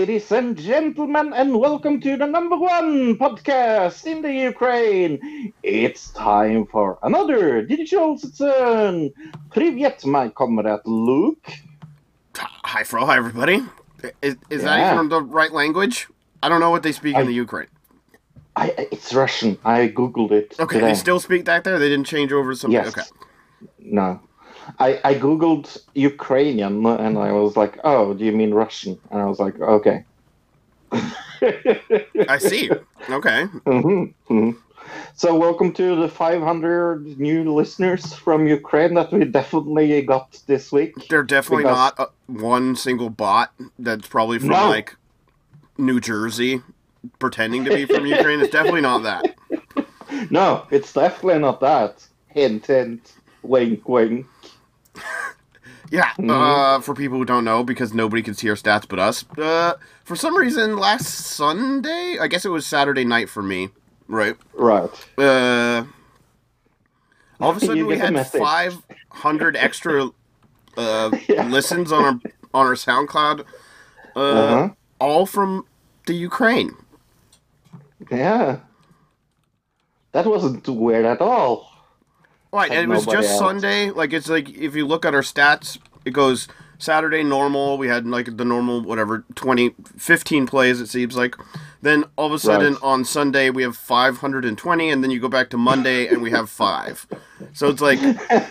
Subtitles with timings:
[0.00, 5.52] ladies and gentlemen, and welcome to the number one podcast in the Ukraine.
[5.62, 9.12] It's time for another digital citizen.
[9.50, 11.46] Привет, my comrade Luke.
[12.36, 13.04] Hi, Fro.
[13.06, 13.62] Hi, everybody.
[14.22, 14.94] Is, is that Yeah.
[14.94, 16.08] even the right language?
[16.42, 17.68] I don't know what they speak I- in the Ukraine.
[18.58, 19.58] I, it's Russian.
[19.66, 20.54] I googled it.
[20.58, 20.88] Okay, today.
[20.88, 21.78] they still speak that there?
[21.78, 22.72] They didn't change over something?
[22.72, 22.88] Yes.
[22.88, 23.02] Okay.
[23.80, 24.20] No.
[24.79, 28.99] I, I googled Ukrainian and I was like, oh, do you mean Russian?
[29.11, 30.05] And I was like, okay.
[31.41, 32.69] I see.
[33.09, 33.45] Okay.
[33.65, 34.51] hmm hmm
[35.15, 40.93] So, welcome to the 500 new listeners from Ukraine that we definitely got this week.
[41.09, 44.69] They're definitely Because- not uh one single bot that's probably from, No.
[44.69, 44.95] like,
[45.77, 46.61] New Jersey
[47.19, 48.41] pretending to be from Ukraine.
[48.41, 49.35] It's definitely not that.
[50.29, 52.05] No, it's definitely not that.
[52.27, 54.27] Hint, hint, wink, wink.
[55.91, 56.29] Yeah, Mhm.
[56.31, 59.73] uh, for people who don't know, because nobody can see our stats but us, uh,
[60.05, 63.69] for some reason, last Sunday, I guess it was Saturday night for me,
[64.07, 64.37] right?
[64.53, 64.89] Right.
[65.17, 65.83] Uh,
[67.41, 70.09] all of a sudden, we had 500 extra
[70.77, 71.45] uh, Yeah.
[71.47, 72.19] listens on our
[72.53, 73.41] on our SoundCloud,
[74.15, 74.69] uh, Uh-huh.
[74.99, 75.65] all from
[76.05, 76.73] the Ukraine.
[78.09, 78.59] Yeah.
[80.13, 81.70] That wasn't weird at all.
[82.53, 83.39] Right, Like and it was just else.
[83.39, 83.89] Sunday.
[83.91, 86.47] Like it's like if you look at our stats, it goes
[86.79, 87.77] Saturday normal.
[87.77, 90.81] We had like the normal whatever 20, 15 plays.
[90.81, 91.35] It seems like.
[91.83, 92.83] Then all of a sudden Right.
[92.83, 96.07] on Sunday we have five hundred and twenty, and then you go back to Monday
[96.07, 97.07] and we have five.
[97.53, 97.99] So it's like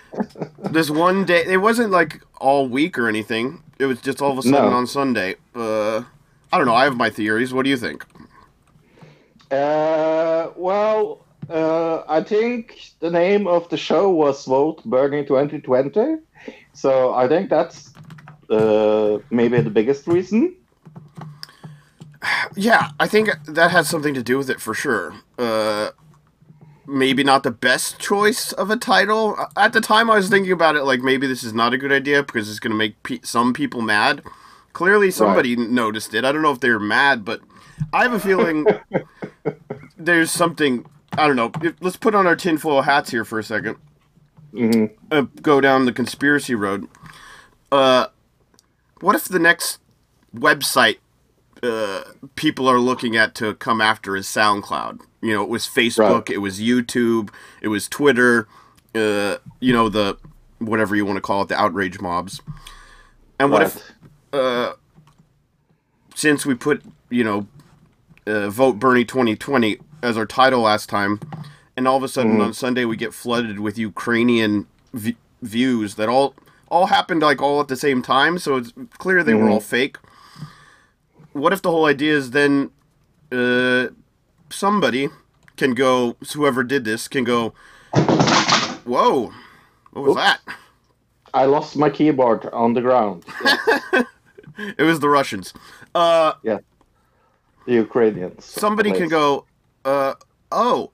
[0.58, 1.44] this one day.
[1.46, 3.62] It wasn't like all week or anything.
[3.78, 4.76] It was just all of a sudden No.
[4.76, 5.36] on Sunday.
[5.54, 6.02] Uh,
[6.52, 6.74] I don't know.
[6.74, 7.54] I have my theories.
[7.54, 8.04] What do you think?
[9.50, 16.18] Uh, well, uh, I think the name of the show was Vote Bernie 2020.
[16.72, 17.92] So I think that's
[18.48, 20.56] uh, maybe the biggest reason.
[22.54, 25.14] Yeah, I think that has something to do with it for sure.
[25.38, 25.90] Uh,
[26.86, 29.36] maybe not the best choice of a title.
[29.56, 31.92] At the time, I was thinking about it like maybe this is not a good
[31.92, 34.22] idea because it's going to make pe- some people mad.
[34.74, 36.24] Clearly, somebody noticed it.
[36.24, 37.40] I don't know if they were mad, but
[37.92, 38.66] I have a feeling
[39.96, 40.84] there's something.
[41.18, 41.52] I don't know.
[41.80, 43.76] Let's put on our tinfoil hats here for a second.
[44.52, 46.88] hmm Uh, go down the conspiracy road.
[47.72, 48.06] Uh,
[49.00, 49.78] what if the next
[50.34, 50.98] website
[51.62, 52.02] uh,
[52.36, 55.00] people are looking at to come after is SoundCloud?
[55.20, 55.98] You know, it was Facebook,
[56.28, 56.30] Right.
[56.30, 58.48] it was YouTube, it was Twitter.
[58.94, 60.16] Uh, you know the
[60.58, 62.40] whatever you want to call it, the outrage mobs.
[63.38, 63.92] And what if
[64.32, 64.72] uh,
[66.14, 67.46] since we put you know
[68.26, 71.20] uh, vote Bernie 2020 as our title last time,
[71.76, 76.08] and all of a sudden on Sunday we get flooded with Ukrainian v- views that
[76.08, 76.34] all
[76.68, 79.96] all happened like all at the same time, so it's clear they were all fake.
[81.32, 82.70] What if the whole idea is then
[83.32, 83.88] uh,
[84.50, 85.08] somebody
[85.56, 87.52] can go, whoever did this can go,
[88.84, 89.32] whoa,
[89.90, 90.20] what was Oops.
[90.20, 90.40] that?
[91.34, 93.24] I lost my keyboard on the ground.
[94.76, 95.54] It was the Russians.
[95.94, 96.60] Uh, The
[97.66, 98.44] Ukrainians.
[98.44, 99.46] somebody can go,
[99.84, 100.14] uh,
[100.52, 100.90] oh,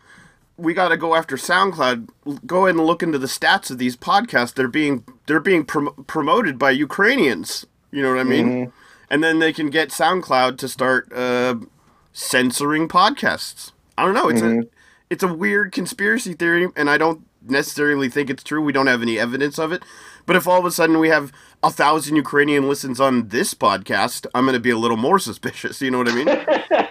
[0.57, 2.09] we got to go after SoundCloud.
[2.47, 4.55] Go ahead and look into the stats of these podcasts.
[4.55, 7.67] They're being they're being prom- promoted by Ukrainians.
[7.91, 8.49] You know what I mean?
[8.67, 8.73] Mhm.
[9.11, 11.57] And then they can get SoundCloud to start uh,
[12.13, 13.73] censoring podcasts.
[13.99, 14.29] I don't know.
[14.29, 14.63] It's a
[15.11, 18.61] it's a weird conspiracy theory, and I don't necessarily think it's true.
[18.61, 19.85] We don't have any evidence of it.
[20.27, 21.31] But if all of a sudden we have
[21.63, 25.81] a thousand Ukrainian listens on this podcast, I'm going to be a little more suspicious.
[25.81, 26.29] You know what I mean?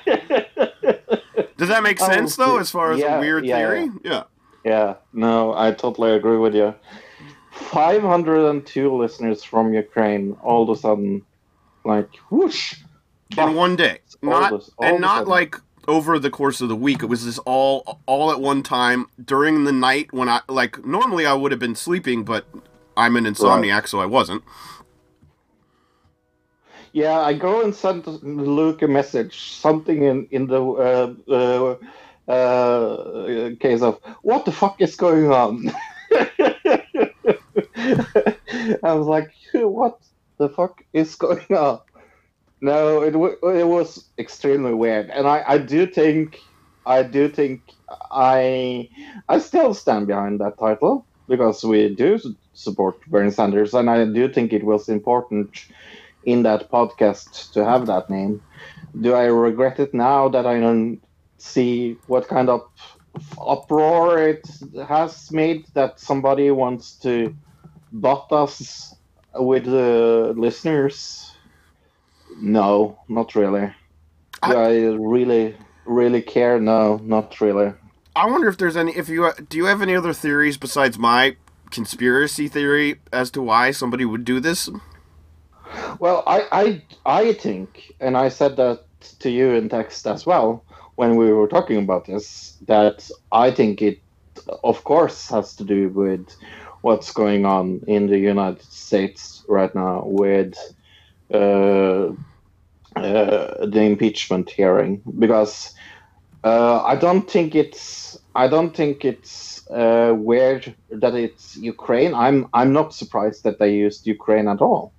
[1.66, 3.90] Does that make Oh, sense though, as far as yeah, a weird yeah, theory?
[4.03, 4.23] Yeah.
[4.64, 6.76] Yeah, no, I totally agree with you.
[7.52, 11.23] 502 listeners from Ukraine all of a sudden,
[11.84, 12.76] like, whoosh.
[13.38, 15.56] In one day, all not this- all and not like
[15.88, 17.02] over the course of the week.
[17.02, 21.26] It was just all all at one time during the night when I like normally
[21.26, 22.46] I would have been sleeping, but
[22.96, 24.44] I'm an insomniac, so I wasn't.
[26.95, 33.49] Yeah, I go and send Luke a message, something in in the uh, uh, uh,
[33.59, 35.73] case of what the fuck is going on.
[38.81, 39.99] I was like, what
[40.37, 41.81] the fuck is going on?
[42.61, 46.39] No, it wa it was extremely weird, and I, I do think
[46.85, 47.59] I do think
[48.09, 48.87] I
[49.27, 52.19] I still stand behind that title because we do
[52.53, 55.67] support Bernie Sanders, and I do think it was important
[56.25, 58.41] in that podcast to have that name.
[58.99, 61.01] Do I regret it now that I don't
[61.37, 62.67] see what kind of
[63.39, 64.47] uproar it
[64.87, 67.35] has made that somebody wants to
[67.91, 68.95] butt us
[69.33, 71.31] with the listeners?
[72.37, 73.73] No, not really.
[74.47, 75.55] Do I really,
[75.85, 76.59] really care?
[76.59, 77.73] No, not really.
[78.16, 78.95] I wonder if there's any.
[78.95, 81.35] If you do, you have any other theories besides my
[81.71, 84.69] conspiracy theory as to why somebody would do this?
[85.99, 88.85] Well, I, I, I think, and I said that
[89.19, 90.63] to you in text as well
[90.95, 93.99] when we were talking about this, that I think it,
[94.63, 96.27] of course, has to do with
[96.81, 100.55] what's going on in the United States right now with
[101.33, 102.09] uh,
[102.95, 105.73] uh, the impeachment hearing, because
[106.43, 112.13] uh, I don't think it's, I don't think it's uh, weird that it's Ukraine.
[112.13, 114.93] I'm, I'm not surprised that they used Ukraine at all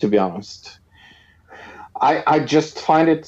[0.00, 0.78] to be honest.
[2.00, 3.26] I I just find it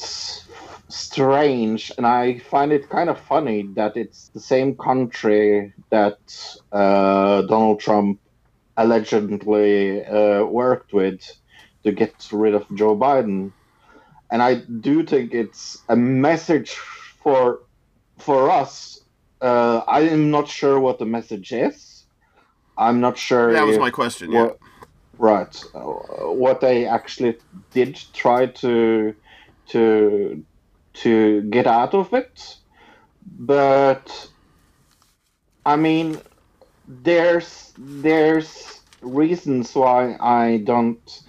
[0.89, 6.19] strange, and I find it kind of funny that it's the same country that
[6.73, 8.21] uh, Donald Trump
[8.77, 11.21] allegedly uh, worked with
[11.85, 13.53] to get rid of Joe Biden,
[14.31, 17.61] and I do think it's a message for
[18.19, 19.01] for us.
[19.41, 22.05] Uh, I am not sure what the message is.
[22.77, 23.53] I'm not sure.
[23.53, 24.33] That was if- my question.
[24.33, 24.51] Yeah.
[25.21, 25.55] Right.
[25.75, 25.81] Uh,
[26.33, 27.37] what they actually
[27.73, 29.15] did try to
[29.71, 30.45] to
[30.95, 32.41] to get out of it
[33.25, 34.29] but
[35.65, 36.21] i mean
[36.87, 41.23] there's there's reasons why i don't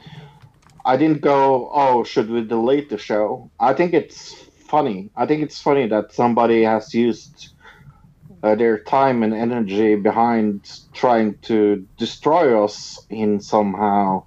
[0.85, 3.51] i didn't go oh should we delete the show?
[3.59, 4.33] I think it's
[4.69, 5.11] funny.
[5.17, 7.49] I think it's funny that somebody has used
[8.43, 14.23] uh, their time and energy behind trying to destroy us in somehow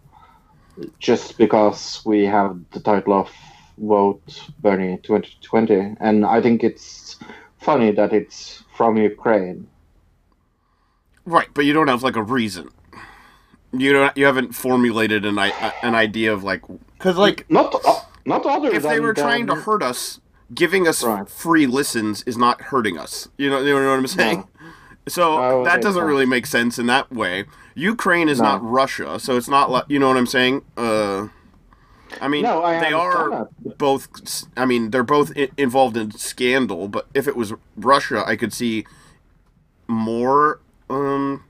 [0.99, 3.31] just because we have the title of
[3.78, 4.22] vote
[4.61, 7.19] Bernie 2020 and I think it's
[7.58, 9.66] funny that it's from Ukraine
[11.26, 12.69] Right, but you don't have like a reason.
[13.72, 14.17] You don't.
[14.17, 16.62] You haven't formulated an an idea of like
[16.99, 17.75] because like not
[18.26, 20.20] not other if than they were trying to hurt us,
[20.52, 21.29] giving us Right.
[21.29, 23.29] free listens is not hurting us.
[23.38, 24.44] You know, you know what I'm saying?
[25.06, 26.08] So Oh, that doesn't sense.
[26.08, 27.44] really make sense in that way.
[27.75, 28.52] Ukraine is No.
[28.52, 30.62] not Russia, so it's not like you know what I'm saying.
[30.79, 31.29] Uh,
[32.23, 33.76] I mean, No, I they are that.
[33.76, 34.08] both.
[34.56, 36.88] I mean, they're both I- involved in scandal.
[36.88, 38.87] But if it was Russia, I could see
[39.88, 40.61] more.
[40.88, 41.44] Um,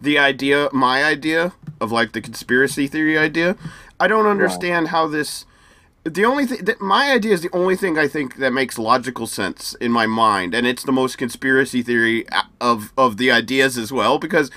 [0.00, 3.56] the idea, my idea of like the conspiracy theory idea.
[3.98, 5.46] I don't understand how this.
[6.04, 9.26] The only thing that my idea is the only thing I think that makes logical
[9.26, 12.26] sense in my mind, and it's the most conspiracy theory
[12.60, 14.18] of of the ideas as well.
[14.18, 14.50] Because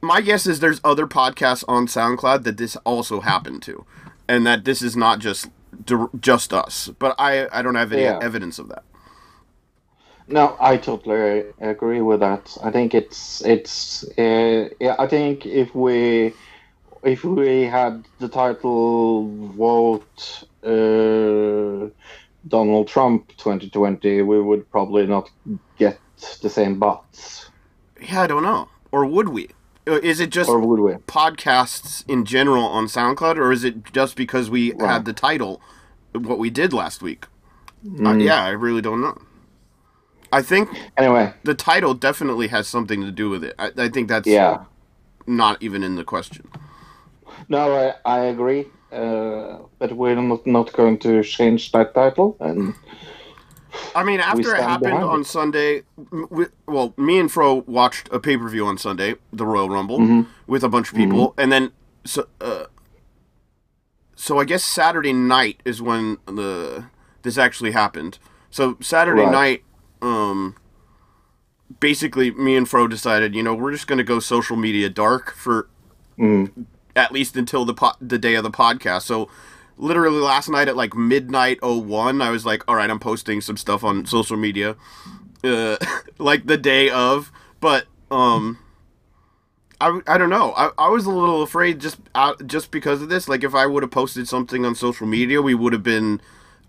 [0.00, 3.84] my guess is there's other podcasts on SoundCloud that this also happened to,
[4.28, 5.48] and that this is not just
[6.20, 6.88] just us.
[7.00, 8.18] But I I don't have any Yeah.
[8.20, 8.84] evidence of that.
[10.28, 12.56] No, I totally agree with that.
[12.62, 14.94] I think it's it's uh, yeah.
[14.98, 16.32] I think if we
[17.02, 19.26] if we had the title
[19.56, 21.88] vote uh,
[22.48, 25.30] Donald Trump 2020, we would probably not
[25.78, 25.98] get
[26.42, 27.50] the same bots,
[28.00, 28.68] Yeah, I don't know.
[28.92, 29.48] Or would we?
[29.86, 30.92] Uh, Is it just or would we?
[31.06, 34.90] podcasts in general on SoundCloud, or is it just because we Right.
[34.92, 35.60] had the title,
[36.12, 37.26] what we did last week?
[37.84, 38.22] Uh, Mm.
[38.22, 39.16] yeah, I really don't know.
[40.32, 43.54] I think Anyway, the title definitely has something to do with it.
[43.58, 44.64] I, I think that's yeah.
[45.26, 46.48] not even in the question.
[47.50, 48.66] No, I, I agree.
[48.92, 52.36] Uh, but we're not, not going to change that title.
[52.40, 52.74] And
[53.94, 55.26] I mean, after it happened on it.
[55.26, 55.82] Sunday,
[56.30, 59.98] we, well, me and Fro watched a pay per view on Sunday, the Royal Rumble,
[59.98, 60.30] Mm-hmm.
[60.46, 61.72] with a bunch of people, and then
[62.04, 62.64] so uh,
[64.16, 66.86] so I guess Saturday night is when the
[67.22, 68.18] this actually happened.
[68.50, 69.32] So Saturday Right.
[69.32, 69.62] night,
[70.02, 70.56] um,
[71.80, 75.68] basically, me and Fro decided, you know, we're just gonna go social media dark for
[76.18, 76.50] mm,
[77.00, 79.02] at least until the po- the day of the podcast.
[79.02, 79.28] So
[79.78, 83.56] literally last night at like midnight 01, I was like, all right, I'm posting some
[83.56, 84.76] stuff on social media,
[85.42, 85.76] uh,
[86.18, 87.32] like the day of.
[87.60, 88.58] But um,
[89.80, 90.52] I, I don't know.
[90.52, 93.28] I, I was a little afraid just out, just because of this.
[93.28, 96.20] Like if I would have posted something on social media, we would have been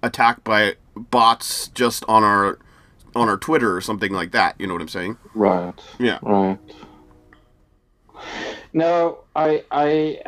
[0.01, 2.57] attacked by bots just on our
[3.13, 4.55] on our Twitter or something like that.
[4.57, 5.17] You know what I'm saying?
[5.35, 5.73] right.
[5.99, 6.19] Yeah.
[6.21, 6.57] Right.
[8.73, 10.21] No, I I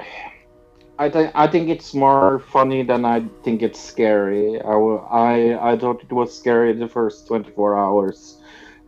[1.00, 4.62] I think I think it's more funny than I think it's scary.
[4.62, 8.38] I, I I thought it was scary the first 24 hours.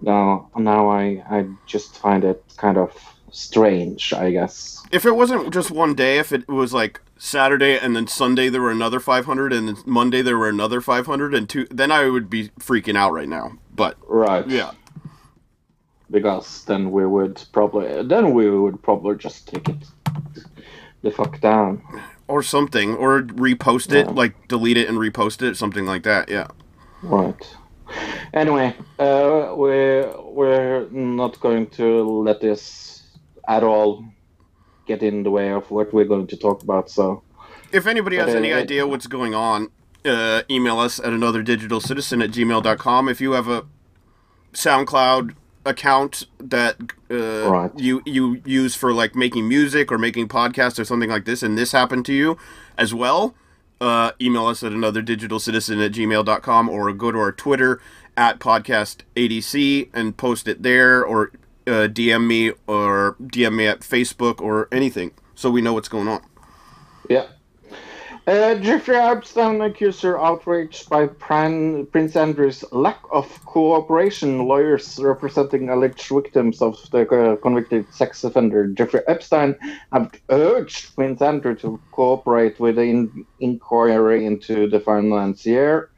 [0.02, 2.92] Now now I I just find it kind of
[3.32, 4.14] strange.
[4.14, 4.84] I guess.
[4.92, 8.62] If it wasn't just one day, if it was like Saturday and then Sunday there
[8.62, 12.30] were another 500 and then Monday there were another 500 and two, then I would
[12.30, 13.54] be freaking out right now.
[13.74, 14.48] But Right.
[14.48, 14.72] yeah,
[16.16, 19.82] Because then we would probably then we would probably just take it
[21.04, 21.82] the fuck down.
[22.28, 24.22] or something, or repost it, Yeah.
[24.22, 26.24] like delete it and repost it, something like that.
[26.30, 26.48] Yeah.
[27.04, 27.44] Right.
[28.34, 28.68] Anyway,
[28.98, 31.88] uh, we're we're not going to
[32.28, 33.04] let this
[33.48, 34.06] at all
[34.88, 36.90] get in the way of what we're going to talk about.
[36.90, 37.22] So
[37.72, 39.68] If anybody has But, uh, any uh, idea what's going on,
[40.06, 43.10] uh, email us at another digital citizen at gmail.com.
[43.10, 43.64] If you have a
[44.54, 46.76] SoundCloud account that
[47.12, 47.72] uh, Right.
[47.78, 51.58] you you use for like making music or making podcasts or something like this, and
[51.58, 52.38] this happened to you
[52.78, 53.36] as well,
[53.82, 57.82] uh, email us at another digital citizen at gmail.com or go to our Twitter
[58.18, 61.32] at podcast ADC and post it there or
[61.68, 66.08] uh, DM me or DM me at Facebook or anything so we know what's going
[66.08, 66.22] on.
[67.10, 67.26] yeah.
[68.28, 74.48] Uh, Jeffrey Epstein accused her outraged by Pran- Prince Andrew's lack of cooperation.
[74.48, 79.56] Lawyers representing alleged victims of the uh, convicted sex offender Jeffrey Epstein
[79.94, 85.92] have urged Prince Andrew to cooperate with the in- inquiry into the financier.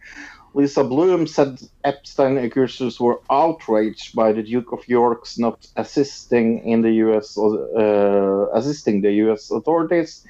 [0.54, 6.82] Lisa Bloom said Epstein accusers were outraged by the Duke of York's not assisting in
[6.82, 7.38] the U.S.
[7.38, 9.50] Uh, assisting the U.S.
[9.52, 10.26] authorities.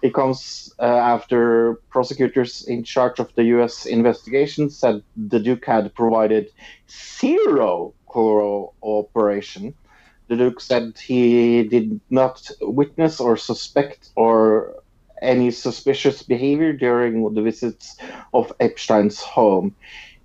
[0.00, 3.84] It comes uh, after prosecutors in charge of the U.S.
[3.84, 6.50] investigation said the Duke had provided
[6.88, 9.74] zero cooperation.
[10.28, 14.74] The Duke said he did not witness or suspect or
[15.20, 17.96] any suspicious behavior during the visits
[18.32, 19.74] of Epstein's home.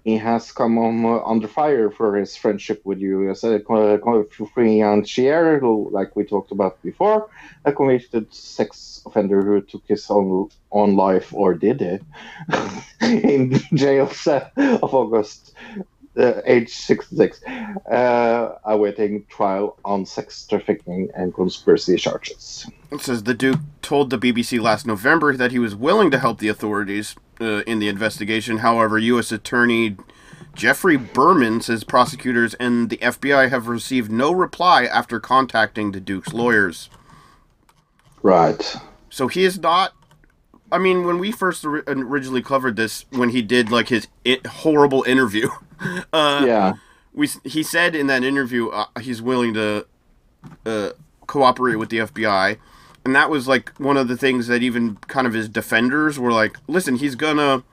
[0.04, 3.00] He has come on, uh, under fire for his friendship with.
[3.00, 7.30] Uh, co- co- financier, who, like we talked about before,
[7.64, 12.04] a convicted sex offender who took his own own life, or did it
[13.02, 15.54] in jail of August,
[16.18, 22.68] uh, age 66, uh, awaiting trial on sex trafficking and conspiracy charges.
[22.92, 26.40] It says the Duke told the BBC last November that he was willing to help
[26.40, 28.60] the authorities uh, in the investigation.
[28.60, 29.32] However, U.S.
[29.32, 29.98] Attorney
[30.56, 36.32] Geoffrey Berman says prosecutors and the FBI have received no reply after contacting the Duke's
[36.34, 36.90] lawyers.
[38.22, 38.76] Right.
[39.10, 39.94] So he is not.
[40.72, 45.04] I mean, when we first originally covered this, when he did like his i horrible
[45.04, 45.50] interview,
[46.14, 46.74] uh, Yeah.
[47.14, 49.86] we he said in that interview uh, he's willing to
[50.66, 50.90] uh,
[51.28, 52.58] cooperate with the FBI,
[53.06, 56.32] and that was like one of the things that even kind of his defenders were
[56.32, 57.64] like, "Listen, he's gonna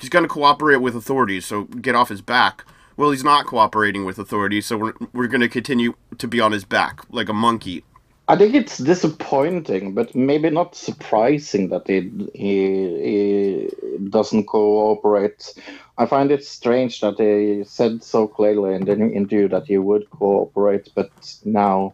[0.00, 2.64] he's gonna cooperate with authorities, so get off his back."
[2.96, 6.64] Well, he's not cooperating with authorities, so we're we're gonna continue to be on his
[6.64, 7.84] back like a monkey.
[8.26, 15.52] I think it's disappointing, but maybe not surprising that he, he, he doesn't cooperate.
[15.98, 20.08] I find it strange that he said so clearly in the interview that he would
[20.08, 21.10] cooperate, but
[21.44, 21.92] now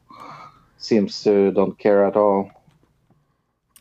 [0.78, 2.48] seems to don't care at all.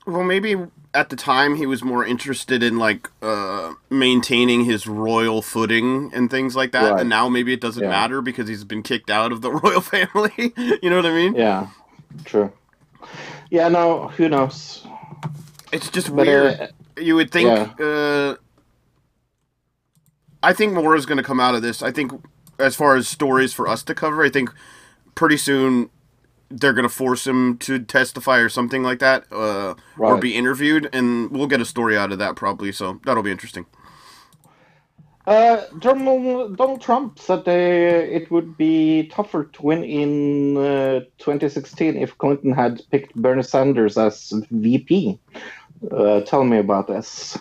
[0.10, 0.56] Well, maybe
[0.94, 6.30] at the time he was more interested in like uh, maintaining his royal footing and
[6.32, 7.02] things like that, Right.
[7.02, 7.90] and now maybe it doesn't Yeah.
[7.90, 10.54] matter because he's been kicked out of the royal family.
[10.82, 11.36] you know what I mean?
[11.36, 11.68] Yeah,
[12.26, 12.52] true.
[13.52, 14.86] Yeah, no, who knows?
[15.72, 16.60] It's just But, weird.
[16.60, 17.48] uh, you would think.
[17.80, 17.86] yeah.
[17.86, 18.36] Uh,
[20.42, 21.82] I think more is going to come out of this.
[21.84, 22.12] I think,
[22.58, 24.52] as far as stories for us to cover, I think
[25.16, 25.90] pretty soon
[26.50, 30.90] they're going to force him to testify or something like that, uh, or be interviewed,
[30.94, 32.72] and we'll get a story out of that probably.
[32.72, 33.66] So that'll be interesting.
[35.28, 41.98] Uh, Donald, Donald Trump said uh, it would be tougher to win in uh, 2016
[41.98, 45.20] if Clinton had picked Bernie Sanders as VP.
[45.92, 47.38] Uh, tell me about this.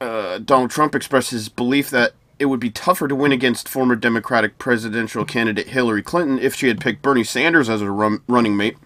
[0.00, 3.94] uh, Donald Trump expressed his belief that it would be tougher to win against former
[3.94, 8.56] Democratic presidential candidate Hillary Clinton if she had picked Bernie Sanders as her run- running
[8.56, 8.78] mate.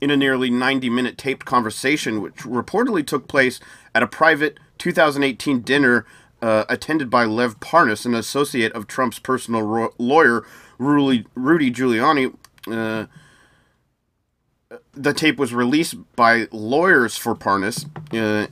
[0.00, 3.60] In a nearly 90 minute taped conversation, which reportedly took place
[3.94, 6.06] at a private 2018 dinner
[6.40, 10.42] uh, attended by Lev Parnas, an associate of Trump's personal ro- lawyer,
[10.78, 12.34] Rudy, Rudy Giuliani.
[12.66, 13.04] Uh,
[14.94, 18.46] the tape was released by lawyers for Parnas, uh,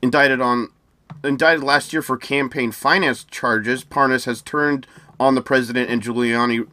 [0.00, 0.68] indicted on
[1.24, 3.84] indicted last year for campaign finance charges.
[3.84, 4.86] Parnas has turned
[5.18, 6.66] on the president and Giuliani,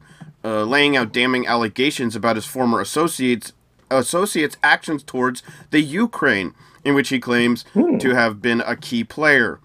[0.44, 3.54] uh, laying out damning allegations about his former associates
[3.90, 6.54] associates' actions towards the Ukraine,
[6.86, 7.66] in which he claims
[8.00, 9.60] to have been a key player.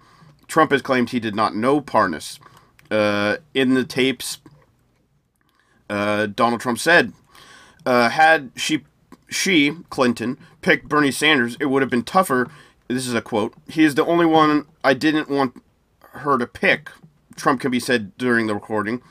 [0.47, 2.39] Trump has claimed he did not know Parnas.
[2.91, 4.39] Uh, in the tapes,
[5.89, 7.13] uh, Donald Trump said,
[7.85, 8.83] uh, had she,
[9.29, 12.49] she, Clinton, picked Bernie Sanders, it would have been tougher.
[12.87, 13.53] This is a quote.
[13.67, 15.61] He is the only one I didn't want
[15.99, 16.89] her to pick.
[17.35, 19.01] Trump can be said during the recording.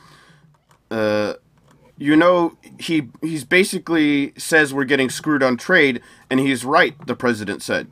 [0.91, 1.35] Uh,
[1.99, 6.95] you know, he he's basically says we're getting screwed on trade, and he's right.
[7.07, 7.89] The president said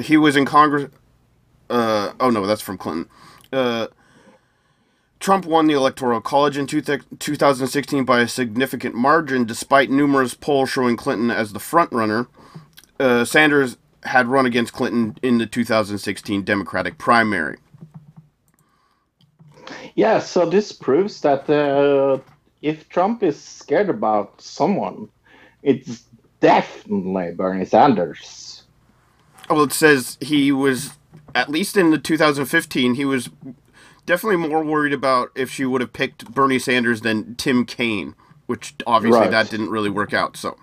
[0.00, 0.90] he was in Congress.
[1.68, 3.08] Uh, oh no, that's from Clinton.
[3.52, 3.88] Uh,
[5.20, 10.34] Trump won the Electoral College in two th- 2016 by a significant margin, despite numerous
[10.34, 12.28] polls showing Clinton as the front runner.
[13.00, 13.76] Uh, Sanders
[14.08, 17.58] had run against Clinton in the 2016 Democratic primary.
[19.94, 22.20] Yeah, so this proves that uh,
[22.62, 25.08] if Trump is scared about someone,
[25.62, 26.04] it's
[26.40, 28.64] definitely Bernie Sanders.
[29.50, 30.98] Well, it says he was,
[31.34, 33.30] at least in the 2015, he was
[34.06, 38.14] definitely more worried about if she would have picked Bernie Sanders than Tim Kaine,
[38.46, 39.30] which obviously Right.
[39.30, 40.36] that didn't really work out.
[40.36, 40.56] So,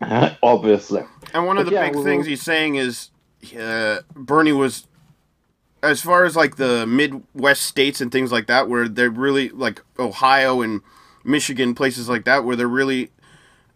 [0.42, 1.04] Obviously.
[1.34, 3.10] And one of But the yeah, big things he's saying is
[3.58, 4.86] uh, Bernie was,
[5.82, 9.82] as far as like the Midwest states and things like that, where they're really like
[9.98, 10.80] Ohio and
[11.24, 13.10] Michigan, places like that, where they're really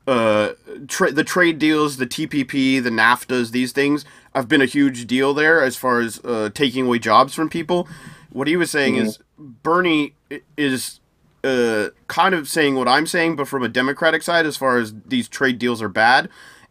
[0.06, 0.54] uh,
[0.88, 4.04] tra- the trade deals, the TPP, the NAFTAs, these things
[4.34, 7.88] have been a huge deal there as far as uh, taking away jobs from people.
[8.30, 10.14] What he was saying is Bernie
[10.56, 11.00] is
[11.42, 14.94] uh, kind of saying what I'm saying, but from a Democratic side, as far as
[15.06, 16.28] these trade deals are bad.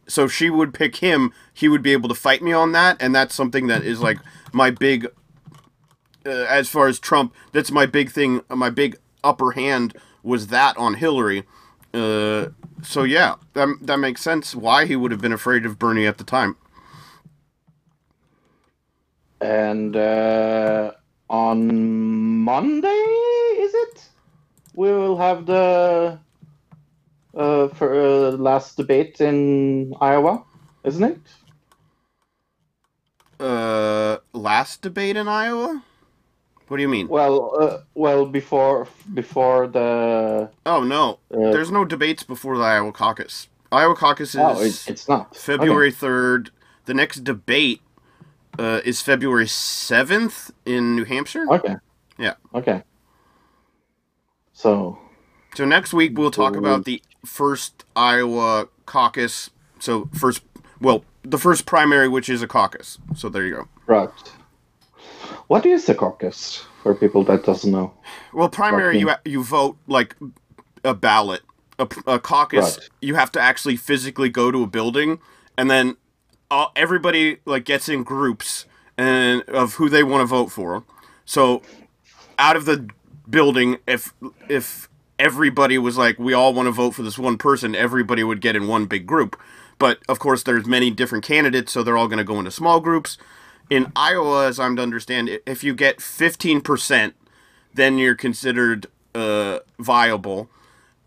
[0.09, 1.31] So she would pick him.
[1.53, 4.17] He would be able to fight me on that, and that's something that is like
[4.51, 5.07] my big.
[6.25, 8.41] Uh, as far as Trump, that's my big thing.
[8.49, 11.43] My big upper hand was that on Hillary.
[11.93, 12.47] Uh,
[12.81, 14.55] so yeah, that that makes sense.
[14.55, 16.57] Why he would have been afraid of Bernie at the time.
[19.41, 20.91] And uh,
[21.29, 24.09] on Monday, is it?
[24.73, 26.19] We will have the
[27.35, 30.43] uh, for, uh, last debate in Iowa,
[30.83, 31.19] isn't it?
[33.39, 35.81] Uh, last debate in Iowa.
[36.67, 37.07] What do you mean?
[37.07, 42.91] Well, uh, well before before the Oh no, uh, there's no debates before the Iowa
[42.91, 43.47] caucus.
[43.71, 46.51] Iowa caucus is oh, it's not February third.
[46.85, 47.81] The next debate
[48.59, 51.45] uh, is February seventh in New Hampshire.
[51.49, 51.75] Okay.
[52.19, 52.33] Yeah.
[52.53, 52.83] Okay.
[54.53, 54.99] So
[55.55, 59.49] So next week we'll talk about the first Iowa caucus.
[59.79, 60.41] So first,
[60.81, 62.97] well, the first primary, which is a caucus.
[63.15, 63.67] So there you go.
[63.87, 64.09] right.
[65.47, 67.93] What is a caucus for people that doesn't know?
[68.33, 70.15] Well, primary, you you vote like
[70.83, 71.41] a ballot.
[71.79, 72.89] A, a caucus, Right.
[73.01, 75.19] you have to actually physically go to a building,
[75.57, 75.95] and then
[76.51, 78.65] uh, everybody like gets in groups
[78.97, 80.83] and of who they want to vote for.
[81.25, 81.61] So,
[82.37, 82.89] out of the
[83.29, 84.13] building, if
[84.49, 84.88] if
[85.19, 88.55] everybody was like, we all want to vote for this one person, everybody would get
[88.55, 89.39] in one big group.
[89.77, 92.79] But of course, there's many different candidates, so they're all going to go into small
[92.79, 93.17] groups.
[93.69, 97.13] In Iowa, as I'm to understand, if you get 15%,
[97.73, 100.49] then you're considered uh, viable.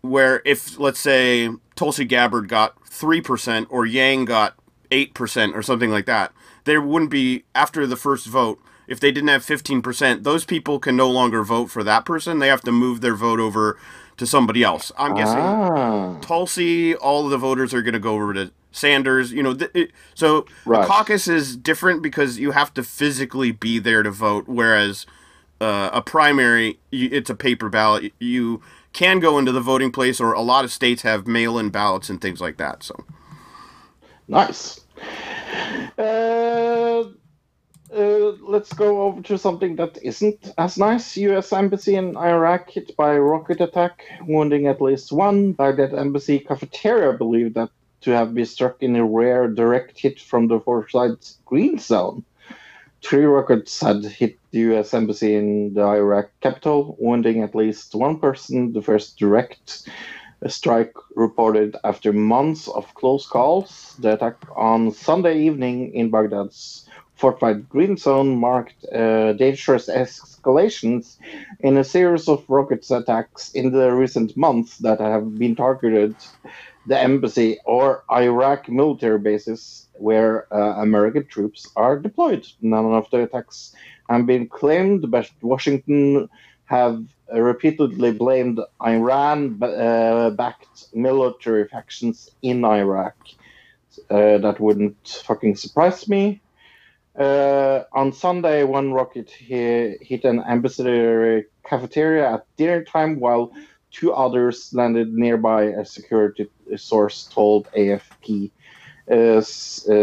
[0.01, 4.55] Where if, let's say, Tulsi Gabbard got 3% or Yang got
[4.91, 6.33] 8% or something like that,
[6.65, 10.95] there wouldn't be, after the first vote, if they didn't have 15%, those people can
[10.95, 12.39] no longer vote for that person.
[12.39, 13.77] They have to move their vote over
[14.23, 14.91] to somebody else.
[14.97, 19.31] I'm guessing Ah, Tulsi, all of the voters are going to go over to Sanders.
[19.31, 20.87] You know, th- it, so Right.
[20.87, 25.05] caucus is different because you have to physically be there to vote, whereas
[25.61, 28.11] uh, a primary, you, it's a paper ballot.
[28.19, 28.61] You
[28.93, 32.19] can go into the voting place, or a lot of states have mail-in ballots and
[32.21, 32.83] things like that.
[32.83, 33.03] So,
[34.27, 34.79] nice.
[35.97, 36.72] Uh,
[37.95, 41.15] uh, let's go over to something that isn't as nice.
[41.17, 41.53] U.S.
[41.53, 45.53] embassy in Iraq hit by rocket attack, wounding at least one.
[45.53, 47.69] Baghdad embassy cafeteria believed that
[48.01, 52.23] to have been struck in a rare direct hit from the Forsyth Green Zone.
[53.01, 54.93] Three rockets had hit the U.S.
[54.93, 58.73] embassy in the Iraq capital, wounding at least one person.
[58.73, 59.87] The first direct
[60.47, 63.95] strike reported after months of close calls.
[63.99, 71.17] The attack on Sunday evening in Baghdad's fortified green zone marked uh, dangerous escalations
[71.59, 76.15] in a series of rocket attacks in the recent months that have been targeted
[76.85, 82.45] the embassy or Iraq military bases where uh, American troops are deployed.
[82.61, 83.73] None of the attacks
[84.09, 86.27] have been claimed, but Washington
[86.65, 93.15] have repeatedly blamed Iran uh, backed military factions in Iraq.
[94.09, 96.41] Uh, that wouldn't fucking surprise me.
[97.17, 103.51] Uh, on Sunday, one rocket hit, an embassy cafeteria at dinner time, while
[103.91, 108.51] two others landed nearby, a security source told AFP.
[109.11, 109.41] Uh, uh,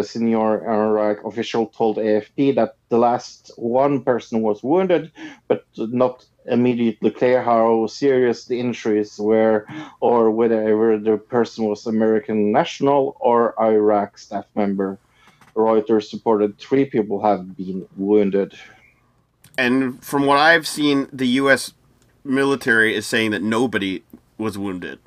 [0.03, 5.11] senior Iraq official told AFP that the last one person was wounded,
[5.49, 9.67] but not immediately clear how serious the injuries were
[10.01, 14.99] or whether the person was American national or Iraq staff member.
[15.57, 18.55] Reuters reported three people have been wounded.
[19.59, 21.73] And from what I've seen, the U.S.
[22.25, 24.03] military is saying that nobody
[24.39, 24.99] was wounded.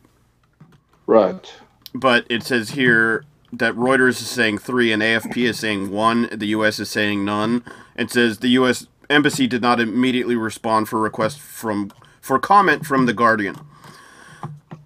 [1.07, 1.53] Right.
[1.93, 6.29] But it says here that Reuters is saying three and AFP is saying one.
[6.31, 6.79] The U.S.
[6.79, 7.63] is saying none.
[7.95, 8.87] It says the U.S.
[9.09, 13.55] embassy did not immediately respond for request from for comment from the Guardian.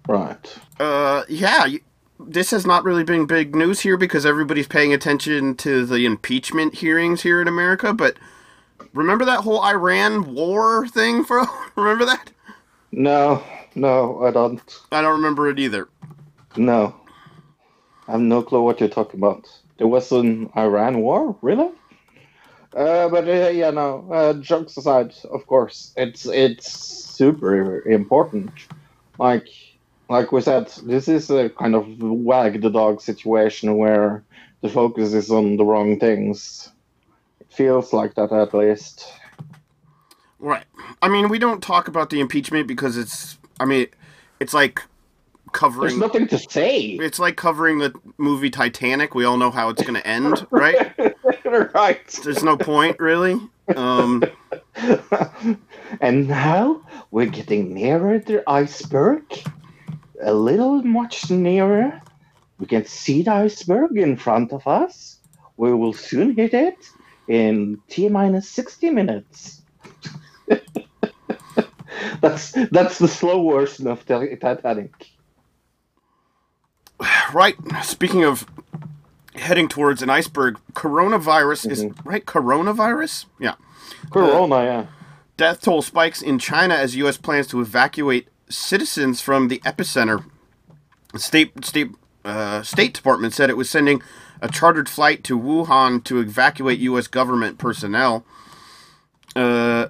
[0.08, 0.58] Right.
[0.80, 1.80] Uh, yeah, y-
[2.28, 6.74] this has not really been big news here because everybody's paying attention to the impeachment
[6.74, 7.92] hearings here in America.
[7.94, 8.16] But
[8.92, 11.44] remember that whole Iran war thing, bro?
[11.76, 12.30] remember that?
[12.92, 13.42] No,
[13.74, 14.80] no, I don't.
[14.92, 15.88] I don't remember it either.
[16.56, 16.94] No.
[18.06, 19.48] I have no clue what you're talking about.
[19.78, 21.36] There was an Iran war?
[21.42, 21.70] Really?
[22.74, 24.10] Uh, but uh, yeah, no.
[24.12, 28.50] Uh, jokes aside, of course, it's it's super important.
[29.18, 29.48] Like
[30.08, 34.24] like we said, this is a kind of wag the dog situation where
[34.62, 36.70] the focus is on the wrong things.
[37.40, 39.12] It feels like that at least.
[40.38, 40.64] Right.
[41.02, 43.38] I mean, we don't talk about the impeachment because it's.
[43.60, 43.88] I mean,
[44.40, 44.82] it's like
[45.52, 45.88] covering.
[45.88, 46.80] There's nothing to say.
[47.00, 49.14] It's like covering the movie Titanic.
[49.14, 50.94] We all know how it's going to end, right?
[51.74, 52.06] right.
[52.24, 53.40] There's no point, really.
[53.76, 54.24] Um,
[56.00, 59.24] and now we're getting nearer the iceberg.
[60.22, 62.00] A little much nearer.
[62.58, 65.18] We can see the iceberg in front of us.
[65.56, 66.76] We will soon hit it
[67.28, 69.62] in T minus 60 minutes.
[72.20, 74.92] that's that's the slow version of Titanic.
[77.32, 77.56] right.
[77.82, 78.46] Speaking of
[79.34, 82.08] heading towards an iceberg, coronavirus is mm-hmm.
[82.08, 82.24] right.
[82.24, 83.54] Coronavirus, yeah.
[84.10, 84.86] Corona, uh, yeah.
[85.36, 87.16] Death toll spikes in China as U.S.
[87.16, 90.24] plans to evacuate citizens from the epicenter.
[91.16, 91.90] State State
[92.24, 94.02] uh, State Department said it was sending
[94.40, 97.06] a chartered flight to Wuhan to evacuate U.S.
[97.06, 98.24] government personnel.
[99.34, 99.88] Uh,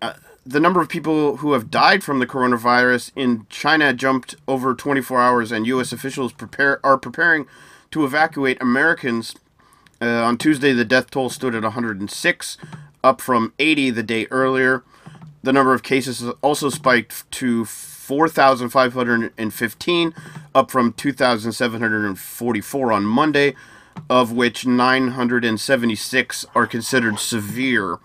[0.00, 0.14] uh,
[0.46, 5.20] the number of people who have died from the coronavirus in China jumped over 24
[5.20, 5.92] hours, and U.S.
[5.92, 7.46] officials prepare are preparing
[7.90, 9.34] to evacuate Americans.
[10.02, 12.58] Uh, on Tuesday, the death toll stood at 106,
[13.02, 14.82] up from 80 the day earlier.
[15.44, 20.14] The number of cases also spiked to 4,515,
[20.54, 23.54] up from 2,744 on Monday,
[24.08, 27.98] of which 976 are considered severe.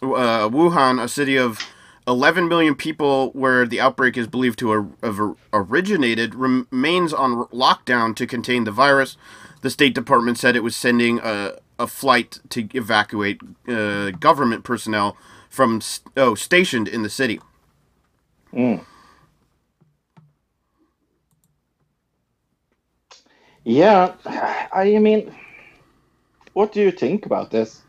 [0.00, 1.58] Uh, Wuhan, a city of
[2.06, 5.20] 11 million people where the outbreak is believed to have
[5.52, 9.16] originated, remains on lockdown to contain the virus.
[9.62, 15.16] The State Department said it was sending a, a flight to evacuate uh, government personnel
[15.50, 15.82] from
[16.16, 17.40] oh stationed in the city.
[23.64, 24.14] Yeah,
[24.72, 25.34] I mean,
[26.54, 27.82] what do you think about this?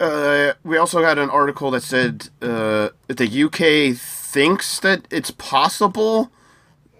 [0.00, 5.30] Uh, we also had an article that said uh, that the UK thinks that it's
[5.32, 6.30] possible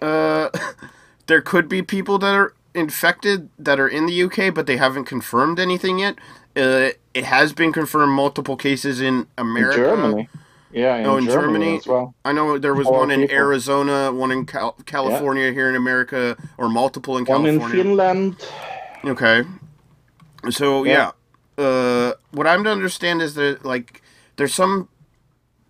[0.03, 0.51] uh,
[1.27, 5.05] there could be people that are infected that are in the UK, but they haven't
[5.07, 6.17] confirmed anything yet.
[6.57, 9.79] Uh, it has been confirmed multiple cases in America.
[9.79, 9.85] In.
[10.01, 10.29] Germany.
[10.73, 11.77] Yeah, in, Oh, in Germany, Germany?
[11.79, 12.15] as well.
[12.25, 13.37] I know there was one in people.
[13.37, 18.37] Arizona, one in Cal- California here in America, or multiple in One in Finland.
[19.05, 19.45] Okay.
[20.51, 21.13] So Yeah.
[21.59, 24.03] yeah, uh, what I'm to understand is that like
[24.37, 24.89] there's some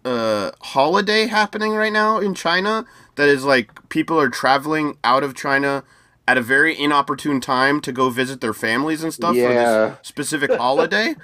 [0.04, 2.84] uh, holiday happening right now in China
[3.16, 5.82] that is like people are traveling out of China
[6.28, 10.52] at a very inopportune time to go visit their families and stuff for this specific
[10.52, 11.14] holiday.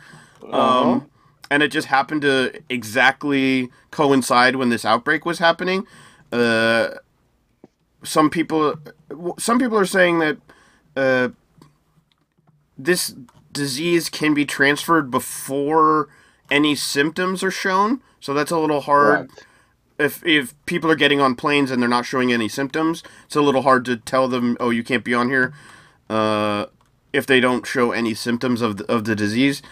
[0.43, 0.91] Uh-huh.
[0.91, 1.11] Um,
[1.51, 5.87] and it just happened to exactly coincide when this outbreak was happening.
[6.31, 6.91] Uh,
[8.05, 8.77] some people,
[9.39, 10.39] some people are saying that
[10.97, 11.29] uh,
[12.79, 13.15] this
[13.53, 16.09] disease can be transferred before
[16.51, 18.01] any symptoms are shown.
[18.21, 19.21] So that's a little hard.
[19.21, 19.47] Right.
[20.03, 23.43] If if people are getting on planes and they're not showing any symptoms, it's a
[23.43, 25.53] little hard to tell them, oh, you can't be on here.
[26.11, 26.67] Uh,
[27.13, 29.63] if they don't show any symptoms of the, of the disease.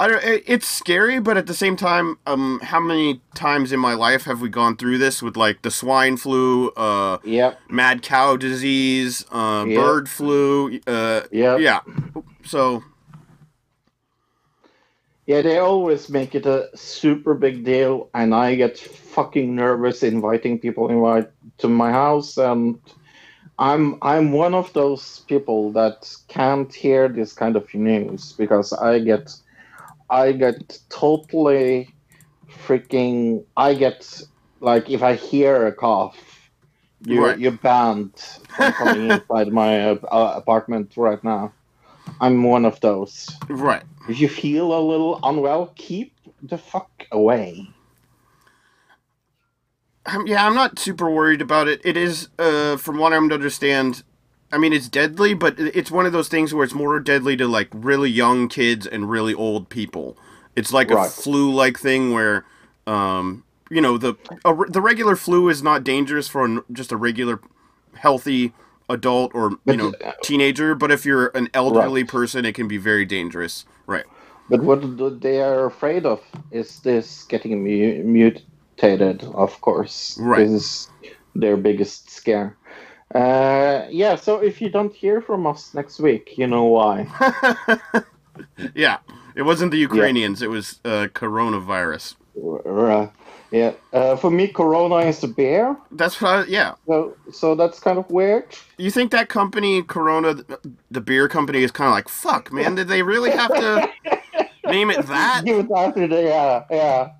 [0.00, 0.22] I don't.
[0.24, 4.40] It's scary, but at the same time, um, how many times in my life have
[4.40, 7.60] we gone through this with like the swine flu, uh, Yep.
[7.70, 9.76] mad cow disease, uh, Yep.
[9.76, 11.60] bird flu, uh, Yep.
[11.60, 11.80] yeah.
[12.44, 12.82] So
[15.26, 18.76] Yeah, they always make it a super big deal, and I get
[19.14, 22.78] fucking nervous inviting people invite to my house, and
[23.58, 29.00] I'm I'm one of those people that can't hear this kind of news because I
[29.00, 29.34] get
[30.10, 31.94] I get totally
[32.50, 34.20] freaking I get
[34.60, 36.50] like if I hear a cough,
[37.00, 37.38] you Right.
[37.38, 38.14] you're banned
[38.56, 41.54] from coming inside my uh, uh, apartment right now.
[42.20, 43.28] I'm one of those.
[43.50, 43.84] right.
[44.06, 47.73] If you feel a little unwell, keep the fuck away.
[50.06, 51.80] Um, yeah, I'm not super worried about it.
[51.84, 54.04] It is, uh, from what I'm to understand,
[54.52, 57.48] I mean, it's deadly, but it's one of those things where it's more deadly to
[57.48, 60.16] like really young kids and really old people.
[60.56, 62.46] It's like a flu-like thing where,
[62.86, 64.14] um, you know, the
[64.44, 67.40] a, the regular flu is not dangerous for an, just a regular
[67.96, 68.54] healthy
[68.90, 72.04] adult or you know uh, teenager, but if you're an elderly Right.
[72.04, 73.64] person, it can be very dangerous.
[73.86, 74.06] Right.
[74.48, 78.04] But what they are afraid of is this getting mu-
[78.84, 80.18] mutated, of course.
[80.20, 80.46] Right.
[80.46, 80.88] This is
[81.34, 82.56] their biggest scare.
[83.14, 87.06] Uh, yeah, so if you don't hear from us next week, you know why.
[88.74, 88.98] Yeah.
[89.36, 90.42] It wasn't the Ukrainians.
[90.42, 92.16] It was uh, coronavirus.
[92.36, 93.08] Uh,
[93.50, 96.30] yeah, uh, for me, Corona is a bear, That's what.
[96.30, 96.74] I, yeah.
[96.86, 98.46] so so that's kind of weird.
[98.76, 100.44] You think that company, Corona,
[100.90, 103.88] the beer company, is kind of like, fuck, man, did they really have to
[104.66, 105.42] name it that?
[105.44, 107.12] Give it after the yeah, yeah.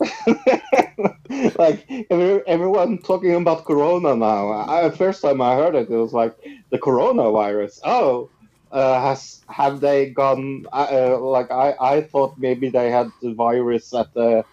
[1.58, 4.50] like every, everyone talking about Corona now.
[4.68, 6.34] I, first time I heard it, it was like
[6.70, 7.80] the coronavirus.
[7.84, 8.30] Oh,
[8.72, 10.66] uh, has have they gone?
[10.72, 14.44] Uh, uh, like I, I thought maybe they had the virus at the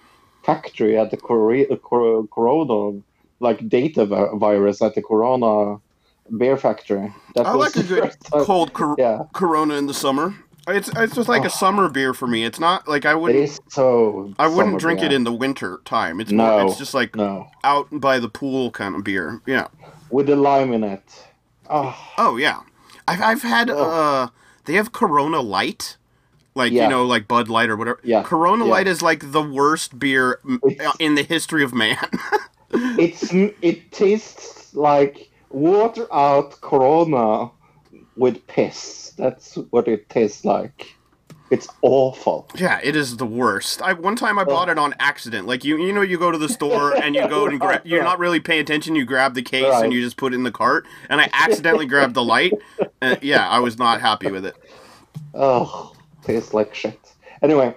[0.43, 3.01] factory at the Cor- Cor- Corona,
[3.39, 5.79] like data vi- virus at the Corona
[6.37, 7.13] beer factory.
[7.35, 10.33] That I like a good time- cold cor- Yeah, Corona in the summer.
[10.67, 12.43] It's it's just like a summer beer for me.
[12.43, 14.33] It's not like I wouldn't is so.
[14.37, 15.07] I wouldn't drink beer.
[15.09, 16.19] it in the winter time.
[16.19, 16.59] It's No.
[16.59, 19.41] more, it's just like No, out by the pool kind of beer.
[19.45, 19.67] Yeah.
[20.09, 21.27] with the lime in it.
[21.69, 22.61] Oh, Oh yeah.
[23.07, 23.77] I've I've had Oh.
[23.77, 24.27] uh
[24.65, 25.95] they have Corona Light.
[26.55, 26.83] Like Yeah.
[26.83, 27.99] you know, like Bud Light or whatever.
[28.03, 28.71] Yeah, Corona yeah.
[28.71, 31.97] Light is like the worst beer It's- in the history of man.
[32.71, 37.51] it's it tastes like water out Corona
[38.17, 39.13] with piss.
[39.17, 40.93] That's what it tastes like.
[41.49, 42.49] It's awful.
[42.55, 43.81] Yeah, it is the worst.
[43.81, 45.47] I one time I bought it on accident.
[45.47, 47.83] Like you, you know, you go to the store and you go and grab.
[47.85, 48.95] You're not really paying attention.
[48.95, 49.85] You grab the case Right.
[49.85, 50.85] and you just put it in the cart.
[51.09, 52.51] And I accidentally grabbed the light.
[53.01, 54.55] And yeah, I was not happy with it.
[55.33, 56.99] Oh, tastes like shit.
[57.41, 57.73] Anyway,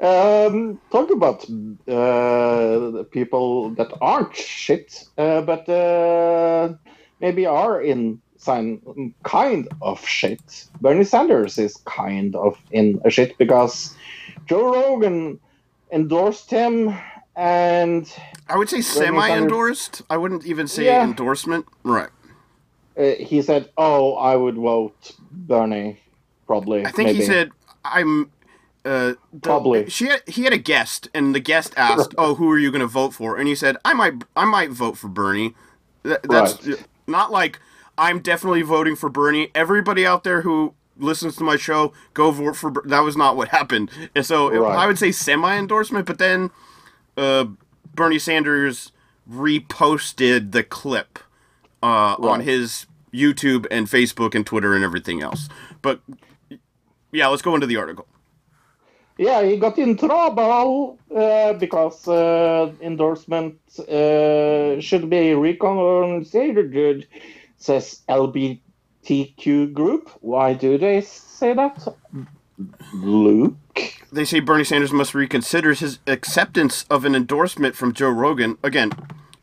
[0.00, 1.44] um, talk about
[1.88, 6.74] uh, people that aren't shit, uh, but uh,
[7.20, 10.66] maybe are in sign kind of shit.
[10.80, 13.94] Bernie Sanders is kind of in a shit because
[14.46, 15.38] Joe Rogan
[15.92, 16.96] endorsed him,
[17.36, 18.10] and
[18.48, 20.02] I would say semi-endorsed.
[20.10, 21.04] I wouldn't even say Yeah.
[21.04, 21.66] endorsement.
[21.84, 22.08] Right.
[22.98, 26.00] uh, he said, "Oh, I would vote Bernie."
[26.46, 26.84] Probably.
[26.84, 27.50] I think he said,
[27.84, 28.30] "I'm."
[28.84, 29.88] Uh, the- Probably.
[29.90, 32.80] She had, he had a guest, and the guest asked, "Oh, who are you going
[32.80, 35.54] to vote for?" And he said, "I might, I might vote for Bernie."
[36.02, 36.82] That, that's Right.
[37.06, 37.60] not like
[38.00, 39.50] I'm definitely voting for Bernie.
[39.54, 42.70] Everybody out there who listens to my show, go vote for.
[42.70, 43.90] Ber-" That was not what happened.
[44.14, 44.76] And so Right.
[44.78, 46.50] I would say semi endorsement, but then
[47.16, 47.44] uh,
[47.94, 48.92] Bernie Sanders
[49.30, 51.18] reposted the clip
[51.82, 55.48] uh, on his YouTube and Facebook and Twitter and everything else.
[55.82, 56.00] But
[57.12, 58.06] yeah, let's go into the article.
[59.18, 67.06] Yeah, he got in trouble uh, because uh, endorsement uh, should be reconsidered,
[67.60, 70.10] says LBTQ group.
[70.20, 71.86] Why do they say that?
[72.92, 73.56] Luke?
[74.12, 78.58] They say Bernie Sanders must reconsider his acceptance of an endorsement from Joe Rogan.
[78.62, 78.90] Again,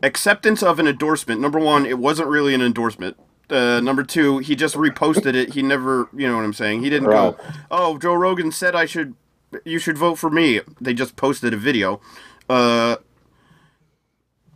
[0.03, 1.39] acceptance of an endorsement.
[1.39, 3.17] Number one, it wasn't really an endorsement.
[3.49, 5.53] Uh, number two, he just reposted it.
[5.53, 6.83] He never, you know what I'm saying.
[6.83, 7.37] He didn't go,
[7.71, 9.15] "Oh, Joe Rogan said I should,
[9.63, 12.01] you should vote for me." They just posted a video.
[12.49, 12.97] Uh,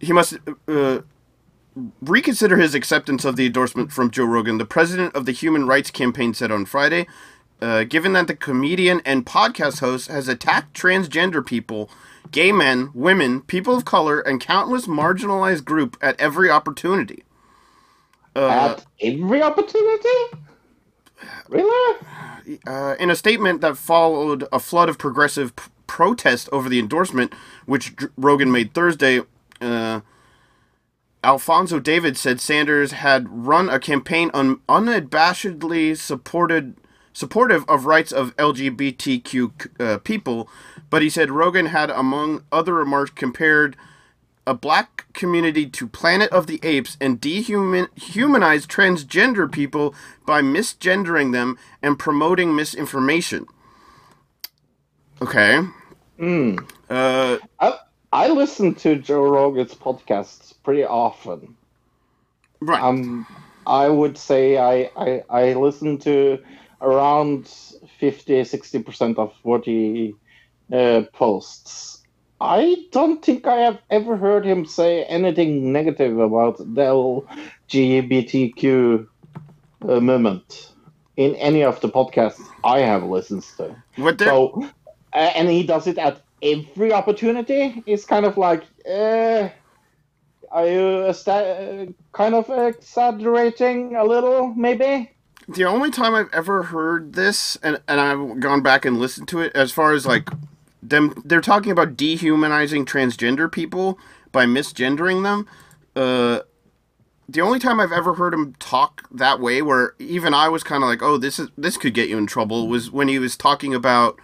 [0.02, 1.00] he must uh,
[2.01, 4.57] reconsider his acceptance of the endorsement from Joe Rogan.
[4.57, 7.07] The president of the Human Rights Campaign said on Friday,
[7.62, 11.89] uh, given that the comedian and podcast host has attacked transgender people,
[12.31, 17.23] gay men, women, people of color, and countless marginalized group at every opportunity.
[18.36, 20.10] Uh, At every opportunity?
[21.49, 21.99] Really?
[22.65, 27.34] uh, in a statement that followed a flood of progressive p- protest over the endorsement,
[27.65, 29.21] which Rogan made Thursday,
[29.60, 30.01] uh,
[31.23, 36.75] Alphonso David said Sanders had run a campaign un- unabashedly supported
[37.13, 40.49] supportive of rights of LGBTQ uh, people,
[40.89, 43.75] but he said Rogan had, among other remarks, compared
[44.47, 49.93] a black community to Planet of the Apes and dehumanized transgender people
[50.25, 53.45] by misgendering them and promoting misinformation.
[55.21, 55.60] Okay.
[56.89, 57.77] Uh, I,
[58.13, 61.56] I listen to Joe Rogan's podcasts pretty often.
[62.60, 62.82] right.
[62.82, 63.26] Um,
[63.65, 66.39] I would say I, I, I listen to
[66.82, 67.47] around
[68.00, 70.15] 50 60% of what he
[70.74, 72.04] uh, posts.
[72.41, 77.24] I don't think I have ever heard him say anything negative about the
[77.69, 79.08] LGBTQ
[79.88, 80.74] uh, movement
[81.17, 83.76] in any of the podcasts I have listened to.
[83.95, 84.67] what there, So,
[85.13, 87.84] and he does it at every opportunity.
[87.86, 89.49] is kind of like, uh,
[90.51, 95.12] are you esta- uh, kind of exaggerating a little, maybe?
[95.47, 99.39] the only time I've ever heard this, and, and I've gone back and listened to
[99.39, 100.30] it, as far as like
[100.82, 103.99] them, they're talking about dehumanizing transgender people
[104.32, 105.47] by misgendering them.
[105.95, 106.41] Uh,
[107.27, 110.84] the only time I've ever heard him talk that way, where even I was kind
[110.84, 113.38] of like, "Oh, this is this could get you in trouble," was when he was
[113.38, 114.19] talking about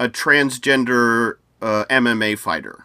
[0.00, 2.84] a transgender uh, MMA fighter.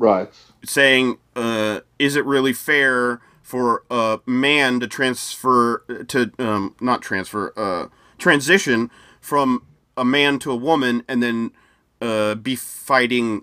[0.00, 0.28] Right.
[0.64, 7.52] saying, uh, "Is it really fair for a man to transfer to um, not transfer
[7.56, 7.86] uh,
[8.18, 9.64] transition from
[9.96, 11.50] a man to a woman and then
[12.00, 13.42] uh, be fighting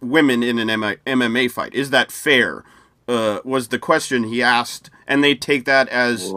[0.00, 1.74] women in an M- MMA fight?
[1.74, 2.64] Is that fair?"
[3.06, 6.32] Uh, was the question he asked, and they take that as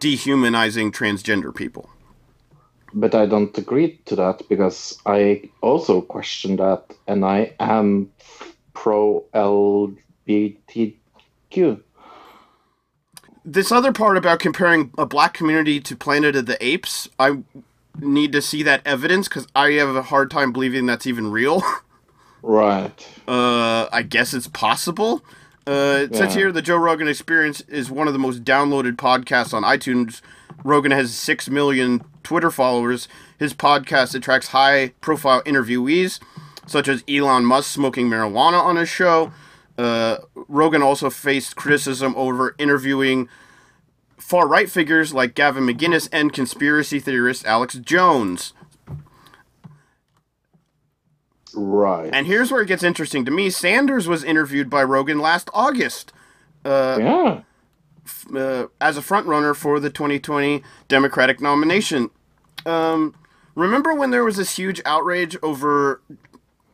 [0.00, 1.88] dehumanizing transgender people.
[2.94, 8.10] But I don't agree to that because I also question that, and I am
[8.72, 10.96] pro LGBTQ.
[13.44, 17.38] this other part about comparing a black community to Planet of the Apes, I
[17.98, 21.62] need to see that evidence because I have a hard time believing that's even real.
[22.40, 23.04] Right.
[23.26, 25.24] uh, I guess it's possible.
[25.66, 29.52] Uh, it says here the Joe Rogan Experience is one of the most downloaded podcasts
[29.52, 30.20] on iTunes.
[30.64, 33.08] Rogan has six million Twitter followers.
[33.38, 36.20] His podcast attracts high-profile interviewees,
[36.66, 39.32] such as Elon Musk smoking marijuana on his show.
[39.76, 40.18] Uh,
[40.48, 43.28] Rogan also faced criticism over interviewing
[44.16, 48.52] far right figures like Gavin McInnes and conspiracy theorist Alex Jones.
[51.54, 52.10] Right.
[52.12, 53.50] And here's where it gets interesting to me.
[53.50, 56.12] Sanders was interviewed by Rogan last August
[56.68, 57.40] yeah.
[58.34, 62.10] Uh, as a frontrunner for the 2020 Democratic nomination.
[62.66, 63.14] Um,
[63.54, 66.00] remember when there was this huge outrage over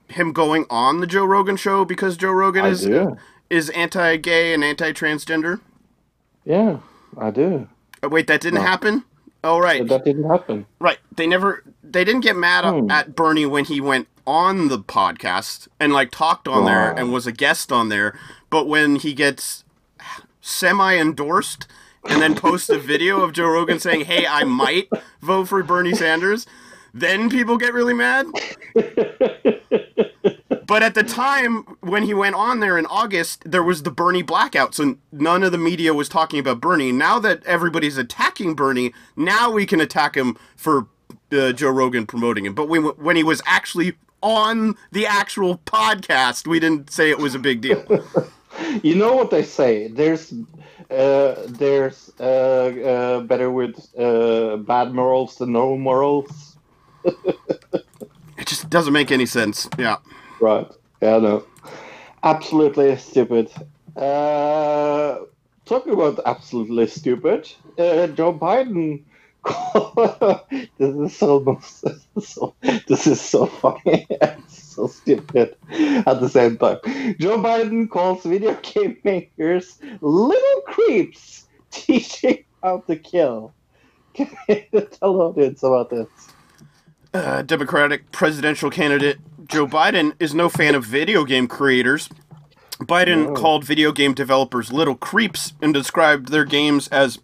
[0.08, 3.16] him going on the Joe Rogan show because Joe Rogan I is do.
[3.50, 5.60] is anti-gay and anti-transgender?
[6.44, 6.78] Yeah,
[7.18, 7.68] I do.
[8.02, 8.66] Uh, wait, that didn't No.
[8.66, 9.04] happen.
[9.42, 10.64] Oh right, that didn't happen.
[10.78, 10.98] right.
[11.14, 11.62] They never.
[11.82, 12.90] They didn't get mad Hmm.
[12.90, 17.26] at Bernie when he went on the podcast and like talked on there and was
[17.26, 18.18] a guest on there.
[18.48, 19.63] But when he gets
[20.44, 21.66] semi endorsed
[22.06, 24.88] and then post a video of Joe Rogan saying, "Hey, I might
[25.22, 26.46] vote for Bernie Sanders,"
[26.92, 28.26] then people get really mad.
[30.66, 34.22] But at the time when he went on there in August, there was the Bernie
[34.22, 36.90] blackout, so none of the media was talking about Bernie.
[36.90, 40.86] Now that everybody's attacking Bernie, now we can attack him for
[41.32, 42.54] uh, Joe Rogan promoting him.
[42.54, 47.34] But when when he was actually on the actual podcast, we didn't say it was
[47.34, 47.84] a big deal.
[48.82, 49.88] You know what they say?
[49.88, 50.32] There's,
[50.90, 56.56] uh, there's uh, uh, better with uh, bad morals than no morals.
[58.36, 59.68] It just doesn't make any sense.
[59.78, 59.96] Yeah.
[60.40, 60.66] Right.
[61.00, 61.44] Yeah, no.
[62.22, 63.50] Absolutely stupid.
[63.96, 65.18] Uh,
[65.64, 69.04] talking about absolutely stupid, uh, Joe Biden.
[70.78, 72.54] this is almost this is so,
[72.88, 74.06] this is so funny
[74.74, 76.78] so stupid at the same time.
[77.18, 83.52] Joe Biden calls video game makers little creeps teaching how to kill.
[84.14, 86.08] Can you tell audience about this?
[87.12, 92.08] Uh, Democratic presidential candidate Joe Biden is no fan of video game creators.
[92.78, 93.34] Biden No.
[93.34, 97.18] called video game developers little creeps and described their games as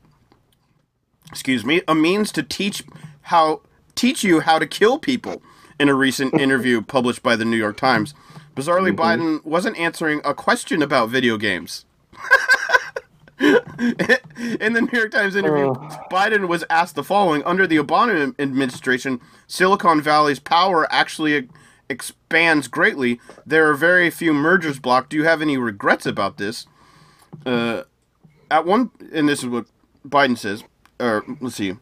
[1.31, 2.83] excuse me, a means to teach
[3.23, 3.63] how
[3.95, 5.43] teach you how to kill people
[5.81, 8.13] in a recent interview published by the New York Times.
[8.55, 11.87] Bizarrely, Biden wasn't answering a question about video games.
[13.41, 15.99] In the New York Times interview, Uh.
[16.11, 21.49] Biden was asked the following Under the Obama administration, Silicon Valley's power actually
[21.89, 23.19] expands greatly.
[23.47, 25.09] There are very few mergers blocked.
[25.09, 26.67] Do you have any regrets about this?
[27.47, 27.85] Uh,
[28.51, 29.65] at one, and this is what
[30.07, 30.63] Biden says,
[30.99, 31.77] or let's see.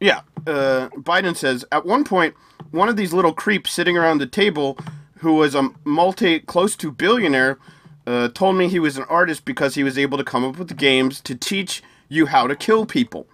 [0.00, 2.34] Yeah, uh, Biden says at one point,
[2.70, 4.78] one of these little creeps sitting around the table,
[5.18, 7.58] who was a multi close to billionaire,
[8.06, 10.76] uh, told me he was an artist because he was able to come up with
[10.76, 13.26] games to teach you how to kill people.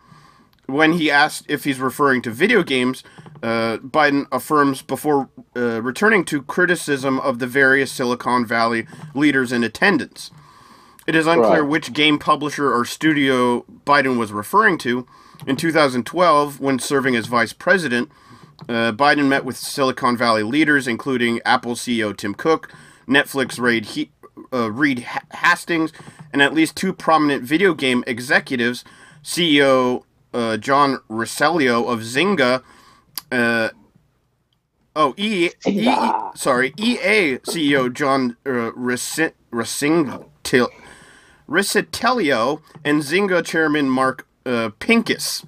[0.66, 3.05] When he asked if he's referring to video games,
[3.43, 9.62] uh, Biden affirms before uh, returning to criticism of the various Silicon Valley leaders in
[9.62, 10.30] attendance.
[11.07, 11.68] It is unclear Right.
[11.68, 15.07] which game publisher or studio Biden was referring to.
[15.47, 18.11] In 2012, when serving as vice president,
[18.69, 22.73] uh, Biden met with Silicon Valley leaders, including Apple CEO Tim Cook,
[23.09, 24.11] Netflix Reed, he-
[24.53, 25.93] uh, Reed Ha- Hastings,
[26.33, 28.85] and at least two prominent video game executives,
[29.23, 32.63] CEO uh, John Roselio of Zynga,
[33.33, 33.69] uh,
[34.97, 36.37] oh E, e Zynga.
[36.37, 40.71] sorry EA CEO John uh, Resingtil-
[42.85, 45.45] and Zynga chairman Mark uh, Pincus.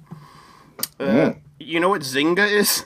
[0.99, 1.37] Uh, Mm.
[1.59, 2.85] You know what Zynga is,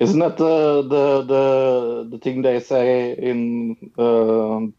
[0.00, 4.74] Isn't that the the the the thing they say in um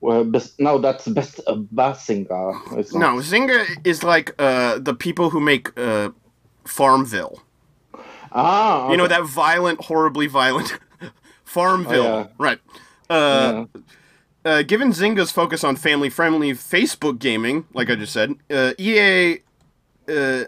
[0.00, 2.78] well, best, no, that's best uh, Bazinga.
[2.78, 3.24] It's No, not.
[3.24, 6.10] Zynga is like uh, the people who make uh,
[6.66, 7.42] Farmville.
[8.32, 10.78] Ah, You know that violent, horribly violent
[11.44, 12.26] Farmville, Oh, yeah.
[12.38, 12.58] right?
[13.08, 13.64] Uh, Yeah.
[14.44, 19.38] uh, given Zynga's focus on family-friendly Facebook gaming, like I just said, uh, EA
[20.08, 20.44] uh,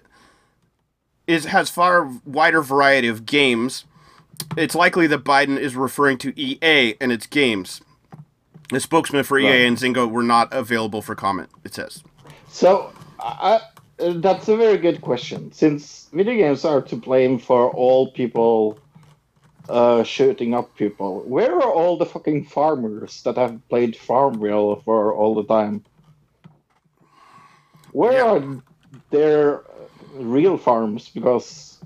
[1.27, 3.85] is has far wider variety of games.
[4.57, 7.81] It's likely that Biden is referring to EA and its games.
[8.71, 9.55] The spokesman for EA Right.
[9.67, 11.49] and Zynga were not available for comment.
[11.65, 12.03] It says.
[12.49, 13.61] So I,
[14.01, 15.53] uh, that's a very good question.
[15.53, 18.79] Since video games are to blame for all people
[19.69, 25.13] uh, shooting up people, where are all the fucking farmers that have played Farmville for
[25.15, 25.85] all the time?
[27.93, 28.31] Where Yeah.
[28.33, 28.63] are
[29.11, 29.63] their
[30.19, 31.09] real farms?
[31.09, 31.79] Because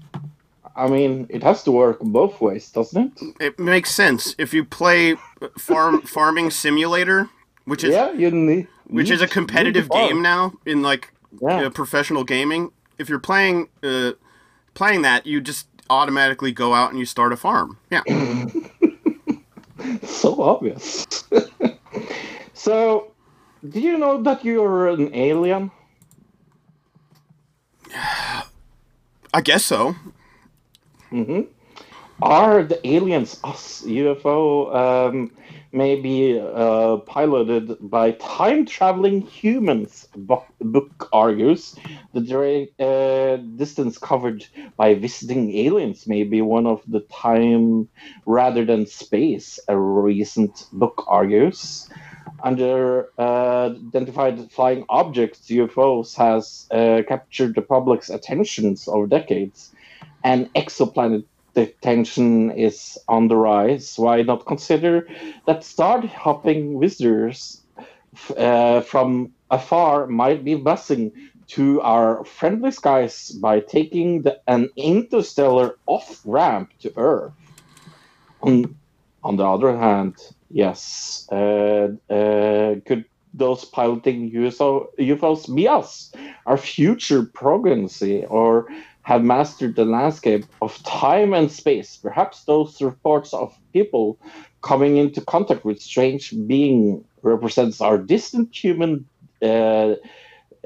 [0.76, 3.34] I mean, it has to work both ways, doesn't it?
[3.40, 5.16] It makes sense if you play
[5.58, 7.28] farm farming simulator,
[7.64, 8.66] which is yeah, you need.
[8.86, 11.66] which need- is a competitive game now in like Yeah.
[11.66, 12.70] uh, professional gaming.
[12.98, 14.12] If you're playing uh,
[14.74, 17.76] playing that, you just automatically go out and you start a farm.
[17.90, 18.02] Yeah.
[20.02, 21.06] so obvious.
[22.54, 23.10] so,
[23.68, 25.70] do you know that you're an alien?
[29.32, 29.96] I guess so.
[31.10, 31.42] hmm
[32.22, 35.32] Are the aliens us UFO um,
[35.72, 40.06] maybe uh, piloted by time traveling humans?
[40.16, 41.76] Book, argues
[42.14, 42.22] the
[42.80, 44.44] uh, distance covered
[44.76, 47.88] by visiting aliens may be one of the time
[48.26, 49.58] rather than space.
[49.68, 51.88] A recent book argues.
[52.42, 59.72] Under uh, identified flying objects, UFOs has uh, captured the public's attentions over decades
[60.24, 61.24] and exoplanet
[61.54, 65.08] detection is on the rise, why not consider
[65.46, 67.62] that star hopping visitors
[68.36, 71.12] uh, from afar might be buzzing
[71.48, 77.32] to our friendly skies by taking the, an interstellar off ramp to Earth?
[78.42, 78.76] On,
[79.24, 80.14] on the other hand,
[80.50, 86.12] yes, uh, uh, could those piloting USO, UFOs be us,
[86.46, 88.66] our future progeny, or
[89.02, 91.96] have mastered the landscape of time and space.
[91.96, 94.18] Perhaps those reports of people
[94.62, 99.06] coming into contact with strange being represents our distant human
[99.42, 99.94] uh,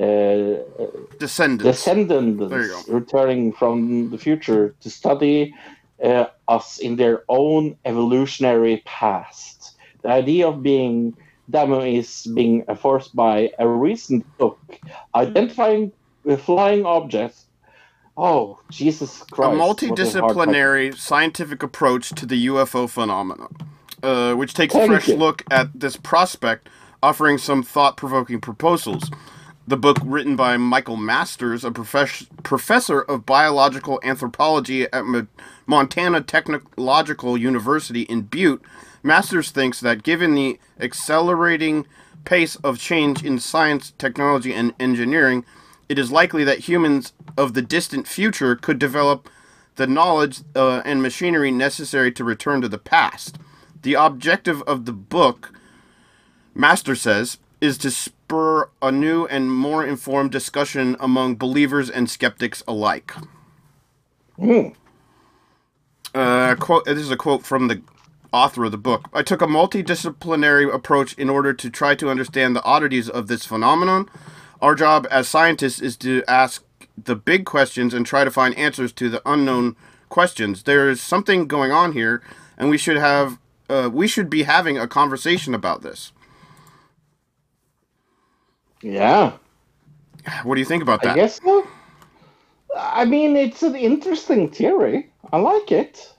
[0.01, 0.57] uh,
[1.21, 1.65] Descendants.
[1.65, 2.93] descendants There you go.
[2.93, 5.55] returning from the future to study
[6.03, 9.54] uh, us in their own evolutionary past.
[10.05, 11.17] The idea of being
[11.49, 14.61] demo is being enforced by a recent book
[15.15, 15.93] identifying
[16.39, 17.47] flying objects.
[18.17, 19.55] Oh, Jesus Christ.
[19.55, 23.49] A multidisciplinary scientific approach to the UFO phenomenon,
[24.03, 25.17] uh, which takes a fresh you.
[25.17, 26.69] look at this prospect,
[27.03, 29.11] offering some thought provoking proposals.
[29.67, 35.27] The book, written by Michael Masters, a profess- professor of biological anthropology at Mo-
[35.67, 38.63] Montana Technological University in Butte,
[39.05, 41.87] Masters thinks that given the accelerating
[42.25, 45.45] pace of change in science, technology, and engineering,
[45.91, 49.29] it is likely that humans of the distant future could develop
[49.77, 53.37] the knowledge uh, and machinery necessary to return to the past.
[53.83, 55.53] The objective of the book,
[56.55, 62.63] Master says, is to spur a new and more informed discussion among believers and skeptics
[62.67, 63.13] alike.
[64.37, 64.69] Hmm.
[66.15, 67.83] Uh, quote, this is a quote from the
[68.35, 69.09] author of the book.
[69.13, 73.47] I took a multidisciplinary approach in order to try to understand the oddities of this
[73.47, 74.09] phenomenon.
[74.61, 76.65] Our job as scientists is to ask
[77.03, 79.77] the big questions and try to find answers to the unknown
[80.09, 80.65] questions.
[80.65, 82.23] There is something going on here,
[82.59, 86.13] and we should have uh, we should be having a conversation about this.
[88.83, 89.33] Yeah.
[90.43, 91.17] What do you think about I that?
[91.17, 91.67] guess so.
[92.77, 95.11] I mean, it's an interesting theory.
[95.33, 96.13] I like it.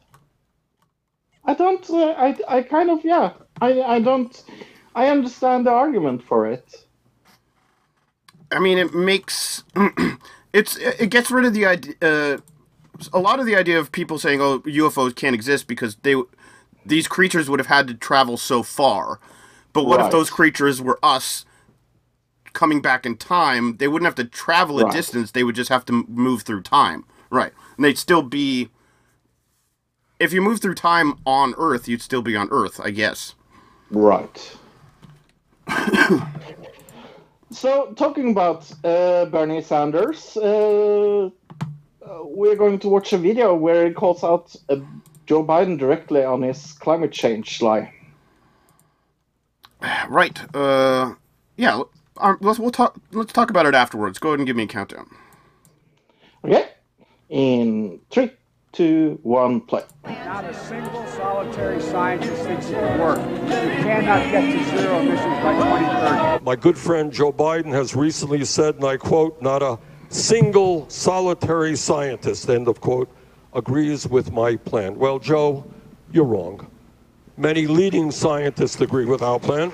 [1.46, 1.90] I don't.
[1.90, 2.38] Uh, I.
[2.48, 3.06] I kind of.
[3.06, 3.34] Yeah.
[3.62, 3.82] I.
[3.82, 4.44] I don't.
[4.96, 6.76] I understand the argument for it.
[8.52, 9.64] I mean, it makes
[10.54, 11.96] it's it gets rid of the idea.
[12.02, 12.38] Uh,
[13.14, 16.16] a lot of the idea of people saying, "Oh, UFOs can't exist because they
[16.86, 19.20] these creatures would have had to travel so far."
[19.74, 21.46] But what if those creatures were us
[22.54, 23.78] coming back in time?
[23.78, 24.94] They wouldn't have to travel a Right.
[24.94, 27.54] distance; they would just have to move through time, right?
[27.78, 28.70] And they'd still be.
[30.20, 33.36] If you move through time on Earth, you'd still be on Earth, I guess.
[33.92, 34.58] Right.
[37.52, 41.30] so, talking about uh, Bernie Sanders, uh, uh,
[42.24, 44.78] we're going to watch a video where he calls out uh,
[45.26, 47.92] Joe Biden directly on his climate change lie.
[50.10, 50.40] Right.
[50.56, 51.16] Uh,
[51.58, 51.82] yeah.
[52.18, 52.98] Um, let's we'll talk.
[53.12, 54.20] Let's talk about it afterwards.
[54.20, 55.10] Go ahead and give me a countdown.
[56.44, 56.70] Okay?
[57.30, 58.32] In three,
[58.76, 59.84] two, one, play.
[60.04, 63.18] Not a single solitary scientist thinks it will work.
[63.18, 66.44] We cannot get to zero emissions by 2030.
[66.44, 71.76] My good friend Joe Biden has recently said, and I quote, not a single solitary
[71.76, 73.10] scientist, end of quote,
[73.54, 75.00] agrees with my plan.
[75.00, 75.66] Well, Joe,
[76.12, 76.70] you're wrong.
[77.38, 79.72] Many leading scientists agree with our plan.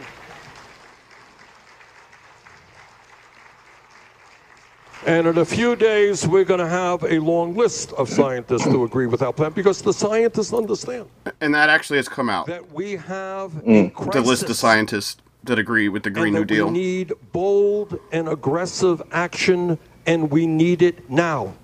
[5.06, 8.84] And in a few days, we're going to have a long list of scientists who
[8.84, 11.10] agree with our plan because the scientists understand
[11.42, 12.46] And that actually has come out.
[12.46, 14.12] that we have a mm.
[14.12, 16.68] The list of scientists that agree with the Green and New Deal.
[16.68, 21.56] We need bold and aggressive action, and we need it now.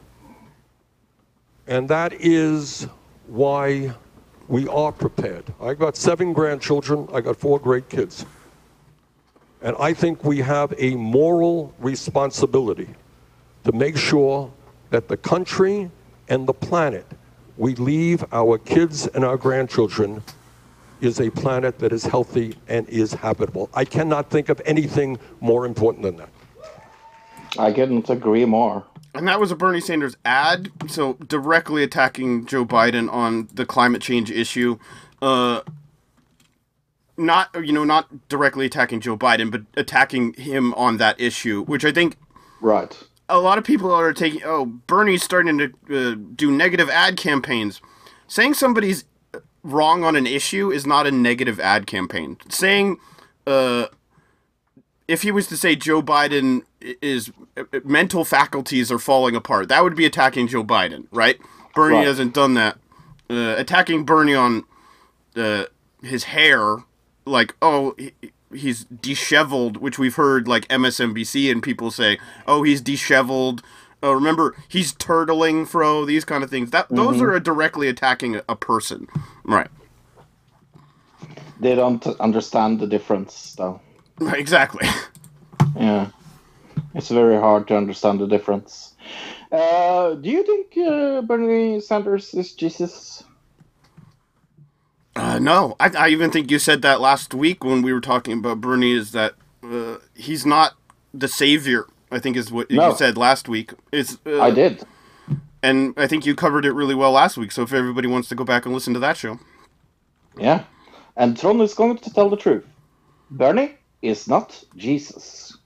[1.67, 2.87] And that is
[3.27, 3.93] why
[4.47, 5.43] we are prepared.
[5.61, 8.25] I've got seven grandchildren, I've got four great kids.
[9.61, 12.87] And I think we have a moral responsibility
[13.67, 14.49] to make sure
[14.91, 15.91] that the country
[16.29, 17.05] and the planet
[17.57, 20.23] we leave our kids and our grandchildren
[21.01, 23.69] is a planet that is healthy and is habitable.
[23.73, 26.29] I cannot think of anything more important than that.
[27.59, 28.85] I couldn't agree more.
[29.13, 34.01] And that was a Bernie Sanders ad, so directly attacking Joe Biden on the climate
[34.01, 34.77] change issue.
[35.21, 35.61] Uh,
[37.17, 41.83] not you know not directly attacking Joe Biden, but attacking him on that issue, which
[41.83, 42.15] I think
[42.61, 42.97] Right.
[43.29, 44.41] A lot of people are taking.
[44.45, 45.65] Oh, Bernie's starting to
[46.11, 47.81] uh, do negative ad campaigns.
[48.27, 49.05] Saying somebody's
[49.63, 52.37] wrong on an issue is not a negative ad campaign.
[52.49, 52.97] Saying,
[53.45, 53.87] uh,
[55.07, 56.61] if he was to say Joe Biden
[57.01, 57.31] is
[57.83, 61.37] mental faculties are falling apart, that would be attacking Joe Biden, right?
[61.75, 62.07] Bernie Right.
[62.07, 62.77] hasn't done that.
[63.29, 64.63] Uh, attacking Bernie on
[65.35, 65.65] uh,
[66.01, 66.77] his hair,
[67.25, 68.13] like oh he,
[68.53, 72.17] he's disheveled, which we've heard like MSNBC and people say,
[72.47, 73.61] oh he's disheveled.
[74.03, 76.05] Oh, remember he's turtling, fro.
[76.05, 76.69] These kind of things.
[76.69, 79.07] That those are directly attacking a, a person,
[79.43, 79.69] right?
[81.59, 83.81] They don't understand the difference, though.
[84.19, 84.87] Right, exactly.
[85.75, 86.07] Yeah.
[86.95, 88.95] It's very hard to understand the difference.
[89.51, 93.23] Uh, do you think uh, Bernie Sanders is Jesus?
[95.17, 98.39] Uh, no, I, I even think you said that last week when we were talking
[98.39, 98.91] about Bernie.
[98.93, 100.73] Is that uh, he's not
[101.13, 101.85] the savior?
[102.11, 102.89] I think is what No.
[102.91, 103.73] you said last week.
[103.91, 104.83] Is uh, I did.
[105.63, 107.51] and I think you covered it really well last week.
[107.51, 109.39] So if everybody wants to go back and listen to that show,
[110.37, 110.63] Yeah.
[111.15, 112.63] And Tron is going to tell the truth.
[113.31, 115.57] Bernie is not Jesus.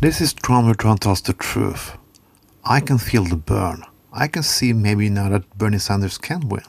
[0.00, 1.96] This is Tron who trying to tell us the truth.
[2.64, 3.82] I can feel the burn.
[4.12, 6.62] I can see maybe now that Bernie Sanders can win.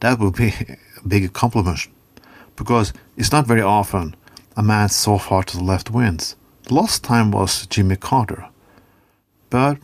[0.00, 0.52] That would be
[1.08, 1.94] big accomplishment.
[2.56, 4.14] Because it's not very often
[4.56, 6.36] a man so far to the left wins.
[6.64, 8.48] The last time was Jimmy Carter.
[9.50, 9.78] But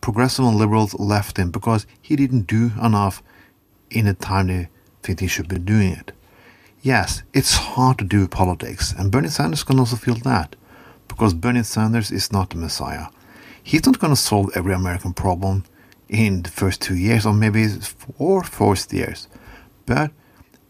[0.00, 3.22] progressive and liberals left him because he didn't do enough
[3.90, 4.68] in the time they
[5.02, 6.12] think he should be doing it.
[6.82, 10.56] Yes, it's hard to do politics, and Bernie Sanders can also feel that,
[11.08, 13.06] because Bernie Sanders is not the Messiah.
[13.62, 15.64] He's not going to solve every American problem
[16.08, 19.28] in the first two years, or maybe four first years.
[19.86, 20.10] But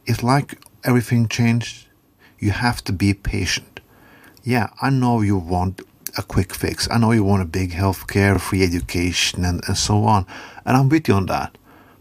[0.07, 1.87] it's like everything changed.
[2.39, 3.81] You have to be patient.
[4.43, 5.81] yeah, I know you want
[6.19, 6.89] a quick fix.
[6.91, 10.27] I know you want a big healthcare, free education, and, and so on.
[10.65, 11.57] And I'm with you on that.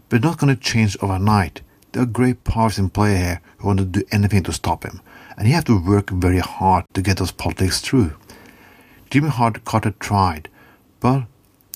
[0.08, 1.62] But it's not going to change overnight.
[1.92, 5.00] There are great powers in play here who want to do anything to stop him.
[5.36, 8.12] And you have to work very hard to get those politics through.
[9.10, 10.48] Jimmy Hart Carter tried,
[11.00, 11.24] but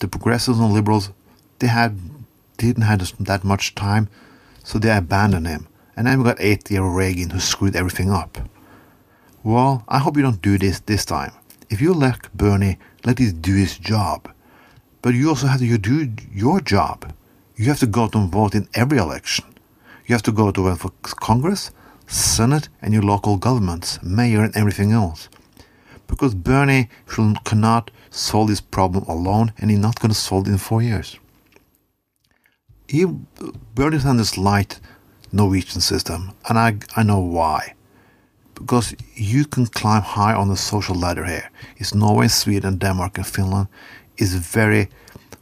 [0.00, 1.10] the progressives and liberals,
[1.58, 1.98] they had
[2.56, 4.08] didn't have that much time,
[4.64, 5.68] so they abandoned him.
[5.98, 8.38] And then we got eight year old Reagan who screwed everything up.
[9.42, 11.32] Well, I hope you don't do this this time.
[11.70, 14.32] If you elect Bernie, let him do his job.
[15.02, 17.12] But you also have to do your job.
[17.56, 19.44] You have to go to vote in every election.
[20.06, 21.72] You have to go to vote for Congress,
[22.06, 25.28] Senate, and your local governments, mayor, and everything else.
[26.06, 30.52] Because Bernie should, cannot solve this problem alone, and he's not going to solve it
[30.52, 31.18] in four years.
[32.86, 33.04] He,
[33.74, 34.80] Bernie Sanders liked
[35.32, 37.74] Norwegian system, and I, I know why
[38.58, 41.50] because you can climb high on the social ladder here.
[41.76, 43.68] It's Norway, Sweden, Denmark, and Finland
[44.16, 44.88] is very,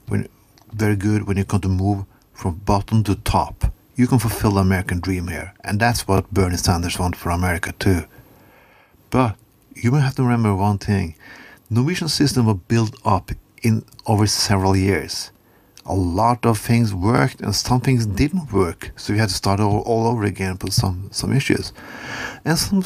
[0.09, 0.28] when,
[0.72, 3.72] very good when you come to move from bottom to top.
[3.97, 7.72] You can fulfill the American dream here, and that's what Bernie Sanders wants for America
[7.78, 8.05] too.
[9.09, 9.37] But
[9.74, 11.14] you may have to remember one thing:
[11.70, 13.30] Norwegian system was built up
[13.62, 15.30] in over several years.
[15.89, 19.61] A lot of things worked and some things didn't work, so you had to start
[19.61, 21.72] all, all over again with some some issues
[22.45, 22.82] and some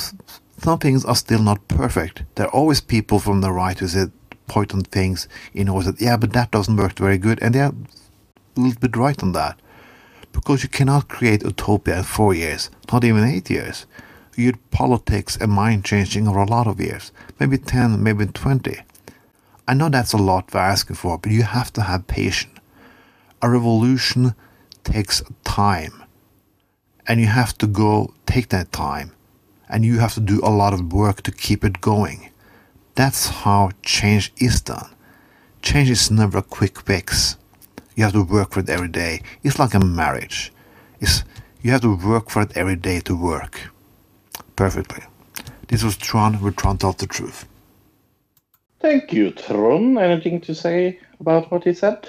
[0.58, 2.24] some things are still not perfect.
[2.34, 4.12] There are always people from the right who said,
[4.46, 7.72] point on things in order that yeah, but that doesn't work very good, and they're
[7.72, 9.58] a little bit right on that.
[10.32, 13.86] Because you cannot create utopia in four years, not even eight years.
[14.36, 18.76] You need politics and mind changing over a lot of years, maybe ten, maybe twenty.
[19.66, 22.59] I know that's a lot we're asking for, but you have to have patience.
[23.42, 24.34] A revolution
[24.84, 26.02] takes time,
[27.06, 29.12] and you have to go take that time
[29.70, 32.30] and you have to do a lot of work to keep it going.
[32.96, 34.90] That's how change is done.
[35.62, 37.36] Change is never a quick fix.
[37.94, 39.22] You have to work for it every day.
[39.42, 40.52] It's like a marriage.
[41.00, 41.22] It's,
[41.62, 43.70] you have to work for it every day to work.
[44.56, 45.04] Perfectly.
[45.68, 47.46] This was Tron with Tron Tells the Truth.
[48.80, 49.98] Thank you, Tron.
[49.98, 52.08] Anything to say about what he said?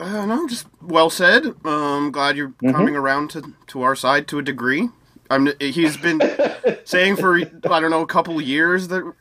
[0.00, 1.54] Uh, no, just well said.
[1.64, 2.72] Um, glad you're Mhm.
[2.74, 4.88] coming around to, to our side to a degree.
[5.30, 5.50] I'm.
[5.60, 6.20] He's been
[6.84, 9.12] saying for I don't know a couple of years that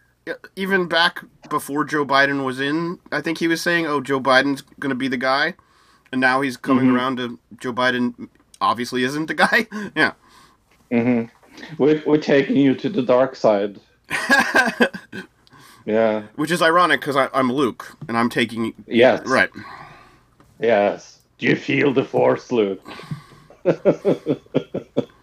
[0.56, 4.62] even back before Joe Biden was in, I think he was saying, "Oh, Joe Biden's
[4.80, 5.54] going to be the guy,"
[6.12, 6.96] and now he's coming Mhm.
[6.96, 8.30] around to Joe Biden.
[8.62, 9.68] Obviously, isn't the guy.
[9.96, 10.14] yeah.
[10.92, 11.26] Mm-hmm.
[11.78, 13.80] We're, we're taking you to the dark side.
[15.86, 16.24] Yeah.
[16.36, 19.26] Which is ironic because I'm Luke and I'm taking Yes.
[19.26, 19.50] right.
[20.60, 21.20] Yes.
[21.38, 22.86] Do you feel the force, Luke?
[23.66, 23.76] uh,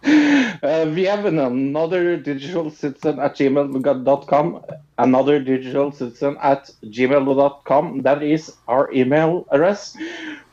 [0.03, 4.65] we have another digital citizen at gmail.com,
[4.97, 8.01] another digital citizen at gmail.com.
[8.01, 9.95] That is our email address.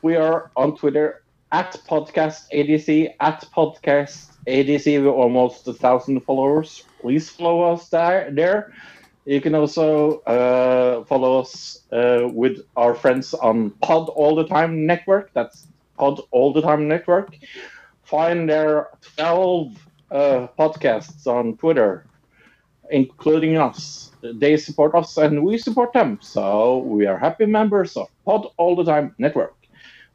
[0.03, 1.23] We are on Twitter
[1.53, 6.85] at podcast ADC, at podcast ADC with almost a thousand followers.
[7.01, 8.31] Please follow us there.
[8.33, 8.73] there.
[9.25, 14.87] You can also uh, follow us uh, with our friends on Pod All the Time
[14.87, 15.33] Network.
[15.33, 15.67] That's
[15.99, 17.37] Pod All the Time Network.
[18.03, 22.07] Find their 12 uh, podcasts on Twitter,
[22.91, 24.13] including us.
[24.23, 26.19] They support us and we support them.
[26.21, 29.55] So we are happy members of Pod All the Time Network.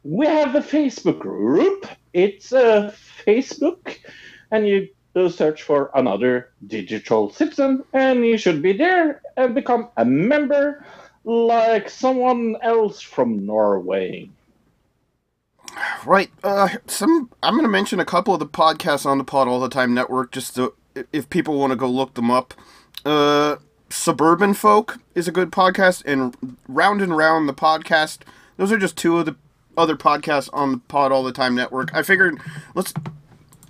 [0.04, 1.86] We have a Facebook group.
[2.12, 2.94] It's a
[3.26, 3.98] Facebook,
[4.50, 9.88] and you do search for another digital citizen, and you should be there and become
[9.96, 10.84] a member
[11.24, 14.30] like someone else from Norway.
[16.04, 16.30] Right.
[16.42, 19.60] Uh, some I'm going to mention a couple of the podcasts on the Pod All
[19.60, 20.74] the Time Network, just to,
[21.12, 22.54] if people want to go look them up.
[23.04, 23.56] Uh,
[23.88, 26.36] Suburban Folk is a good podcast, and
[26.68, 28.20] Round and Round the podcast.
[28.56, 29.36] Those are just two of the
[29.76, 31.94] other podcasts on the Pod All the Time Network.
[31.94, 32.38] I figured
[32.74, 32.92] let's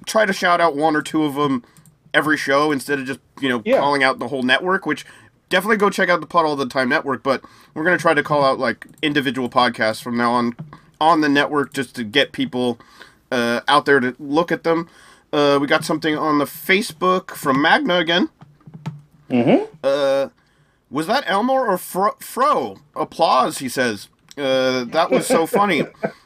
[0.07, 1.64] try to shout out one or two of them
[2.12, 3.78] every show instead of just you know Yeah.
[3.78, 4.86] calling out the whole network.
[4.86, 5.05] Which
[5.48, 7.42] definitely go check out the Pod All the Time Network, but
[7.74, 10.57] we're gonna try to call out like individual podcasts from now on
[11.01, 12.78] on the network just to get people
[13.32, 14.88] uh, out there to look at them.
[15.32, 18.28] Uh, we got something on the Facebook from Magna again.
[19.30, 19.64] Mm-hmm.
[19.82, 20.28] Uh,
[20.90, 22.16] was that Elmore or Fro?
[22.20, 22.78] Fro?
[22.96, 24.09] Applause, he says.
[24.36, 25.84] Uh, that was so funny.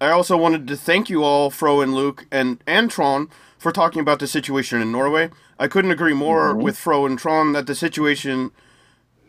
[0.00, 3.28] I also wanted to thank you all, Fro and Luke and and Tron,
[3.58, 5.30] for talking about the situation in Norway.
[5.58, 8.50] I couldn't agree more with Fro and Tron that the situation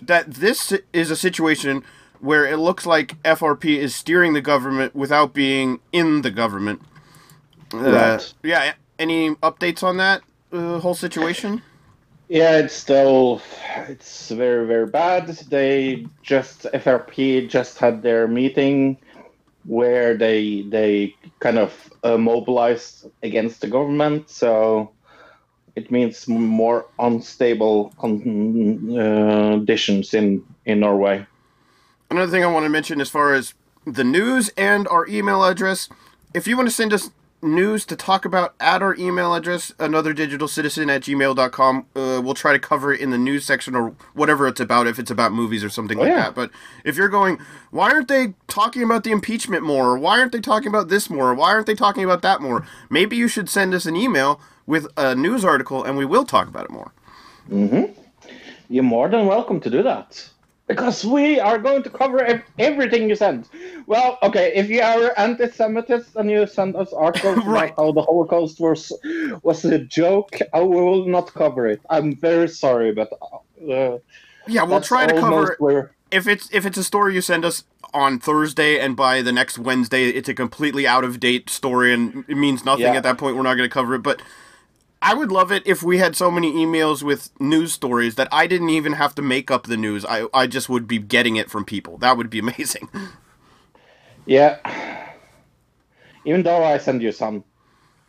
[0.01, 1.84] that this is a situation
[2.19, 6.82] where it looks like FRP is steering the government without being in the government.
[7.74, 8.34] Uh, Right.
[8.43, 8.74] Yeah.
[8.97, 10.22] Any updates on that
[10.53, 11.63] uh, whole situation?
[12.30, 13.41] Yeah, it's still
[13.89, 15.28] it's very very bad.
[15.49, 18.97] They just FRP just had their meeting
[19.66, 24.30] where they they kind of uh, mobilized against the government.
[24.30, 24.91] So
[25.76, 28.07] it means more unstable uh,
[29.59, 31.26] conditions in in Norway.
[32.09, 33.53] Another thing I want to mention as far as
[33.86, 35.89] the news and our email address,
[36.34, 37.09] if you want to send us
[37.42, 42.60] news to talk about at our email address, anotherdigitalcitizen at gmail.com, uh, we'll try to
[42.60, 45.70] cover it in the news section or whatever it's about, if it's about movies or
[45.70, 46.16] something Oh, like yeah.
[46.24, 46.36] that.
[46.36, 46.52] But
[46.84, 47.39] if you're going,
[47.72, 49.89] why aren't they talking about the impeachment more?
[49.92, 51.32] Or why aren't they talking about this more?
[51.32, 52.66] Or why aren't they talking about that more?
[52.89, 56.48] Maybe you should send us an email with a news article and we will talk
[56.48, 56.92] about it more.
[58.70, 60.30] You're more than welcome to do that.
[60.76, 63.49] Because we are going to cover ev- everything you send.
[63.88, 67.74] Well, okay, if you are anti-Semitist and you send us articles Right.
[67.74, 68.91] about how the Holocaust was
[69.43, 71.82] was a joke, I will not cover it.
[71.89, 73.09] I'm very sorry, but
[73.69, 73.97] uh,
[74.47, 75.59] Yeah, we'll try to cover it.
[75.61, 77.63] where if it's if it's a story you send us
[77.93, 82.24] on Thursday and by the next Wednesday it's a completely out of date story and
[82.28, 82.95] it means nothing Yeah.
[82.95, 84.22] at that point we're not going to cover it but
[85.02, 88.45] I would love it if we had so many emails with news stories that I
[88.47, 90.06] didn't even have to make up the news.
[90.06, 91.97] I I just would be getting it from people.
[91.97, 92.89] That would be amazing.
[94.28, 94.60] Yeah.
[96.26, 97.43] Even though I send you some,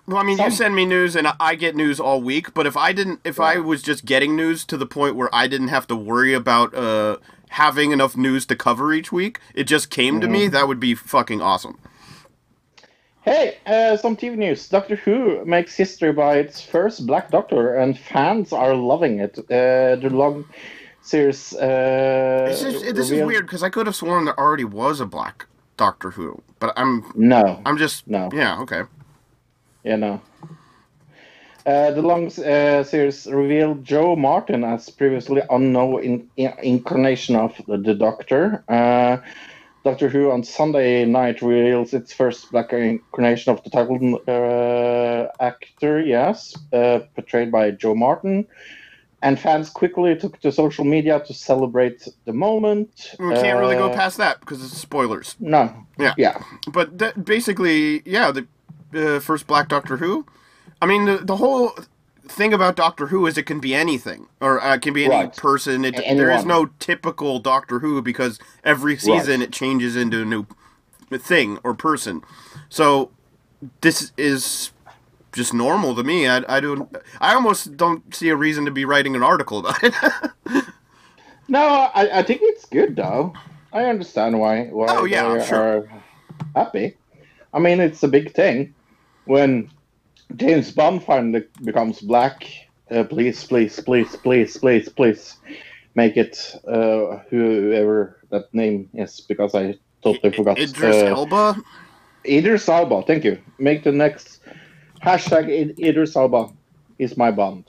[0.07, 2.76] well I mean you send me news and I get news all week but if
[2.76, 5.86] I didn't if I was just getting news to the point where I didn't have
[5.88, 7.16] to worry about uh
[7.51, 10.95] having enough news to cover each week it just came to me that would be
[10.95, 11.78] fucking awesome
[13.25, 14.68] Hey, uh, some TV news.
[14.68, 19.39] Doctor Who makes history by its first Black Doctor, and fans are loving it.
[19.39, 20.45] Uh, the long
[21.03, 21.55] series.
[21.55, 25.07] Uh, This is this is weird because I could have sworn there already was a
[25.07, 25.47] black
[25.77, 28.29] Doctor Who, but I'm No, I'm just No.
[28.33, 28.83] yeah okay.
[29.85, 30.20] yeah, no.
[31.64, 37.55] Uh, the long uh, series revealed Jo Martin as previously unknown in, in- incarnation of
[37.68, 38.64] the, the Doctor.
[38.68, 39.18] Uh,
[39.85, 46.01] Doctor Who on Sunday night reveals its first black incarnation of the title uh, actor,
[46.01, 48.47] yes, uh, portrayed by Jo Martin.
[49.22, 53.14] And fans quickly took to social media to celebrate the moment.
[53.20, 55.37] We can't really go Uh, past that because it's spoilers.
[55.39, 55.72] No.
[55.99, 56.14] Yeah.
[56.16, 56.43] Yeah.
[56.72, 58.47] But that, basically, yeah, the
[58.95, 60.26] uh, first black Doctor Who.
[60.80, 61.72] I mean, the, the whole
[62.33, 65.18] thing about Doctor Who is it can be anything, or uh, it can be any
[65.18, 65.37] Right.
[65.37, 65.85] person.
[65.85, 70.47] It, there is no typical Doctor Who because every season it changes into a new
[71.18, 72.22] thing or person.
[72.70, 73.12] So
[73.83, 74.72] this is
[75.33, 76.28] just normal to me.
[76.28, 76.97] I, I don't.
[77.20, 79.95] I almost don't see a reason to be writing an article about it.
[81.49, 83.41] No, I, I think it's good though.
[83.72, 85.68] I understand why why Oh, yeah, sure.
[85.68, 85.89] are
[86.57, 86.99] happy.
[87.53, 88.76] I mean, it's a big thing
[89.24, 89.70] when
[90.37, 92.47] James Bond finally becomes black.
[92.91, 95.37] Uh, please, please, please, please, please, please,
[95.95, 100.59] make it uh, whoever that name is because I totally forgot.
[100.59, 101.57] Idris uh, Elba.
[102.26, 103.03] Idris Elba.
[103.03, 103.39] Thank you.
[103.59, 104.41] Make the next
[105.03, 106.51] hashtag Id- Idris Elba
[106.99, 107.64] is my Bond.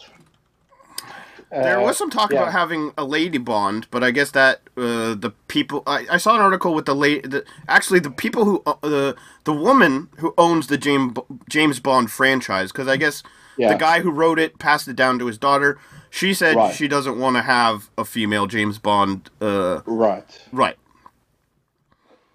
[1.53, 2.39] There Uh, was some talk yeah.
[2.41, 6.33] about having a lady Bond, but I guess that uh, the people I, I saw
[6.35, 10.33] an article with the late the, actually the people who uh, the the woman who
[10.37, 11.13] owns the James
[11.49, 13.21] James Bond franchise because I guess
[13.57, 13.69] Yeah.
[13.73, 15.77] the guy who wrote it passed it down to his daughter.
[16.09, 16.73] She said Right.
[16.75, 19.29] she doesn't want to have a female James Bond.
[19.39, 20.41] Uh, Right.
[20.51, 20.77] right.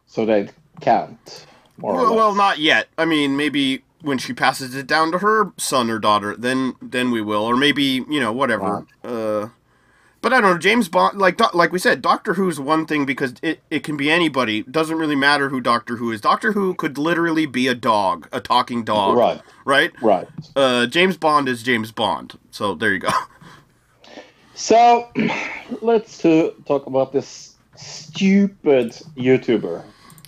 [0.06, 0.48] So they
[0.80, 1.46] can't.
[1.80, 2.88] Well, well, not yet.
[2.98, 7.10] I mean, maybe when she passes it down to her son or daughter, then then
[7.10, 8.86] we will, or maybe you know whatever.
[9.04, 9.48] Uh,
[10.20, 10.58] but I don't know.
[10.58, 14.10] James Bond, like like we said, Doctor Who's one thing because it, it can be
[14.10, 14.58] anybody.
[14.58, 16.20] It doesn't really matter who Doctor Who is.
[16.20, 19.16] Doctor Who could literally be a dog, a talking dog.
[19.16, 19.40] Right.
[19.64, 19.92] Right.
[20.02, 20.28] Right.
[20.56, 22.38] Uh, James Bond is James Bond.
[22.50, 23.10] So there you go.
[24.58, 25.08] So
[25.82, 29.84] let's to talk about this stupid YouTuber.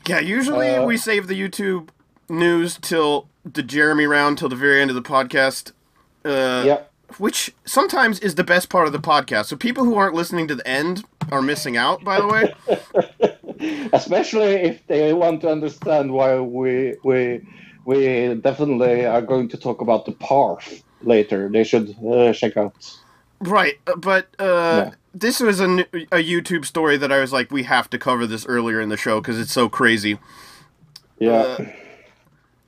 [0.07, 1.89] Yeah, usually Uh, we save the YouTube
[2.29, 5.73] news till the Jeremy round till the very end of the podcast.
[6.25, 6.93] Uh, Yep.
[7.19, 9.47] which sometimes is the best part of the podcast.
[9.47, 12.05] So people who aren't listening to the end are missing out.
[12.05, 12.53] By the way,
[13.93, 17.41] Especially if they want to understand why we we
[17.85, 21.49] we definitely are going to talk about the parf later.
[21.49, 22.75] They should uh, check out.
[23.41, 23.79] right?
[23.87, 24.45] uh, But uh,
[24.87, 24.91] Yeah.
[25.15, 25.65] this was a,
[26.13, 28.97] a YouTube story that I was like, we have to cover this earlier in the
[28.97, 30.19] show because it's so crazy.
[31.19, 31.59] Yeah.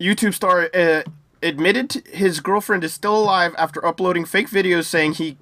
[0.03, 1.03] YouTube star uh,
[1.42, 5.36] admitted his girlfriend is still alive after uploading fake videos saying he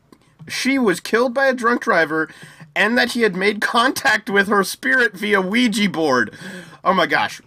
[0.49, 2.29] she was killed by a drunk driver
[2.75, 6.37] and that he had made contact with her spirit via Ouija board.
[6.85, 7.41] Oh my gosh.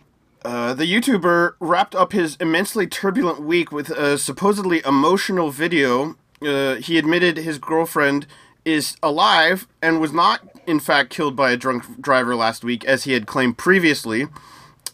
[0.43, 6.75] Uh, the YouTuber wrapped up his immensely turbulent week with a supposedly emotional video uh,
[6.75, 8.27] he admitted his girlfriend
[8.65, 13.03] is alive and was not, in fact, killed by a drunk driver last week, as
[13.03, 14.27] he had claimed previously.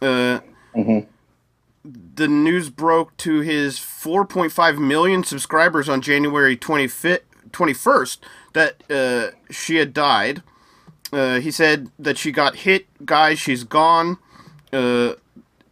[0.02, 0.40] Uh,
[1.86, 7.22] The news broke to his 4.5 million subscribers on January 25th,
[7.52, 8.18] 21st
[8.54, 10.44] that uh, she had died.
[11.12, 14.18] Uh, he said that she got hit, guys, she's gone.
[14.72, 15.14] Uh,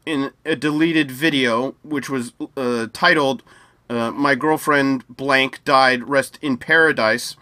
[0.06, 3.44] in a deleted video, which was uh, titled
[3.90, 7.36] uh, "My girlfriend blank died, rest in paradise."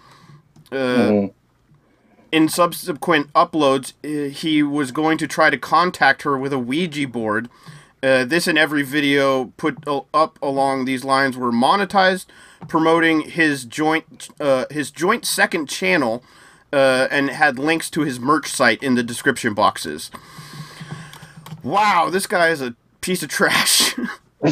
[0.72, 1.28] Uh,
[2.32, 7.50] In subsequent uploads, he was going to try to contact her with a Ouija board.
[8.06, 12.28] Uh, this and every video put up along these lines were monetized,
[12.68, 16.24] promoting his joint uh, his joint second channel,
[16.72, 20.12] uh, and had links to his merch site in the description boxes.
[21.64, 23.96] Wow, this guy is a piece of trash.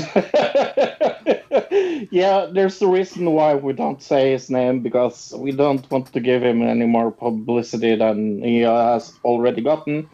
[2.09, 6.19] yeah, there's a reason why we don't say his name because we don't want to
[6.19, 10.09] give him any more publicity than he has already gotten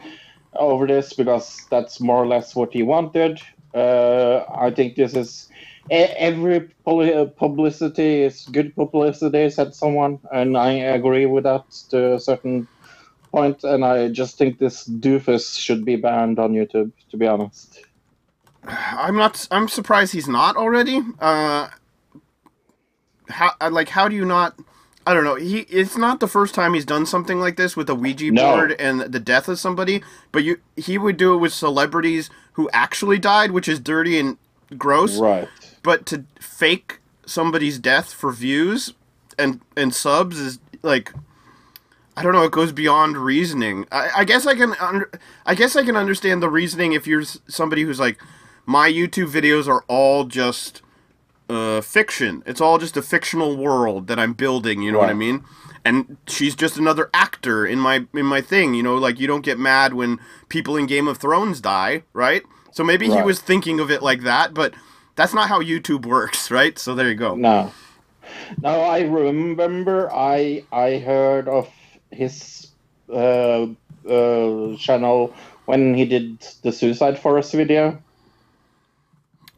[0.59, 3.41] over this because that's more or less what he wanted.
[3.73, 5.49] Uh, I think this is
[5.89, 12.67] every publicity is good publicity, said someone, and I agree with that to a certain
[13.31, 13.63] point.
[13.63, 17.81] And I just think this doofus should be banned on YouTube, to be honest.
[18.65, 19.47] I'm not.
[19.51, 21.01] I'm surprised he's not already.
[21.19, 21.69] Uh,
[23.29, 24.59] how like how do you not?
[25.09, 25.33] I don't know.
[25.33, 28.51] He it's not the first time he's done something like this with a Ouija No.
[28.51, 30.03] board and the death of somebody.
[30.31, 34.37] But you he would do it with celebrities who actually died, which is dirty and
[34.77, 35.17] gross.
[35.17, 35.47] Right.
[35.81, 38.93] But to fake somebody's death for views
[39.39, 41.11] and and subs is like.
[42.15, 42.43] I don't know.
[42.43, 43.87] It goes beyond reasoning.
[43.93, 44.73] I, I guess I can.
[44.81, 45.09] Under,
[45.45, 48.19] I guess I can understand the reasoning if you're somebody who's like,
[48.65, 50.81] my YouTube videos are all just
[51.49, 52.43] uh, fiction.
[52.45, 54.81] It's all just a fictional world that I'm building.
[54.81, 55.43] You know what I mean?
[55.83, 58.73] And she's just another actor in my in my thing.
[58.73, 60.19] You know, like you don't get mad when
[60.49, 62.43] people in Game of Thrones die, right?
[62.71, 64.73] So maybe he was thinking of it like that, but
[65.15, 66.77] that's not how YouTube works, right?
[66.77, 67.35] So there you go.
[67.35, 67.71] No.
[68.61, 71.67] No, I remember I I heard of
[72.11, 72.67] his
[73.11, 73.65] uh,
[74.07, 75.33] uh, channel
[75.65, 78.01] when he did the Suicide Forest video.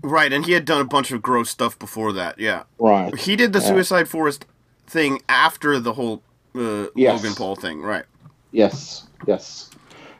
[0.03, 2.39] Right, and he had done a bunch of gross stuff before that.
[2.39, 3.15] Yeah, Right.
[3.19, 3.67] he did the Yeah.
[3.67, 4.45] Suicide Forest
[4.87, 6.23] thing after the whole
[6.55, 7.21] uh, Yes.
[7.23, 8.03] Logan Paul thing, right?
[8.51, 9.07] Yes.
[9.27, 9.69] Yes.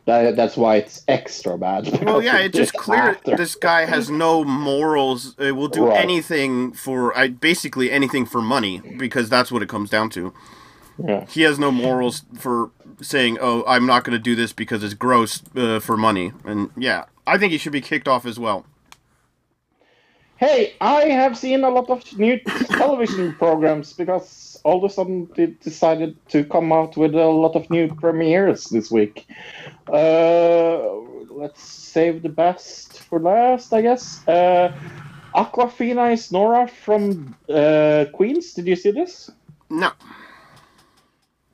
[0.06, 1.88] That, that's why it's extra bad.
[2.04, 3.36] Well, yeah, it's just clear after.
[3.36, 5.36] this guy has no morals.
[5.38, 6.00] It will do Right.
[6.00, 10.34] anything for, I basically anything for money because that's what it comes down to.
[11.04, 11.26] Yeah.
[11.26, 12.70] He has no morals for
[13.02, 16.70] saying, "Oh, I'm not going to do this because it's gross uh, for money." And
[16.78, 18.66] yeah, I think he should be kicked off as well.
[20.42, 25.30] Hey, I have seen a lot of new television programs because all of a sudden
[25.36, 29.28] they decided to come out with a lot of new premieres this week.
[29.88, 30.80] Uh,
[31.30, 34.28] let's save the best for last, I guess.
[34.28, 34.74] Uh,
[35.36, 38.54] Awkwafina is Nora from uh, Queens.
[38.56, 39.30] Did you see this?
[39.70, 39.92] No,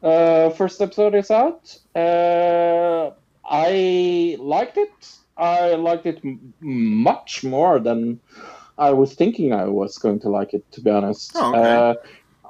[0.02, 1.78] Uh, first episode is out.
[1.94, 3.12] Uh,
[3.44, 5.18] I liked it.
[5.36, 8.20] I liked it m- much more than
[8.78, 10.70] I was thinking I was going to like it.
[10.74, 11.78] To be honest, Oh, okay.
[11.78, 11.96] uh,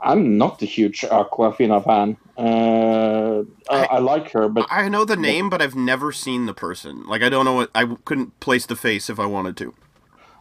[0.04, 2.18] I'm not a huge Awkwafina fan.
[2.38, 6.54] Uh, I, I like her, but I know the name, but I've never seen the
[6.54, 7.04] person.
[7.08, 9.74] Like, I don't know what I couldn't place the face if I wanted to.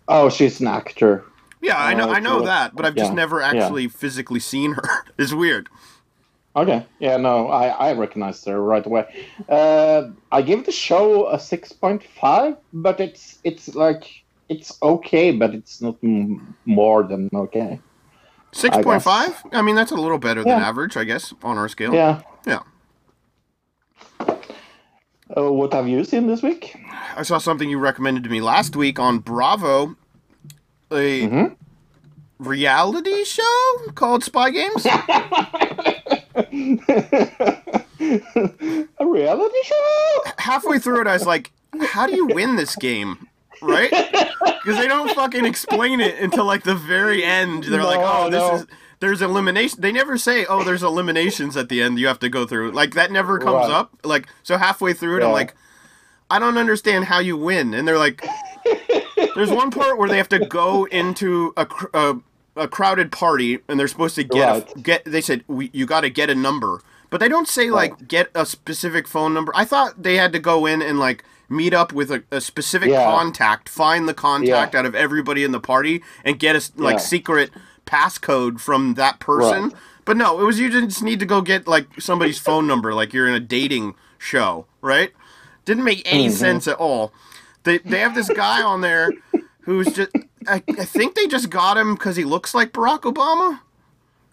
[0.09, 1.25] oh, she's an actor.
[1.61, 3.65] Yeah, I know, Uh, I know that, but I've just yeah, never yeah.
[3.65, 4.83] actually physically seen her.
[5.19, 5.69] it's weird.
[6.55, 6.87] Okay.
[6.99, 9.05] Yeah, no, I, I recognized her right away.
[9.49, 15.33] Uh, I give the show a six point five, but it's it's like it's okay,
[15.33, 15.97] but it's not
[16.65, 17.81] more than okay.
[18.53, 19.43] Six point five.
[19.53, 21.93] I mean, that's a little better than average, I guess, on our scale.
[21.95, 22.23] Yeah.
[22.47, 22.61] Yeah.
[25.37, 26.77] Uh, what have you seen this week?
[27.17, 29.97] I saw something you recommended to me last week on Bravo,
[30.93, 31.57] a Mhm.
[32.39, 34.87] reality show called Spy Games.
[38.01, 40.23] a reality show?
[40.39, 43.29] Halfway through it, I was like, "How do you win this game?"
[43.63, 43.93] Right?
[44.67, 47.63] Because they don't fucking explain it until like the very end.
[47.65, 48.55] They're like, "Oh, this no.
[48.57, 48.67] is."
[48.99, 49.81] There's elimination.
[49.81, 52.73] They never say, "Oh, there's eliminations at the end." You have to go through.
[52.73, 53.71] Like that never comes Right.
[53.71, 53.97] up.
[54.03, 55.55] Like so, halfway through it, I'm like,
[56.31, 57.75] I don't understand how you win.
[57.75, 58.27] And they're like,
[59.37, 62.17] there's one part where they have to go into a, a,
[62.57, 65.05] a crowded party and they're supposed to get a, get.
[65.05, 66.81] They said we, you got to get a number,
[67.17, 68.05] but they don't say like oh.
[68.09, 69.51] get a specific phone number.
[69.55, 72.91] I thought they had to go in and like meet up with a, a specific
[72.91, 73.07] Yeah.
[73.07, 74.81] contact, find the contact Yeah.
[74.81, 76.99] out of everybody in the party, and get a like Yeah.
[76.99, 77.51] secret
[77.87, 79.63] passcode from that person.
[79.63, 79.73] Right.
[80.05, 83.15] But no, it was you just need to go get like somebody's phone number, like
[83.15, 85.11] you're in a dating show, right?
[85.65, 86.35] Didn't make any mm-hmm.
[86.35, 87.15] sense at all.
[87.63, 89.11] They they have this guy on there
[89.63, 90.11] who's just
[90.47, 93.61] I, I think they just got him because he looks like Barack Obama.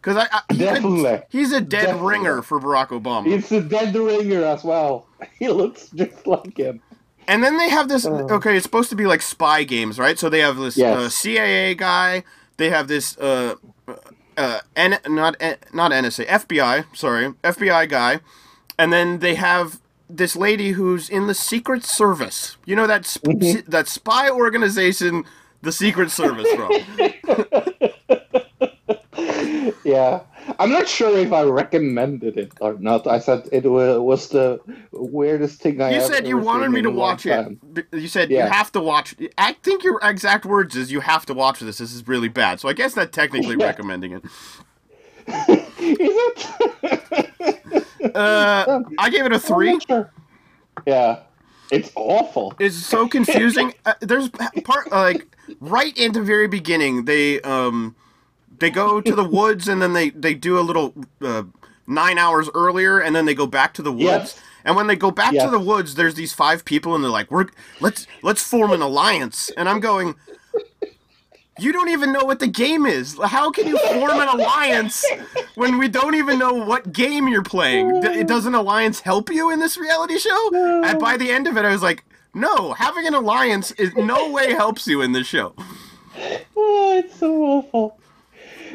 [0.03, 1.21] Because I, I Definitely.
[1.29, 2.09] he's a dead Definitely.
[2.09, 3.27] ringer for Barack Obama.
[3.31, 5.07] It's a dead ringer as well.
[5.39, 6.81] He looks just like him.
[7.29, 8.05] And then they have this.
[8.05, 10.19] Okay, it's supposed to be like spy games, right?
[10.19, 10.97] So they have this Yes.
[10.97, 12.23] uh, CIA guy.
[12.57, 13.55] They have this uh,
[14.35, 16.85] uh, N, not N, not NSA, FBI.
[16.93, 18.19] Sorry, FBI guy.
[18.77, 19.79] And then they have
[20.09, 22.57] this lady who's in the Secret Service.
[22.65, 23.71] You know that sp- Mm-hmm.
[23.71, 25.23] that spy organization,
[25.61, 26.67] the Secret Service, bro.
[29.85, 30.21] Yeah,
[30.59, 33.07] I'm not sure if I recommended it or not.
[33.07, 34.59] I said it was the
[34.91, 35.91] weirdest thing I.
[35.91, 35.95] Ever.
[35.95, 37.57] You said you wanted me to watch it.
[37.93, 38.45] You said Yeah.
[38.45, 39.15] you have to watch.
[39.37, 41.77] I think your exact words is you have to watch this.
[41.77, 42.59] This is really bad.
[42.59, 43.65] So I guess that technically Yeah.
[43.67, 44.23] recommending it.
[45.79, 47.85] Is it?
[48.15, 49.79] Uh, I gave it a three.
[49.87, 50.11] sure.
[50.85, 51.19] Yeah,
[51.71, 52.53] it's awful.
[52.59, 53.73] It's so confusing.
[53.85, 55.25] uh, there's part like
[55.61, 57.05] right in the very beginning.
[57.05, 57.95] They um
[58.59, 61.43] they go to the woods and then they they do a little uh,
[61.87, 64.03] nine hours earlier and then they go back to the woods.
[64.35, 64.39] Yes.
[64.65, 65.43] And when they go back Yes.
[65.43, 67.47] to the woods, there's these five people and they're like, "We're
[67.81, 70.15] let's let's form an alliance." And I'm going.
[71.59, 73.15] You don't even know what the game is.
[73.23, 75.05] How can you form an alliance
[75.53, 78.01] when we don't even know what game you're playing?
[78.01, 80.81] D- does an alliance help you in this reality show?
[80.83, 84.31] And by the end of it, I was like, no, having an alliance is no
[84.31, 85.53] way helps you in this show.
[86.55, 87.99] Oh, it's so awful.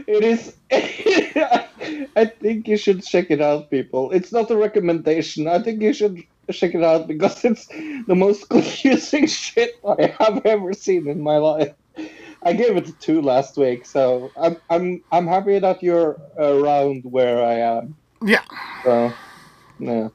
[0.07, 0.57] It is.
[2.17, 4.11] I think you should check it out, people.
[4.13, 5.49] It's not a recommendation.
[5.49, 10.45] I think you should check it out because it's the most confusing shit I have
[10.45, 11.75] ever seen in my life.
[12.43, 17.03] I gave it a two last week, so I'm I'm I'm happy that you're around
[17.05, 17.97] where I am.
[18.23, 18.45] Yeah.
[18.85, 19.13] So,
[19.81, 20.09] yeah.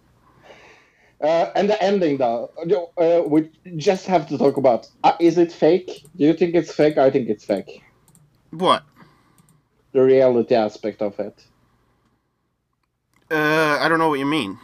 [1.22, 2.52] Uh, and the ending, though,
[2.98, 4.88] uh, we just have to talk about.
[5.04, 6.06] Uh, is it fake?
[6.18, 6.98] Do you think it's fake?
[6.98, 7.82] I think it's fake.
[8.52, 8.84] What?
[9.94, 11.46] The reality aspect of it.
[13.32, 14.60] Uh, I don't know what you mean.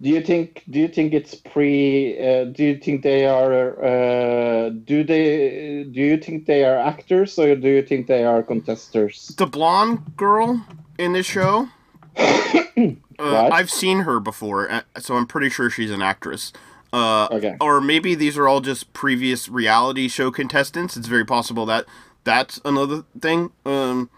[0.00, 0.64] Do you think?
[0.68, 2.18] Do you think it's pre?
[2.18, 3.84] Uh, do you think they are?
[3.84, 5.84] Uh, do they?
[5.84, 9.28] Do you think they are actors or do you think they are contesters?
[9.38, 10.66] The blonde girl
[10.98, 11.68] in this show,
[12.16, 16.52] uh, I've seen her before, uh, so I'm pretty sure she's an actress.
[16.92, 17.56] Uh, Okay.
[17.60, 20.96] Or maybe these are all just previous reality show contestants.
[20.96, 21.86] It's very possible that
[22.24, 23.50] that's another thing.
[23.64, 24.10] Um,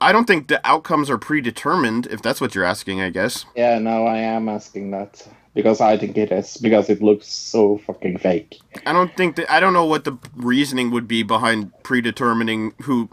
[0.00, 3.46] I don't think the outcomes are predetermined, if that's what you're asking, I guess.
[3.54, 7.78] Yeah, no, I am asking that because I think it is because it looks so
[7.78, 8.60] fucking fake.
[8.84, 13.08] I don't think that I don't know what the reasoning would be behind predetermining who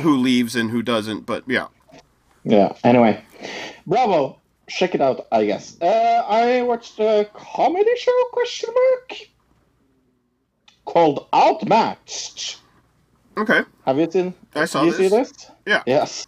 [0.00, 1.66] who leaves and who doesn't, but yeah.
[2.44, 2.72] Yeah.
[2.82, 3.22] Anyway,
[3.86, 4.40] Bravo.
[4.68, 5.28] Check it out.
[5.30, 5.76] I guess.
[5.80, 9.20] Uh, I watched a comedy show question mark
[10.86, 12.60] called Outmatched.
[13.36, 13.62] Okay.
[13.84, 14.34] Have you seen?
[14.54, 15.30] I saw you see this.
[15.32, 15.50] this?
[15.66, 15.82] Yeah.
[15.86, 16.26] Yes.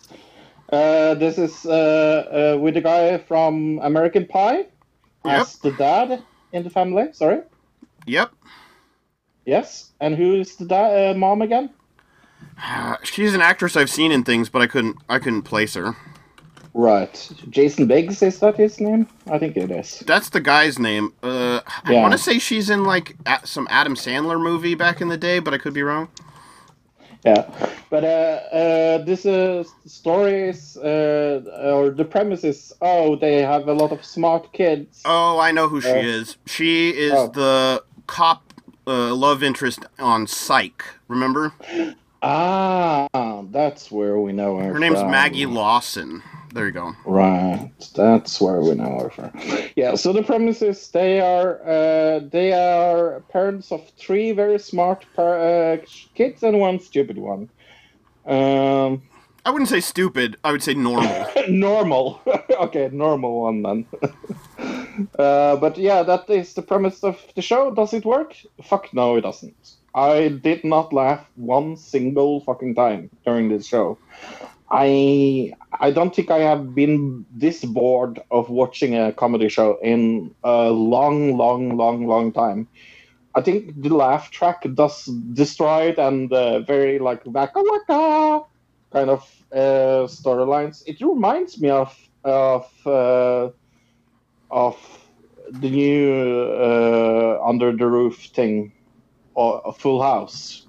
[0.70, 4.66] Uh, this is uh, uh, with the guy from American Pie
[5.24, 7.08] as the dad in the family.
[7.12, 7.40] Sorry.
[8.06, 8.30] Yep.
[9.46, 9.92] Yes.
[10.00, 11.70] And who is the da- uh, mom again?
[13.02, 15.96] She's an actress I've seen in things, but I couldn't I couldn't place her.
[16.74, 17.30] Right.
[17.48, 19.08] Jason Biggs is that his name?
[19.30, 20.00] I think it is.
[20.06, 21.12] That's the guy's name.
[21.22, 22.02] Uh, I Yeah.
[22.02, 25.54] want to say she's in like some Adam Sandler movie back in the day, but
[25.54, 26.08] I could be wrong.
[27.24, 27.50] Yeah,
[27.90, 31.42] but uh, uh, this uh, story is, uh,
[31.74, 35.02] or the premise is, oh, they have a lot of smart kids.
[35.04, 36.36] Oh, I know who she Uh, is.
[36.46, 37.28] She is oh.
[37.28, 38.54] the cop
[38.86, 40.84] uh, love interest on Psych.
[41.08, 41.52] Remember?
[42.22, 43.08] Ah,
[43.50, 44.72] that's where we know her.
[44.72, 45.10] Her name's from.
[45.10, 46.22] Maggie Lawson.
[46.52, 46.94] There you go.
[47.04, 49.70] Right, that's where we know her from.
[49.76, 55.04] Yeah, so the premise is they are uh, they are parents of three very smart
[55.14, 55.76] par- uh,
[56.14, 57.50] kids and one stupid one.
[58.26, 59.02] Um,
[59.44, 60.36] I wouldn't say stupid.
[60.44, 61.26] I would say normal.
[61.48, 62.20] normal.
[62.50, 63.86] okay, normal one then.
[65.18, 67.72] uh, but yeah, that is the premise of the show.
[67.74, 68.34] Does it work?
[68.62, 69.76] Fuck no, it doesn't.
[69.94, 73.98] I did not laugh one single fucking time during this show.
[74.70, 80.34] I I don't think I have been this bored of watching a comedy show in
[80.44, 82.68] a long, long, long, long time.
[83.34, 88.44] I think the laugh track does destroy it and uh, very like waka waka
[88.92, 90.82] kind of uh, storylines.
[90.86, 93.50] It reminds me of of uh,
[94.50, 94.76] of
[95.50, 96.12] the new
[96.52, 98.72] uh, Under the Roof thing,
[99.34, 100.66] or a Full House.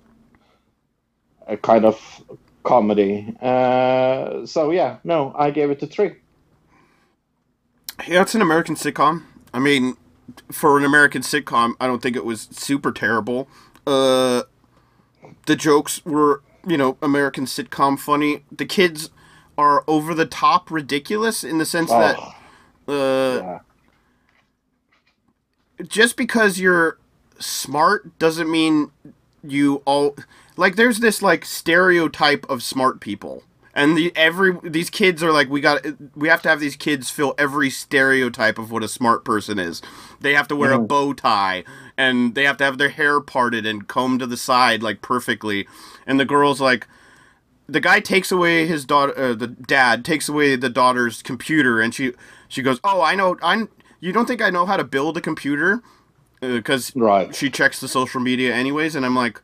[1.48, 2.24] A kind of
[2.64, 3.36] comedy.
[3.42, 6.16] Uh, so yeah, no, I gave it a three.
[8.08, 9.24] Yeah, it's an American sitcom.
[9.54, 9.98] I mean,
[10.52, 13.48] for an American sitcom, I don't think it was super terrible.
[13.86, 14.44] Uh,
[15.46, 18.44] the jokes were, you know, American sitcom funny.
[18.52, 19.10] The kids
[19.58, 22.18] are over the top ridiculous in the sense that
[22.88, 23.60] uh, Yeah.
[25.88, 26.98] just because you're
[27.40, 28.92] smart doesn't mean
[29.44, 30.16] you all
[30.60, 33.44] like there's this like stereotype of smart people.
[33.74, 35.86] And the every these kids are like we got
[36.16, 39.82] we have to have these kids fill every stereotype of what a smart person is.
[40.20, 41.64] They have to wear a bow tie
[41.98, 45.66] and they have to have their hair parted and combed to the side like perfectly.
[46.06, 46.88] And the girls like
[47.68, 51.94] the guy takes away his daughter uh, the dad takes away the daughter's computer and
[51.94, 52.14] she
[52.50, 53.70] she goes oh i know i'm
[54.02, 55.82] you don't think i know how to build a computer?
[56.42, 57.34] Because Right.
[57.36, 59.42] she checks the social media anyways and i'm like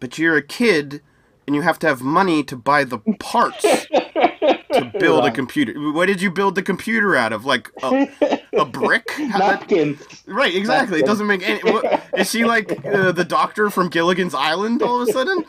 [0.00, 1.02] but you're a kid
[1.46, 6.06] and you have to have money to buy the parts to build a computer what
[6.06, 8.08] did you build the computer out of like a,
[8.54, 10.00] a brick Napkins.
[10.26, 11.00] Right, exactly.
[11.00, 11.60] It doesn't make any.
[11.70, 15.44] What, is she like uh, the doctor from Gilligan's Island all of a sudden?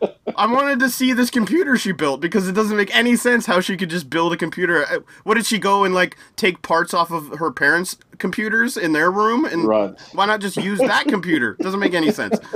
[0.36, 3.60] I wanted to see this computer she built because it doesn't make any sense how
[3.60, 4.84] she could just build a computer.
[4.86, 8.92] Uh, What did she go and like take parts off of her parents' computers in
[8.92, 9.94] their room and Right.
[10.12, 11.56] why not just use that computer?
[11.60, 12.38] Doesn't make any sense.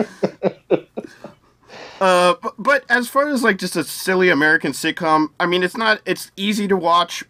[2.01, 5.77] Uh, but, but as far as like just a silly American sitcom, I mean, it's
[5.77, 6.01] not.
[6.07, 7.25] It's easy to watch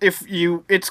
[0.00, 0.64] if you.
[0.70, 0.90] It's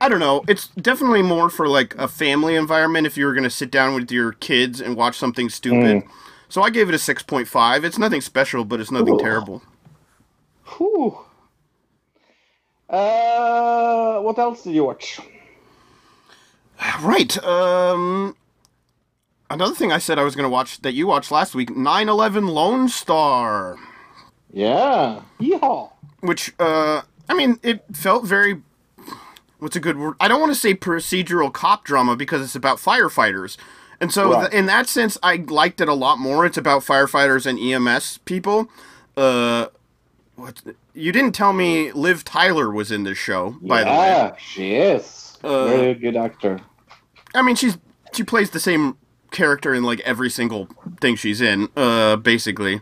[0.00, 0.42] I don't know.
[0.48, 4.10] It's definitely more for like a family environment if you were gonna sit down with
[4.10, 6.02] your kids and watch something stupid.
[6.48, 7.84] So I gave it a six point five.
[7.84, 9.18] It's nothing special, but it's nothing Ooh.
[9.20, 9.62] terrible.
[10.76, 11.18] Whew.
[12.88, 15.20] Uh, what else did you watch?
[17.02, 17.36] Right.
[17.44, 18.34] Um.
[19.50, 22.88] Another thing I said I was gonna watch that you watched last week, 9-11 Lone
[22.88, 23.76] Star.
[24.52, 25.22] Yeah.
[25.40, 25.90] Yeehaw.
[26.20, 28.60] which uh i mean it felt very
[29.58, 32.78] what's a good word i don't want to say procedural cop drama because it's about
[32.78, 33.56] firefighters
[34.00, 34.50] and so Right.
[34.50, 38.18] th- in that sense i liked it a lot more it's about firefighters and ems
[38.24, 38.68] people
[39.16, 39.66] uh
[40.36, 40.62] what
[40.94, 44.74] you didn't tell me liv tyler was in this show by the way yeah, she
[44.74, 45.36] is.
[45.42, 46.60] Uh, Very good actor.
[47.34, 47.78] i mean she's
[48.12, 48.96] she plays the same
[49.30, 50.68] character in like every single
[51.00, 52.76] thing she's in uh basically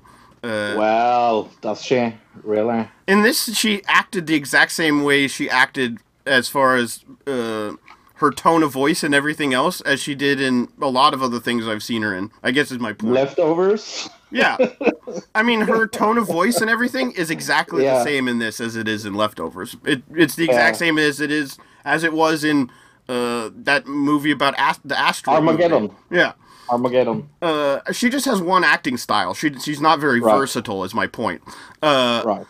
[0.45, 2.14] uh well, does she
[2.45, 2.89] really?
[3.09, 7.73] in this she acted the exact same way she acted as far as uh,
[8.17, 11.39] her tone of voice and everything else as she did in a lot of other
[11.41, 12.31] things I've seen her in.
[12.43, 13.12] I guess is my point.
[13.14, 14.09] Leftovers.
[14.31, 14.57] Yeah,
[15.35, 18.75] I mean her tone of voice and everything is exactly the same in this as
[18.77, 19.77] it is in Leftovers.
[19.85, 20.79] It, it's the exact Yeah.
[20.79, 22.71] same as it is as it was in
[23.09, 25.45] uh, that movie about ast- the asteroid.
[25.45, 25.62] movie.
[25.62, 25.97] Armageddon.
[26.11, 26.33] Yeah.
[26.69, 27.29] Armageddon.
[27.41, 29.33] Uh, she just has one acting style.
[29.35, 30.37] She she's not very Right.
[30.37, 30.83] versatile.
[30.83, 31.43] Is my point.
[31.81, 32.47] Uh, Right.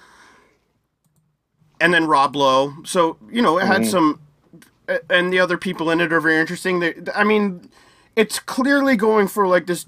[1.81, 2.73] and then Rob Lowe.
[2.85, 3.91] So you know, it had Mhm.
[3.91, 4.21] some,
[5.11, 6.80] and the other people in it are very interesting.
[6.80, 7.70] They, I mean,
[8.14, 9.87] it's clearly going for like this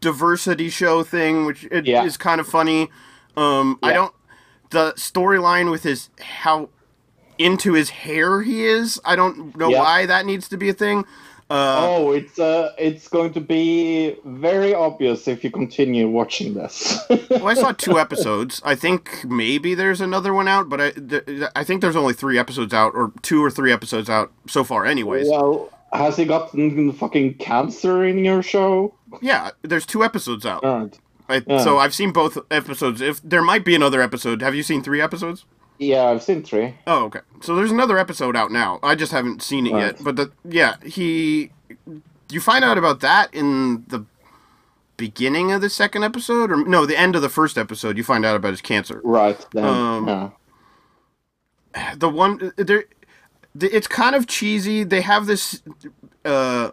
[0.00, 2.08] diversity show thing, which it is Yeah.
[2.18, 2.90] kind of funny.
[3.36, 4.14] Um, I don't
[4.70, 6.68] the storyline with his how
[7.38, 9.00] into his hair he is.
[9.04, 9.80] I don't know Yeah.
[9.80, 11.04] why that needs to be a thing.
[11.54, 16.98] Uh, oh, it's uh, it's going to be very obvious if you continue watching this.
[17.30, 18.60] well, I saw two episodes.
[18.64, 21.22] I think maybe there's another one out, but I, th-
[21.54, 24.84] I think there's only three episodes out, or two or three episodes out so far.
[24.84, 28.92] Anyways, well, has he gotten fucking cancer in your show?
[29.22, 30.64] Yeah, there's two episodes out.
[30.64, 30.98] Right.
[31.28, 31.62] I, yeah.
[31.62, 33.00] So I've seen both episodes.
[33.00, 35.44] If there might be another episode, have you seen three episodes?
[35.78, 36.74] Yeah, I've seen three.
[36.86, 37.20] Oh, okay.
[37.40, 38.78] So there's another episode out now.
[38.82, 39.96] I just haven't seen it yet.
[40.02, 41.50] But the yeah, he
[42.30, 44.04] you find out about that in the
[44.96, 47.96] beginning of the second episode, or no, the end of the first episode.
[47.96, 49.00] You find out about his cancer.
[49.04, 49.44] Right.
[49.52, 50.06] Then, Um,
[51.74, 51.94] yeah.
[51.96, 52.84] the one there
[53.60, 55.62] it's kind of cheesy they have this
[56.24, 56.70] uh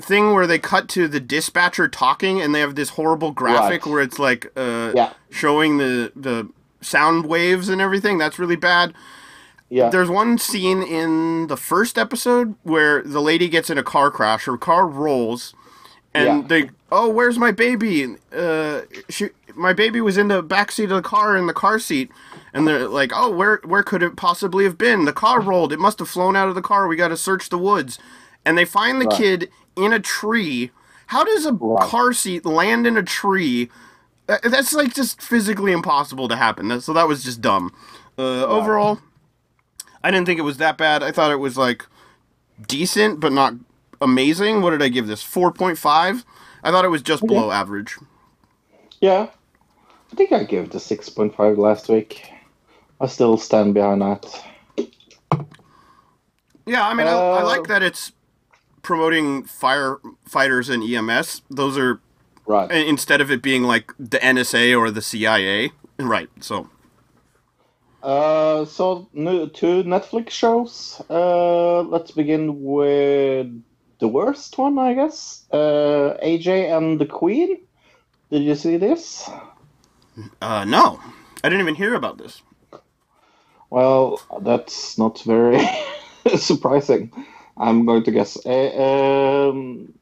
[0.00, 3.92] thing where they cut to the dispatcher talking and they have this horrible graphic Right.
[3.92, 5.12] where it's like uh Yeah.
[5.30, 6.48] showing the the
[6.82, 8.92] sound waves and everything that's really bad
[9.70, 9.88] Yeah.
[9.88, 14.44] there's one scene in the first episode where the lady gets in a car crash
[14.44, 15.54] her car rolls
[16.14, 16.46] and Yeah.
[16.48, 21.02] they oh where's my baby uh she my baby was in the back seat of
[21.02, 22.10] the car in the car seat
[22.52, 25.78] and they're like oh where where could it possibly have been the car rolled it
[25.78, 27.98] must have flown out of the car we got to search the woods
[28.44, 29.16] and they find the Right.
[29.18, 30.70] kid in a tree
[31.06, 31.82] how does a Right.
[31.88, 33.70] car seat land in a tree
[34.26, 37.74] that's like just physically impossible to happen so that was just dumb
[38.18, 38.98] uh, overall
[40.04, 41.86] i didn't think it was that bad i thought it was like
[42.68, 43.54] decent but not
[44.00, 46.24] amazing what did i give this 4.5
[46.64, 47.96] i thought it was just below average
[49.00, 49.28] Yeah.
[50.12, 52.30] I think I gave it a six point five last week.
[53.00, 54.26] I still stand behind that.
[56.66, 58.12] Yeah, I mean, I, I Uh, like that it's
[58.82, 61.42] promoting firefighters and EMS.
[61.50, 62.00] Those are
[62.46, 62.70] Right.
[62.70, 65.72] instead of it being like the NSA or the CIA.
[65.98, 66.28] Right.
[66.40, 66.68] So
[68.02, 71.00] Uh, so no, two Netflix shows.
[71.08, 73.48] Uh, let's begin with
[74.00, 75.44] the worst one, I guess.
[75.52, 77.58] Uh, AJ and the Queen.
[78.30, 79.30] Did you see this?
[80.40, 81.00] uh, no,
[81.44, 82.42] I didn't even hear about this.
[83.70, 85.60] Well, that's not very
[86.36, 87.12] surprising.
[87.56, 88.36] I'm going to guess.
[88.44, 89.94] Uh, um,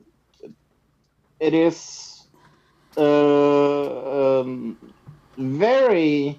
[1.41, 2.10] it is
[3.01, 4.77] uh, um,
[5.39, 6.39] very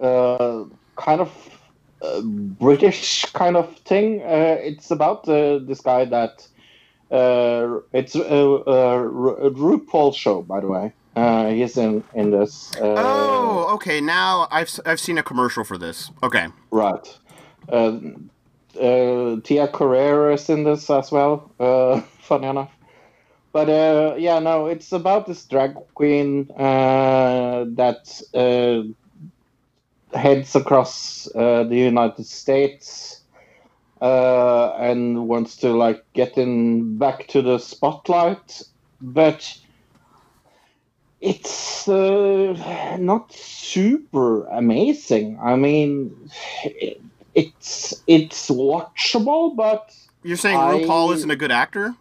[0.00, 0.64] uh,
[0.96, 1.30] kind of
[2.02, 4.22] uh, British kind of thing.
[4.22, 6.46] Uh, it's about uh, this guy that
[7.10, 10.92] uh, it's a, a Ru- RuPaul show, by the way.
[11.16, 12.74] Uh, he's in in this.
[12.76, 14.00] Uh, oh, okay.
[14.00, 16.10] Now I've I've seen a commercial for this.
[16.22, 16.48] Okay.
[16.72, 17.06] Right.
[17.68, 17.98] Uh,
[18.80, 21.52] uh, Tia Carrere is in this as well.
[21.60, 22.70] Uh, funny enough.
[23.54, 28.82] But uh, yeah, no, it's about this drag queen uh, that uh,
[30.18, 33.20] heads across uh, the United States
[34.00, 38.60] uh, and wants to like get in back to the spotlight,
[39.00, 39.56] but
[41.20, 45.38] it's uh, not super amazing.
[45.40, 46.28] I mean,
[46.64, 47.00] it,
[47.36, 49.94] it's it's watchable, but
[50.24, 51.94] You're saying I- RuPaul isn't a good actor?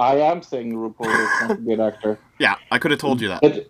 [0.00, 2.18] I am saying RuPaul is not a good actor.
[2.38, 3.42] Yeah, I could have told you that.
[3.42, 3.68] But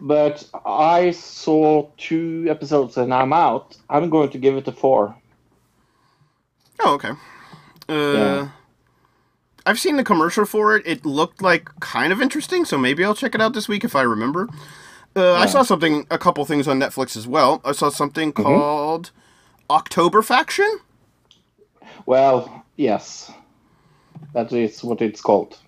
[0.00, 3.76] but I saw two episodes and I'm out.
[3.88, 5.16] I'm going to give it a four.
[6.80, 7.12] Oh, okay.
[7.88, 8.48] Uh, Yeah.
[9.66, 10.86] I've seen the commercial for it.
[10.86, 13.96] It looked like kind of interesting, so maybe I'll check it out this week if
[13.96, 14.48] I remember.
[15.16, 17.62] Uh, I saw something, a couple things on Netflix as well.
[17.64, 18.42] I saw something Mm-hmm.
[18.42, 19.10] called
[19.70, 20.80] October Faction.
[22.04, 23.32] Well, yes,
[24.32, 25.58] that is what it's called.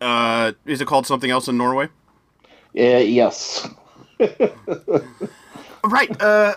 [0.00, 1.86] Uh, is it called something else in Norway?
[2.76, 3.68] Uh, yes.
[5.84, 6.20] Right.
[6.22, 6.54] Uh,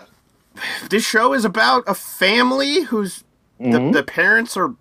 [0.88, 3.24] this show is about a family whose
[3.60, 3.72] Mhm.
[3.92, 4.74] the, the parents are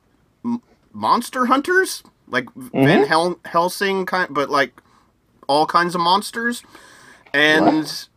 [0.44, 0.62] m-
[0.94, 4.80] monster hunters, like Van Hel- Helsing kind, but like
[5.48, 6.62] all kinds of monsters.
[7.34, 8.08] And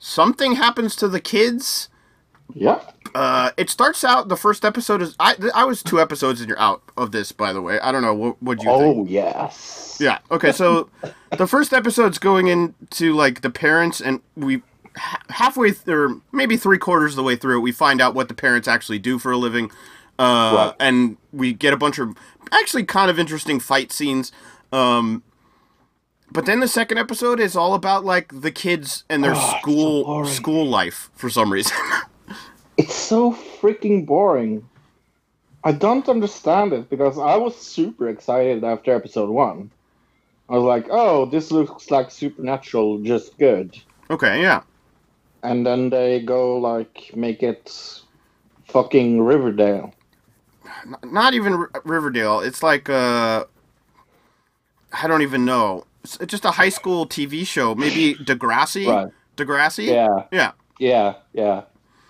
[0.00, 1.88] something happens to the kids.
[2.54, 2.80] Yeah.
[3.14, 4.28] Uh, it starts out.
[4.28, 5.34] The first episode is I.
[5.54, 7.32] I was two episodes and you're out of this.
[7.32, 8.96] By the way, I don't know what would you think.
[8.98, 9.96] Oh yes.
[10.00, 10.18] Yeah.
[10.30, 10.52] Okay.
[10.52, 10.90] So
[11.36, 14.62] the first episode's going into like the parents, and we
[14.96, 18.28] ha- halfway th- or maybe three quarters of the way through, we find out what
[18.28, 19.70] the parents actually do for a living,
[20.18, 20.74] uh, Right.
[20.80, 22.14] and we get a bunch of
[22.52, 24.32] actually kind of interesting fight scenes.
[24.72, 25.22] Um,
[26.30, 29.50] but then the second episode is all about like the kids and their Oh, it's
[29.52, 31.76] so school school life for some reason.
[32.78, 34.66] It's so freaking boring.
[35.64, 39.70] I don't understand it because I was super excited after episode one.
[40.48, 43.76] I was like, "Oh, this looks like Supernatural, just good."
[44.10, 44.40] okay.
[44.40, 44.62] Yeah.
[45.42, 47.70] And then they go like make it
[48.68, 49.92] fucking Riverdale.
[51.04, 52.40] Not even R- Riverdale.
[52.40, 53.44] It's like uh,
[54.92, 55.84] I don't even know.
[56.04, 57.74] It's just a high school TV show.
[57.74, 58.86] Maybe Degrassi.
[58.86, 59.12] Right.
[59.36, 59.86] Degrassi.
[59.86, 60.52] Yeah, Yeah.
[60.78, 61.62] yeah, yeah.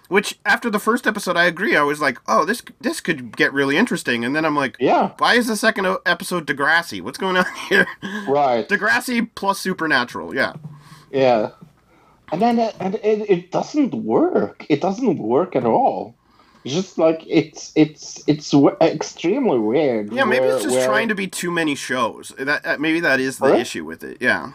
[0.08, 1.76] Which after the first episode, I agree.
[1.76, 5.12] I was like, oh, this this could get really interesting, and then I'm like, Yeah,
[5.18, 7.02] why is the second episode Degrassi?
[7.02, 7.86] What's going on here?
[8.26, 8.66] right.
[8.66, 10.34] Degrassi plus Supernatural.
[10.34, 10.54] Yeah.
[11.12, 11.50] Yeah.
[12.32, 14.64] And then uh, and it, it doesn't work.
[14.70, 16.14] It doesn't work at all.
[16.64, 20.10] It's just like it's it's it's w- extremely weird.
[20.12, 20.24] Yeah.
[20.24, 22.32] Maybe where- it's just where- trying to be too many shows.
[22.38, 23.60] That uh, maybe that is the Really?
[23.60, 24.18] issue with it.
[24.22, 24.52] Yeah.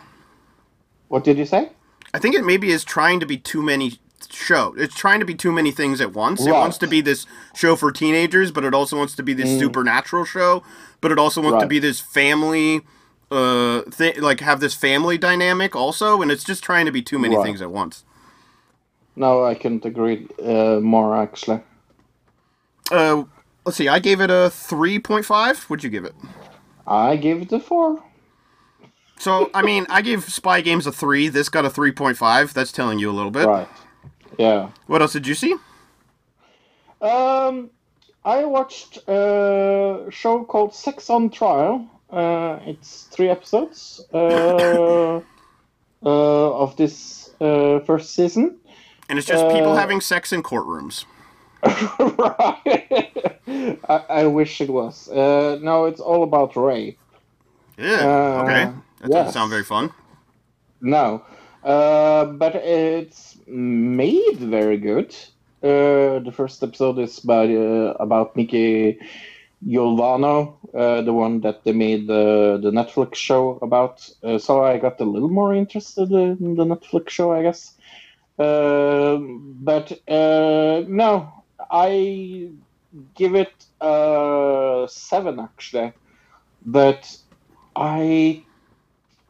[1.09, 1.69] What did you say?
[2.13, 3.99] I think it maybe is trying to be too many
[4.35, 4.73] show.
[4.77, 6.45] It's trying to be too many things at once.
[6.45, 9.59] It wants to be this show for teenagers, but it also wants to be this
[9.59, 10.63] supernatural show,
[11.01, 11.69] but it also wants to Mm.
[11.69, 12.81] Be this family
[13.31, 17.17] uh thing like have this family dynamic also and it's just trying to be too
[17.17, 17.45] many Right.
[17.45, 18.03] things at once.
[19.15, 21.61] No, I couldn't agree uh, more actually.
[22.91, 23.23] Uh
[23.65, 23.87] let's see.
[23.87, 25.63] I gave it a 3.5.
[25.69, 26.13] What'd you give it?
[26.85, 28.03] I gave it a four.
[29.17, 31.29] So, I mean, I gave Spy Games a 3.
[31.29, 32.51] This got a 3.5.
[32.51, 33.47] That's telling you a little bit.
[33.47, 33.67] Right.
[34.37, 34.69] Yeah.
[34.87, 35.53] What else did you see?
[37.01, 37.69] Um,
[38.25, 41.87] I watched a show called Sex on Trial.
[42.09, 45.17] Uh, it's three episodes uh,
[46.05, 46.09] uh,
[46.63, 48.57] of this uh, first season.
[49.09, 51.05] And it's just people Uh, having sex in courtrooms.
[51.63, 53.11] right.
[53.89, 55.09] I, I wish it was.
[55.09, 56.97] Uh, no, it's all about rape.
[57.77, 58.41] Yeah.
[58.43, 58.71] okay.
[59.01, 59.91] That doesn't sound very fun.
[60.81, 61.23] No,
[61.63, 65.15] Uh, but it's made very good.
[65.61, 68.99] Uh, the first episode is by uh, about Nikki
[69.65, 74.09] Giovanno, uh, the one that they made the the Netflix show about.
[74.23, 77.73] Uh, so I got a little more interested in the Netflix show, I guess.
[78.37, 81.31] Uh, but uh, no,
[81.71, 82.49] I
[83.15, 85.93] give it a seven actually.
[86.65, 87.17] But
[87.75, 88.43] I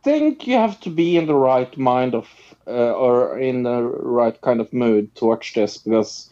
[0.03, 2.27] think you have to be in the right mind of
[2.67, 6.29] uh, or in the right kind of mood to watch this because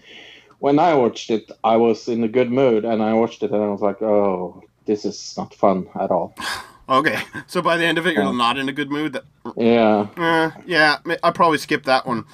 [0.59, 3.63] when I watched it, I was in a good mood and I watched it and
[3.63, 6.35] I was like, oh, this is not fun at all.
[6.89, 8.31] Okay, so by the end of it, you're Yeah.
[8.33, 9.13] not in a good mood.
[9.13, 9.23] That,
[9.55, 10.07] Yeah.
[10.17, 12.25] uh, yeah, I probably skipped that one.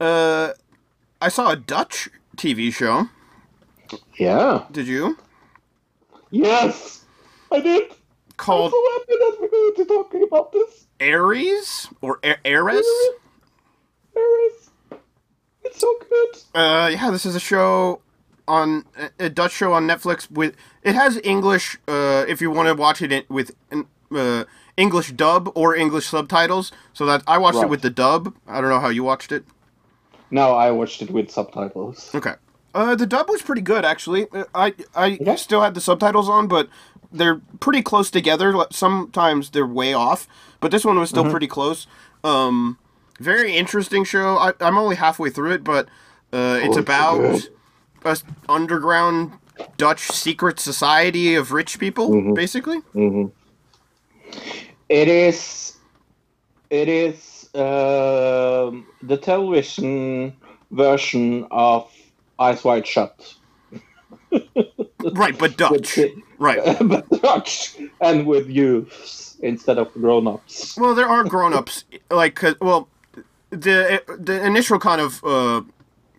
[0.00, 0.52] Uh,
[1.20, 3.10] I saw a Dutch TV show.
[4.18, 4.64] Yeah.
[4.72, 5.18] Did you?
[6.30, 7.04] Yes,
[7.52, 7.92] I did.
[8.38, 10.86] Called so happy we're talking about this.
[11.00, 12.86] Aries or A- Ares?
[14.14, 14.70] Paris.
[15.64, 16.36] It's so good.
[16.60, 18.00] Uh, yeah, this is a show
[18.46, 18.84] on
[19.18, 21.78] a- Dutch show on Netflix with it has English.
[21.86, 23.54] Uh, if you want to watch it in, with
[24.14, 24.44] uh,
[24.76, 28.34] English dub or English subtitles, so that I watched it with the dub.
[28.46, 29.44] I don't know how you watched it.
[30.30, 32.10] No, I watched it with subtitles.
[32.14, 32.34] Okay.
[32.74, 34.26] Uh, the dub was pretty good actually.
[34.32, 35.36] Uh, I I Okay.
[35.36, 36.68] still had the subtitles on, but
[37.12, 38.54] they're pretty close together.
[38.70, 40.26] Sometimes they're way off,
[40.60, 41.20] but this one was Mm-hmm.
[41.20, 41.86] still pretty close.
[42.24, 42.78] Um,
[43.20, 44.36] very interesting show.
[44.36, 45.86] I, I'm only halfway through it, but
[46.32, 47.48] uh, it's Oh, about good.
[48.04, 49.32] a s- underground
[49.76, 52.34] Dutch secret society of rich people, Mm-hmm.
[52.34, 52.78] basically.
[54.88, 55.76] It is.
[56.70, 60.36] It is um, the television
[60.70, 61.90] version of
[62.38, 63.34] Eyes Wide Shut,
[65.12, 65.96] Right, but Dutch.
[65.96, 66.60] With Right.
[68.00, 70.76] and with youths instead of grown-ups.
[70.76, 72.88] Well, there are grown-ups like well,
[73.50, 75.62] the the initial kind of uh,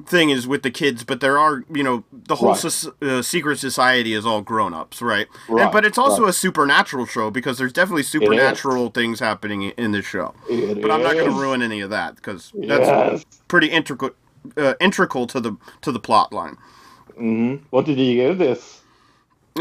[0.05, 2.57] thing is with the kids, but there are you know the whole Right.
[2.57, 5.27] soc- uh, secret society is all grown-ups, right?
[5.47, 6.29] And- Right, but it's also right.
[6.29, 10.33] a supernatural show because there's definitely supernatural things happening in this show.
[10.49, 13.25] It But I'm not going to ruin any of that because that's Yes.
[13.47, 14.11] pretty integral
[14.57, 16.57] uh, integral to the to the plot line.
[17.19, 17.61] Mhm.
[17.69, 18.78] What did you give this?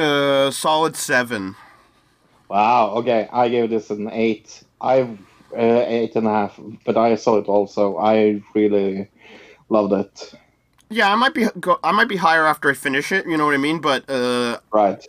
[0.00, 1.54] Uh, solid seven.
[2.48, 2.90] Wow.
[2.96, 4.62] Okay, I gave this an eight.
[4.80, 7.96] I uh, eight and a half, but I saw it also.
[7.98, 9.08] I really
[9.68, 10.34] loved it.
[10.90, 13.26] Yeah, I might be go, I might be higher after I finish it.
[13.26, 13.80] You know what I mean?
[13.80, 15.04] But uh, Right.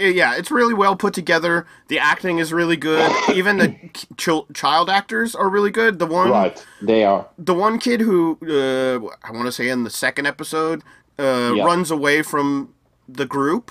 [0.00, 1.66] Uh, yeah, it's really well put together.
[1.86, 3.12] The acting is really good.
[3.32, 3.76] Even the
[4.16, 6.00] ch- child actors are really good.
[6.00, 6.66] The one, Right.
[6.82, 7.28] They are.
[7.38, 10.82] the one kid who uh, I want to say in the second episode
[11.18, 11.64] uh, Yeah.
[11.64, 12.74] runs away from
[13.08, 13.70] the group.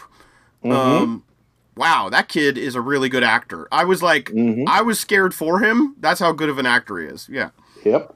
[0.63, 1.03] Mm-hmm.
[1.03, 1.23] Um,
[1.75, 3.67] wow, that kid is a really good actor.
[3.71, 4.65] I was like, Mhm.
[4.67, 5.95] I was scared for him.
[5.99, 7.27] That's how good of an actor he is.
[7.29, 7.49] Yeah.
[7.83, 8.15] Yep.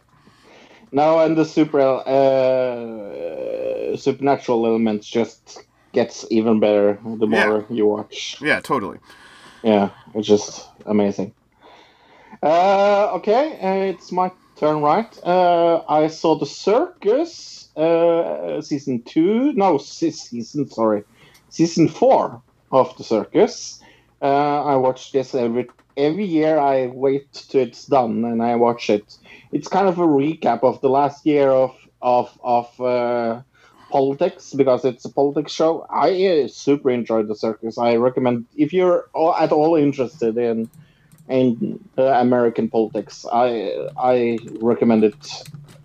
[0.91, 5.59] Now and the super uh, supernatural elements just
[5.93, 7.47] gets even better the Yeah.
[7.47, 8.37] more you watch.
[8.41, 8.99] Yeah, totally.
[9.63, 11.33] Yeah, it's just amazing.
[12.43, 15.17] Uh, okay, uh, it's my turn, right?
[15.23, 19.53] Uh, I saw the circus uh, season two.
[19.53, 21.03] No, season sorry,
[21.57, 23.81] season four of the circus.
[24.21, 26.59] Uh, I watch this every every year.
[26.59, 29.17] I wait till it's done and I watch it.
[29.51, 33.41] It's kind of a recap of the last year of of of uh,
[33.89, 35.85] politics because it's a politics show.
[35.89, 37.77] I uh, super enjoyed the circus.
[37.77, 39.09] I recommend if you're
[39.43, 40.69] at all interested in
[41.27, 43.49] in uh, American politics, I
[43.97, 45.23] I recommend it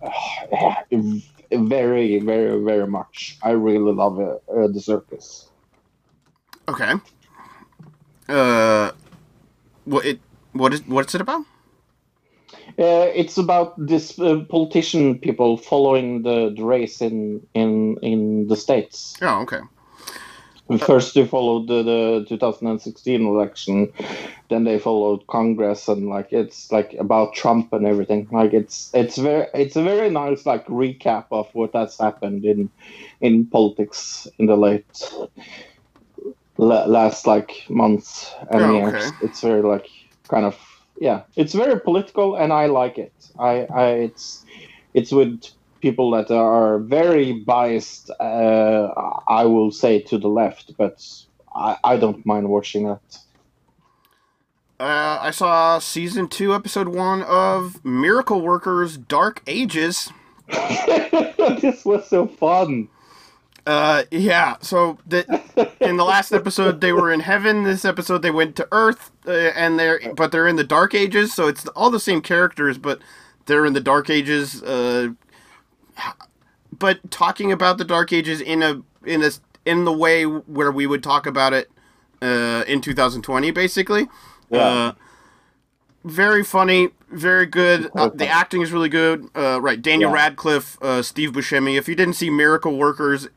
[0.03, 0.75] uh,
[1.51, 3.39] very very very much.
[3.43, 4.17] I really love
[4.75, 5.52] the circus.
[6.69, 6.95] Okay.
[8.29, 8.91] Uh,
[9.85, 10.21] what it
[10.53, 11.45] what is what's it about?
[12.79, 18.57] Uh, it's about this uh, politician people following the, the race in in in the
[18.57, 19.15] states.
[19.21, 19.61] Oh, okay.
[20.79, 23.93] First, they followed the, the 2016 election,
[24.49, 28.29] then they followed Congress, and like it's like about Trump and everything.
[28.31, 32.71] Like it's it's very it's a very nice like recap of what has happened in
[33.21, 35.27] in politics in the late la-
[36.67, 38.95] last like months and Oh, years.
[38.95, 39.17] okay.
[39.23, 39.89] It's very like
[40.29, 40.57] kind of
[41.01, 43.13] yeah, it's very political, and I like it.
[43.39, 44.45] I I it's
[44.95, 45.43] it's with
[45.81, 48.11] people that are very biased.
[48.21, 48.89] Uh,
[49.27, 51.05] I will say to the left, but
[51.55, 53.19] I, I don't mind watching that.
[54.79, 60.11] Uh, I saw season two, episode one of Miracle Workers: Dark Ages.
[60.49, 62.89] this was so fun.
[63.67, 64.57] Uh, yeah.
[64.61, 65.25] So the
[65.81, 67.63] in the last episode they were in heaven.
[67.63, 71.33] This episode they went to Earth, uh, and they're but they're in the Dark Ages.
[71.33, 73.01] So it's all the same characters, but
[73.47, 74.63] they're in the Dark Ages.
[74.63, 75.11] Uh,
[76.77, 79.31] but talking about the Dark Ages in a in a
[79.65, 81.71] in the way where we would talk about it
[82.21, 84.09] uh, in 2020, basically.
[84.51, 84.59] Yeah.
[84.59, 84.93] Uh,
[86.05, 87.89] very funny, very good.
[87.95, 89.29] Uh, the acting is really good.
[89.37, 90.17] Uh, right, Daniel Yeah.
[90.17, 91.79] Radcliffe, uh, Steve Buscemi.
[91.79, 93.29] If you didn't see Miracle Workers,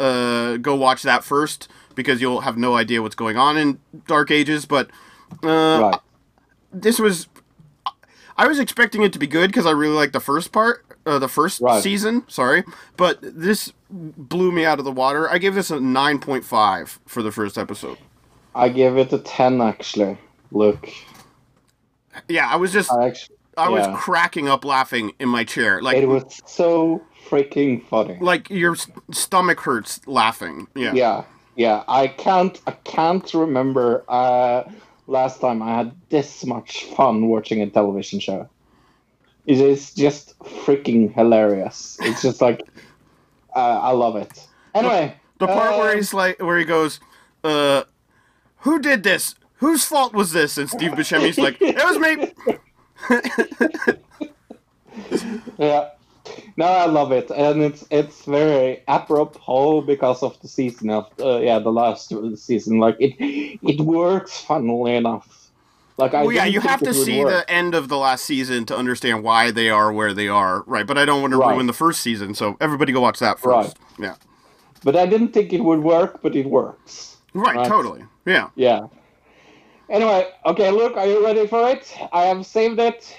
[0.00, 4.30] uh, go watch that first because you'll have no idea what's going on in Dark
[4.30, 4.66] Ages.
[4.66, 4.90] But
[5.42, 6.00] uh, right.
[6.72, 7.28] this was,
[8.36, 11.18] I was expecting it to be good because I really liked the first part, uh,
[11.18, 11.82] the first Right.
[11.82, 12.24] season.
[12.28, 12.64] Sorry,
[12.96, 15.30] but this blew me out of the water.
[15.30, 17.98] I gave this a nine point five for the first episode.
[18.54, 20.16] I gave it a 10 actually.
[20.52, 20.88] Look,
[22.28, 25.96] Yeah, I was just, I actually, I was cracking up laughing in my chair, like
[25.96, 28.18] it was so freaking funny.
[28.20, 28.76] like your
[29.10, 30.66] stomach hurts laughing.
[30.74, 30.92] Yeah.
[30.94, 31.24] Yeah,
[31.56, 31.84] yeah.
[31.88, 34.64] I can't, I can't remember uh,
[35.06, 38.48] last time I had this much fun watching a television show.
[39.46, 41.98] It is just freaking hilarious.
[42.00, 42.62] It's just like,
[43.56, 44.46] uh, I love it.
[44.74, 46.98] Anyway, The part where um, he's like, where he goes,
[47.44, 47.84] uh,
[48.58, 49.34] "Who did this?
[49.56, 52.32] Whose fault was this?" And Steve Buscemi's like, "It was me."
[55.58, 55.90] Yeah.
[56.56, 61.38] No, I love it, and it's it's very apropos because of the season of uh,
[61.40, 62.78] yeah the last season.
[62.78, 63.14] Like it
[63.62, 65.50] it works funnily enough.
[65.98, 67.28] Like I Well, yeah, you have to see work.
[67.46, 70.86] the end of the last season to understand why they are where they are, right?
[70.86, 71.54] But I don't want to Right.
[71.54, 73.46] ruin the first season, so everybody go watch that first.
[73.68, 73.74] Right.
[73.98, 74.16] Yeah.
[74.82, 77.18] But I didn't think it would work, but it works.
[77.34, 77.56] Right.
[77.56, 77.68] Right.
[77.68, 78.04] Totally.
[78.26, 78.50] Yeah.
[78.56, 78.88] Yeah.
[79.90, 81.94] Anyway, okay, Luke, are you ready for it?
[82.12, 83.16] I have saved it.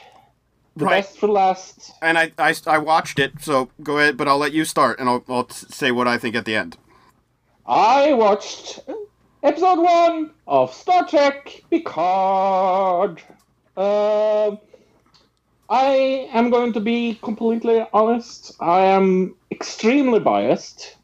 [0.77, 1.03] The Right.
[1.03, 1.91] best for last.
[2.01, 4.17] And I, I, I watched it, so go ahead.
[4.17, 6.77] But I'll let you start, and I'll, I'll say what I think at the end.
[7.65, 8.79] I watched
[9.41, 13.21] episode one of Star Trek Picard.
[13.77, 14.59] Um
[15.67, 18.55] I am going to be completely honest.
[18.59, 20.95] I am extremely biased.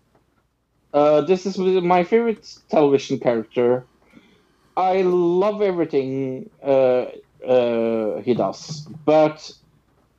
[0.93, 3.87] Uh, this is my favorite television character.
[4.81, 7.05] I love everything uh,
[7.45, 9.51] uh, he does, but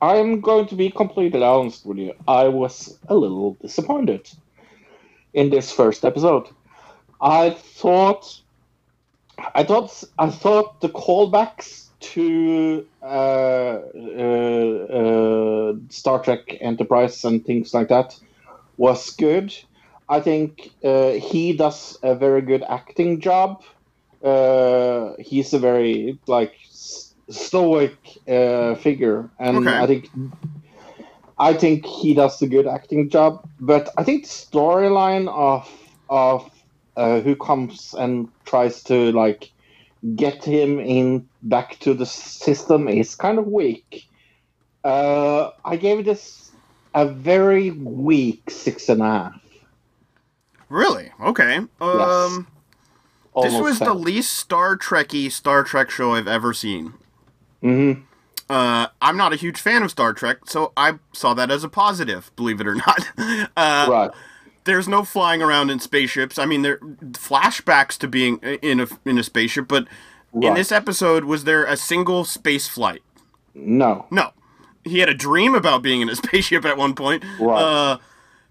[0.01, 2.13] I'm going to be completely honest with you.
[2.27, 4.29] I was a little disappointed
[5.33, 6.47] in this first episode.
[7.19, 8.39] I thought,
[9.53, 17.73] I thought, I thought the callbacks to uh, uh, uh, Star Trek Enterprise and things
[17.73, 18.17] like that
[18.77, 19.53] was good.
[20.07, 23.63] I think uh, he does a very good acting job.
[24.23, 26.55] Uh, he's a very like
[27.29, 27.97] stoic
[28.27, 29.77] uh, figure, and Okay.
[29.77, 30.09] I think
[31.37, 33.43] I think he does a good acting job.
[33.59, 35.69] But I think the storyline of
[36.09, 36.49] of
[36.95, 39.51] uh, who comes and tries to like
[40.15, 44.09] get him in back to the system is kind of weak.
[44.83, 46.51] Uh, I gave this
[46.93, 49.41] a very weak six and a half.
[50.69, 51.11] Really?
[51.21, 51.57] Okay.
[51.81, 52.52] Um, this
[53.33, 56.93] Almost was the least Star Trekky Star Trek show I've ever seen.
[57.63, 58.03] Mhm.
[58.49, 61.69] Uh, I'm not a huge fan of Star Trek, so I saw that as a
[61.69, 63.09] positive, believe it or not.
[63.57, 64.11] Uh, right.
[64.65, 66.37] There's no flying around in spaceships.
[66.39, 69.87] I mean, there flashbacks to being in a in a spaceship, but
[70.33, 73.01] in this episode, was there a single space flight?
[73.53, 74.05] No.
[74.09, 74.31] No.
[74.85, 77.23] He had a dream about being in a spaceship at one point.
[77.39, 77.61] Right.
[77.61, 77.97] Uh,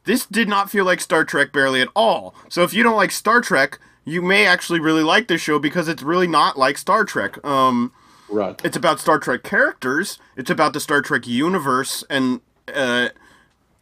[0.04, 2.34] this did not feel like Star Trek barely at all.
[2.48, 5.88] So if you don't like Star Trek, you may actually really like this show because
[5.88, 7.44] it's really not like Star Trek.
[7.44, 7.92] Um,
[8.28, 8.58] Right.
[8.64, 10.18] it's about Star Trek characters.
[10.36, 12.40] It's about the Star Trek universe, and
[12.74, 13.10] uh,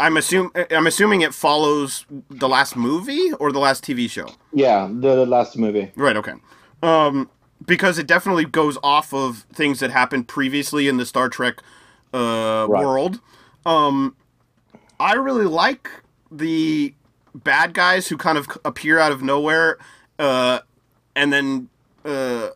[0.01, 4.29] I'm assume I'm assuming it follows the last movie or the last TV show.
[4.53, 5.93] Yeah, the, the last movie.
[5.95, 6.17] Right.
[6.17, 6.33] Okay.
[6.83, 7.31] Um,
[7.65, 11.63] because it definitely goes off of things that happened previously in the Star Trek
[12.13, 12.85] uh, Right.
[12.85, 13.21] world.
[13.67, 14.17] Um,
[14.99, 15.89] I really like
[16.33, 16.93] the
[17.35, 19.79] bad guys who kind of appear out of nowhere,
[20.21, 20.61] uh,
[21.17, 21.69] and then
[22.05, 22.49] uh,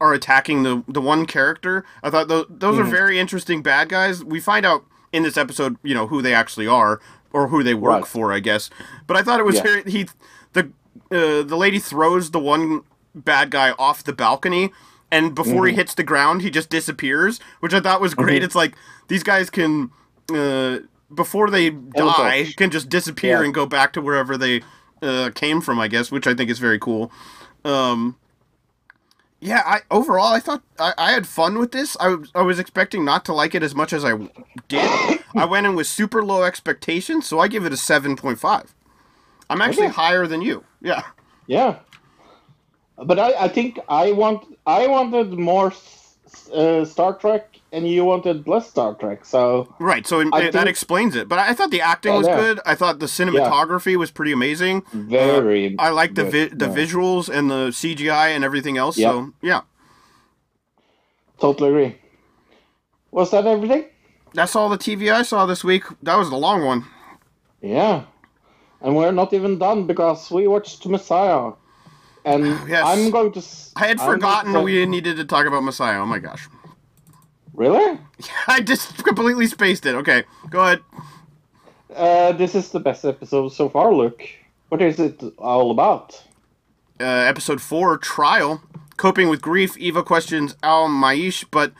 [0.00, 1.84] are attacking the the one character.
[2.02, 4.24] I thought those those are very interesting bad guys.
[4.24, 7.00] We find out in this episode, you know, who they actually are
[7.32, 8.06] or who they work Right.
[8.06, 8.70] for, I guess.
[9.06, 9.62] But I thought it was Yeah.
[9.62, 10.08] very he
[10.54, 10.64] the
[11.10, 12.82] uh, the lady throws the one
[13.14, 14.72] bad guy off the balcony.
[15.10, 18.42] And before he hits the ground, he just disappears, which I thought was great.
[18.44, 18.74] It's like
[19.08, 19.90] these guys can,
[20.30, 20.80] uh,
[21.14, 23.44] before they die, can just disappear Yeah.
[23.46, 24.60] and go back to wherever they
[25.02, 27.10] uh, came from, I guess, which I think is very cool.
[27.64, 28.16] Um,
[29.40, 31.96] yeah, I overall I thought I, I had fun with this.
[32.00, 34.16] I, was- I was expecting not to like it as much as I
[34.68, 35.20] did.
[35.34, 38.74] I went in with super low expectations, so I give it a seven point five.
[39.50, 39.94] I'm actually Okay.
[39.94, 40.64] higher than you.
[40.80, 41.02] Yeah.
[41.46, 41.78] Yeah.
[42.96, 45.72] But I, I think I want I wanted more
[46.52, 49.24] uh, Star Trek, and you wanted less Star Trek.
[49.24, 51.28] So Right, so it, that think- explains it.
[51.28, 52.36] But I thought the acting Yeah, was yeah.
[52.36, 52.60] good.
[52.66, 54.82] I thought the cinematography was pretty amazing.
[54.92, 55.76] very.
[55.78, 56.74] Uh, I like the vi- the yeah.
[56.74, 58.96] visuals and the CGI and everything else.
[58.98, 59.10] Yeah.
[59.10, 59.60] So yeah,
[61.40, 61.96] Totally agree.
[63.10, 63.84] Was that everything?
[64.34, 65.84] that's all the TV I saw this week.
[66.02, 66.84] That was the long one.
[67.62, 68.04] Yeah.
[68.82, 71.52] And we're not even done because we watched Messiah.
[72.24, 72.82] And Yes.
[72.84, 73.42] I'm going to.
[73.76, 76.00] I had I'm going to forgotten we needed to talk about Messiah.
[76.00, 76.48] Oh my gosh,
[77.58, 77.98] Really?
[78.46, 79.96] I just completely spaced it.
[79.96, 80.80] Okay, go ahead.
[81.94, 84.22] Uh, this is the best episode so far, Luke.
[84.68, 86.22] What is it all about?
[87.00, 88.62] uh, episode four, trial.
[88.96, 91.72] Coping with grief, Eva questions Al-Masih, but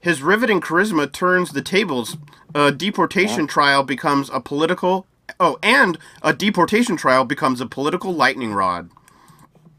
[0.00, 2.16] his riveting charisma turns the tables.
[2.54, 5.06] A deportation trial becomes a political.
[5.40, 8.90] Oh, and a deportation trial becomes a political lightning rod.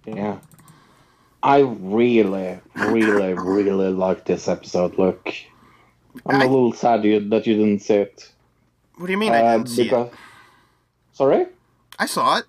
[0.06, 0.40] Yeah.
[1.44, 5.34] I really, really, really like this episode, Look,
[6.26, 8.32] I'm a little sad you, that you didn't see it.
[8.96, 10.14] What do you mean I Uh, didn't see it?
[11.12, 11.48] Sorry?
[12.00, 12.46] I saw it.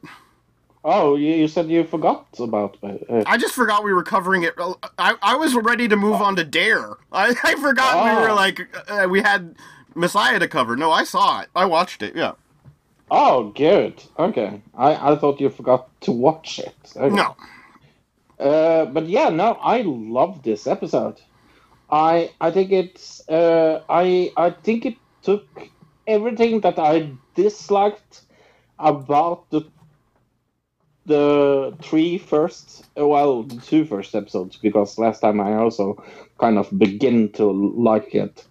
[0.85, 3.05] Oh, you, you said you forgot about it.
[3.09, 4.55] Uh, I just forgot we were covering it.
[4.99, 6.95] I, I was ready to move on to Dare.
[7.11, 8.35] I, I forgot we were Oh.
[8.35, 9.57] like uh, we had
[9.95, 10.77] Messiah to cover.
[10.77, 11.49] No, I saw it.
[11.57, 12.15] I watched it.
[12.15, 12.33] Yeah.
[13.11, 13.95] oh, good.
[14.19, 14.61] Okay.
[14.77, 16.77] I, I thought you forgot to watch it.
[16.97, 17.15] Okay.
[17.15, 17.35] No.
[18.45, 21.21] Uh, but yeah, no, I love this episode.
[21.91, 25.47] I I think it's uh, I I think it took
[26.07, 28.23] everything that I disliked
[28.79, 29.63] about the
[31.07, 36.03] the three first well the two first episodes because last time I also
[36.41, 38.47] kind of begin to like it.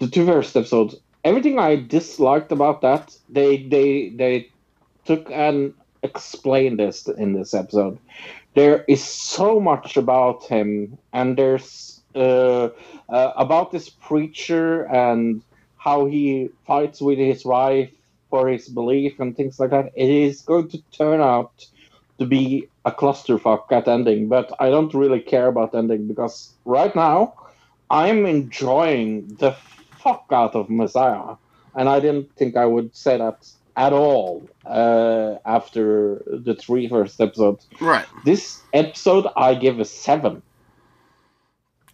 [0.00, 4.50] The two first episodes, everything I disliked about that, they they they
[5.06, 7.98] took and explained this in this episode
[8.56, 12.70] there is so much about him and there's uh,
[13.10, 15.42] uh, about this preacher and
[15.76, 17.92] how he fights with his wife
[18.30, 19.92] for his belief and things like that.
[19.94, 21.66] It is going to turn out
[22.18, 26.94] to be a clusterfuck at ending but i don't really care about ending because right
[26.96, 27.34] now
[27.90, 29.52] i'm enjoying the
[29.98, 31.36] fuck out of messiah.
[31.74, 33.38] And i didn't think i would say that
[33.76, 38.06] at all uh, after the three first episodes Right.
[38.24, 40.42] this episode I give a seven.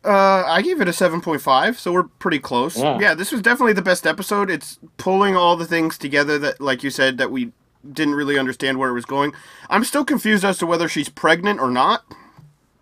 [0.05, 2.77] Uh, I gave it a 7.5, so we're pretty close.
[2.77, 2.99] Yeah.
[3.01, 3.15] Yeah.
[3.15, 4.51] this was definitely the best episode.
[4.51, 7.53] It's pulling all the things together that, like you said, that we
[7.93, 9.33] didn't really understand where it was going.
[9.71, 12.03] I'm still confused as to whether she's pregnant or not.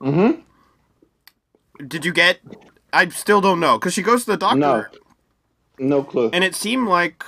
[0.01, 0.41] Mm-hmm.
[1.87, 2.41] Did you get?
[2.93, 4.85] I still don't know because she goes to the doctor, No.
[5.79, 6.31] No clue.
[6.33, 7.23] and it seemed like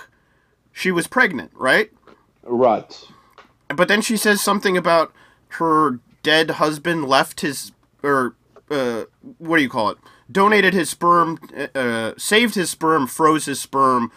[0.73, 1.91] she was pregnant, right?
[2.43, 3.07] right.
[3.69, 5.13] But then she says something about
[5.59, 7.73] her dead husband left his
[8.03, 8.35] or
[8.71, 9.05] uh,
[9.39, 9.99] what do you call it?
[10.31, 11.39] Donated his sperm,
[11.75, 14.11] uh, saved his sperm, froze his sperm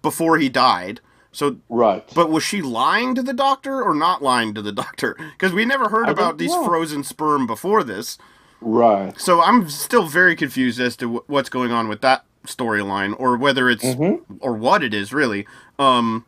[0.00, 1.00] before he died.
[1.30, 2.06] So, Right.
[2.14, 5.16] but was she lying to the doctor or not lying to the doctor?
[5.32, 6.64] Because we never heard I about these know.
[6.64, 8.18] frozen sperm before this.
[8.60, 9.18] right.
[9.20, 13.36] So I'm still very confused as to wh- what's going on with that storyline, or
[13.36, 14.34] whether it's Mm-hmm.
[14.40, 15.46] or what it is really.
[15.78, 16.24] Um,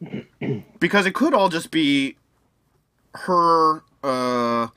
[0.80, 2.16] because it could all just be
[3.14, 4.68] her uh,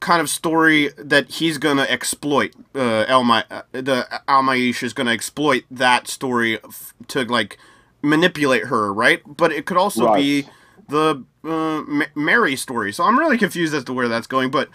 [0.00, 2.52] kind of story that he's gonna exploit.
[2.74, 7.58] Uh, Elma, uh, the Al-Masih is gonna exploit that story f- to like
[8.02, 9.22] manipulate her, right?
[9.26, 10.48] But it could also be
[10.88, 12.92] the uh, Ma- Mary story.
[12.92, 14.68] So I'm really confused as to where that's going, but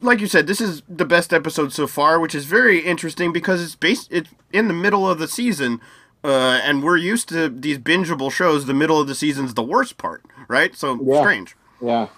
[0.00, 3.62] like you said, this is the best episode so far, which is very interesting because
[3.62, 5.80] it's based it's in the middle of the season,
[6.24, 8.66] uh, and we're used to these bingeable shows.
[8.66, 10.74] The middle of the season's the worst part, right?
[10.74, 11.20] So Yeah.
[11.20, 11.56] strange.
[11.82, 12.08] Yeah.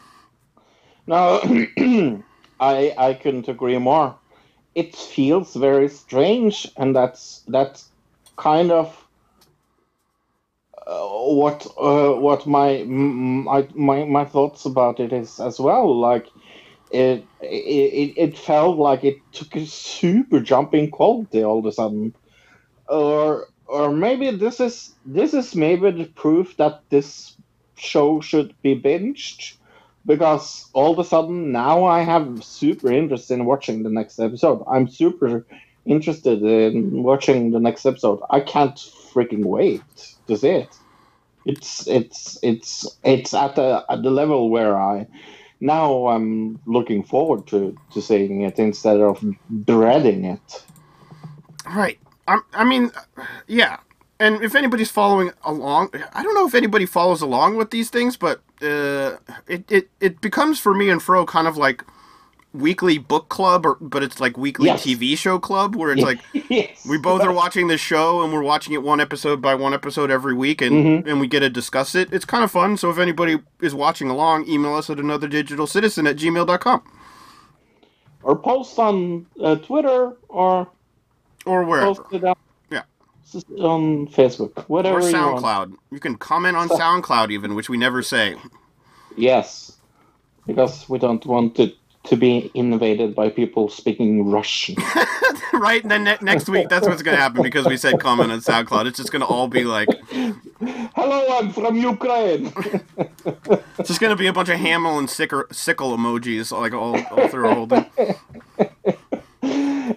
[1.07, 1.41] No,
[2.61, 4.15] I I couldn't agree more.
[4.75, 7.91] It feels very strange, and that's that's
[8.37, 8.97] kind of
[10.87, 15.99] uh, what uh, what my, my my my thoughts about it is as well.
[15.99, 16.27] Like
[16.93, 21.73] it it it felt like it took a super jump in quality all of a
[21.73, 22.15] sudden,
[22.89, 27.37] or or maybe this is this is maybe the proof that this
[27.77, 29.55] show should be binged
[30.07, 34.65] because all of a sudden now I have super interest in watching the next episode.
[34.71, 35.47] I'm super
[35.85, 38.21] interested in watching the next episode.
[38.31, 39.83] I can't freaking wait
[40.27, 40.77] to see it.
[41.45, 45.07] It's it's it's it's at the at the level where I
[45.63, 49.25] now I'm looking forward to to seeing it instead of
[49.65, 50.65] dreading it.
[51.67, 51.99] Right.
[52.27, 52.91] I'm, I mean,
[53.47, 53.79] yeah.
[54.19, 58.17] And if anybody's following along, I don't know if anybody follows along with these things,
[58.17, 59.17] but uh,
[59.49, 61.85] it, it, it becomes for me and Fro kind of like
[62.55, 64.85] weekly book club, or but it's like weekly Yes.
[64.85, 66.85] TV show club where it's like yes.
[66.87, 70.11] we both are watching the show and we're watching it one episode by one episode
[70.11, 72.13] every week, and and we get to discuss it.
[72.13, 72.77] It's kind of fun.
[72.77, 76.83] So if anybody is watching along, email us at another digital citizen at gmail.com
[78.23, 80.69] or post on uh, Twitter or
[81.45, 81.95] or wherever.
[81.95, 82.35] post it on,
[82.71, 82.83] Yeah.
[83.59, 85.45] on Facebook, whatever Or you want.
[85.45, 85.75] SoundCloud.
[85.91, 88.37] You can comment on SoundCloud even, which we never say.
[89.17, 89.77] Yes,
[90.47, 94.75] because we don't want it to be invaded by people speaking Russian.
[95.53, 95.83] right?
[95.83, 98.41] And then ne- next week, that's what's going to happen because we said comment on
[98.41, 98.87] SoundCloud.
[98.87, 102.53] It's just going to all be like, Hello, I'm from Ukraine.
[103.79, 107.01] it's just going to be a bunch of hammer and sicker, sickle emojis like all,
[107.13, 107.87] all through our whole thing.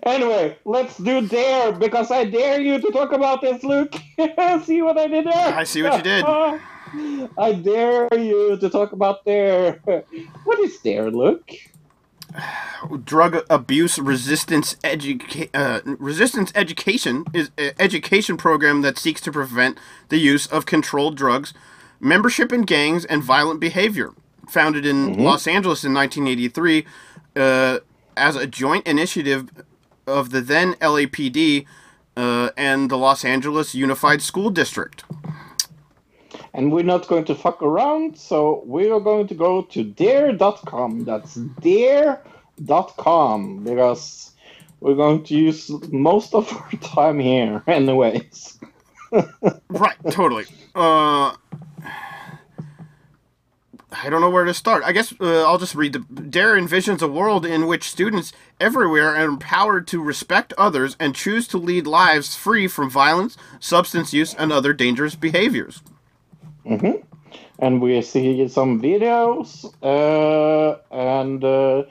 [0.03, 3.95] anyway, let's do dare because I dare you to talk about this, Luke.
[4.63, 5.55] see what I did there?
[5.55, 6.23] I see what you did.
[7.37, 9.81] I dare you to talk about dare.
[10.43, 11.51] What is dare, Luke?
[13.03, 19.77] Drug abuse resistance educa- uh, resistance education is an education program that seeks to prevent
[20.09, 21.53] the use of controlled drugs,
[21.99, 24.11] membership in gangs, and violent behavior.
[24.49, 26.85] Founded in Los Angeles in 1983
[27.35, 27.79] uh,
[28.15, 29.49] as a joint initiative
[30.05, 31.65] of the then LAPD
[32.15, 35.03] uh, and the Los Angeles Unified School District.
[36.55, 41.03] And we're not going to fuck around, so we are going to go to dare.com.
[41.03, 44.31] That's dare.com because
[44.79, 48.57] we're going to use most of our time here, anyways.
[49.69, 50.45] Right, totally.
[50.73, 51.35] Uh,
[53.91, 54.83] I don't know where to start.
[54.83, 59.15] I guess uh, I'll just read the Dare envisions a world in which students everywhere
[59.15, 64.33] are empowered to respect others and choose to lead lives free from violence, substance use,
[64.33, 65.81] and other dangerous behaviors.
[67.59, 71.83] And we see some videos uh, and uh,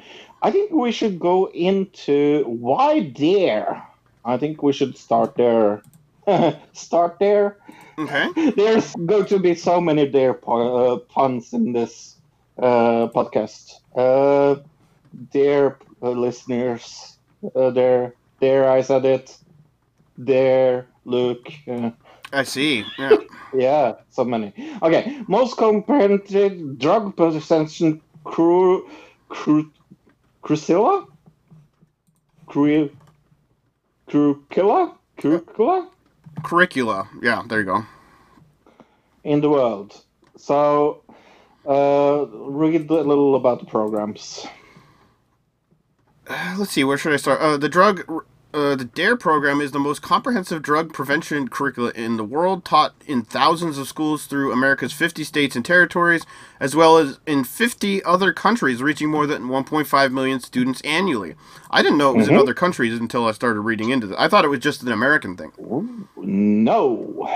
[0.43, 3.83] i think we should go into why dare.
[4.25, 5.83] I think we should start there.
[6.73, 7.59] Start there.
[7.99, 8.29] Okay.
[8.57, 12.17] there's going to be so many dare pu- uh, puns in this
[12.59, 13.73] uh, podcast.
[13.95, 14.57] Uh,
[15.33, 17.19] dear uh, listeners
[17.55, 19.37] uh, there there i said it?
[20.17, 21.91] There luke uh,
[22.35, 22.85] I see.
[22.99, 23.17] Yeah.
[23.55, 24.53] yeah, so many.
[24.83, 28.89] Okay, most comprehensive drug prevention cru,
[29.29, 29.71] cru,
[30.43, 31.07] crucilla?
[32.47, 32.91] Cru,
[34.09, 34.97] curricula?
[35.17, 35.91] Curricula?
[36.43, 37.09] Curricula.
[37.23, 37.87] Yeah, there you go.
[39.23, 40.05] In the world.
[40.37, 41.03] So,
[41.67, 44.47] uh, read a little about the programs.
[46.27, 46.85] Uh, let's see.
[46.85, 47.41] Where should I start?
[47.41, 48.05] Uh, the drug.
[48.55, 52.95] Uh, the DARE program is the most comprehensive drug prevention curricula in the world, taught
[53.05, 56.25] in thousands of schools through America's 50 states and territories,
[56.61, 61.35] as well as in 50 other countries, reaching more than 1.5 million students annually.
[61.69, 64.17] I didn't know it was in other countries until I started reading into it.
[64.17, 65.51] I thought it was just an American thing.
[66.17, 67.29] No,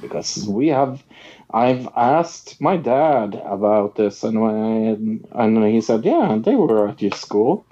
[0.00, 1.02] because we have.
[1.50, 7.02] I've asked my dad about this, and when, and he said, "Yeah, they were at
[7.02, 7.66] your school."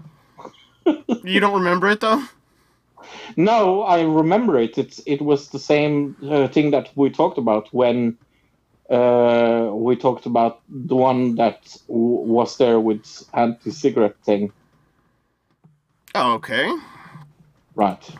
[1.23, 2.25] You don't remember it though?
[3.37, 4.79] No, I remember it.
[4.79, 8.19] It's it was the same uh, thing that we talked about when
[8.91, 14.53] uh, we talked about the one that w- was there with anti-cigarette thing,
[16.15, 16.71] okay.
[17.75, 18.11] right?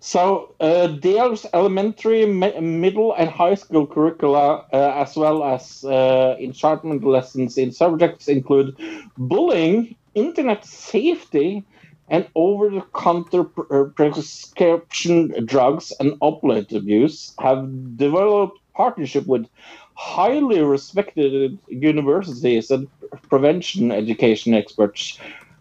[0.00, 6.36] So uh, DARE's elementary, mi- middle, and high school curricula, uh, as well as uh,
[6.38, 8.76] enchantment lessons in subjects include
[9.16, 11.64] bullying, internet safety,
[12.08, 19.46] and over-the-counter uh, prescription drugs and opioid abuse have developed partnership with
[19.94, 22.88] highly respected universities and
[23.30, 25.18] prevention education experts.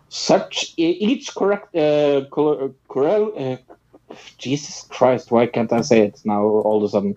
[0.10, 3.58] Such each correct uh, correl- uh,
[4.38, 7.16] Jesus Christ, why can't I say it now all of a sudden?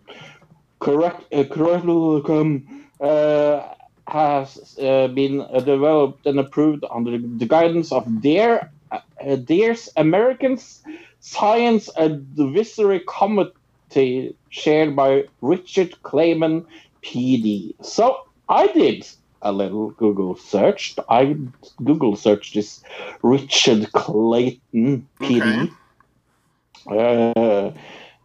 [0.80, 3.68] Correct, uh, curriculum uh,
[4.08, 10.58] has uh, been uh, developed and approved under the guidance of DARE, uh, DARE's American
[11.20, 16.66] Science Advisory Committee, chaired by Richard Clayton,
[17.02, 17.74] PD.
[17.82, 19.06] So I did
[19.42, 20.96] a little Google search.
[21.08, 21.36] I
[21.84, 22.82] Google searched this
[23.22, 25.70] Richard Clayton, PD.
[26.88, 27.32] Okay.
[27.36, 27.72] Uh,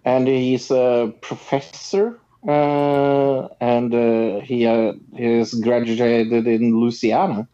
[0.04, 7.48] and he's a professor, uh, and uh, he, uh, he has graduated in Louisiana.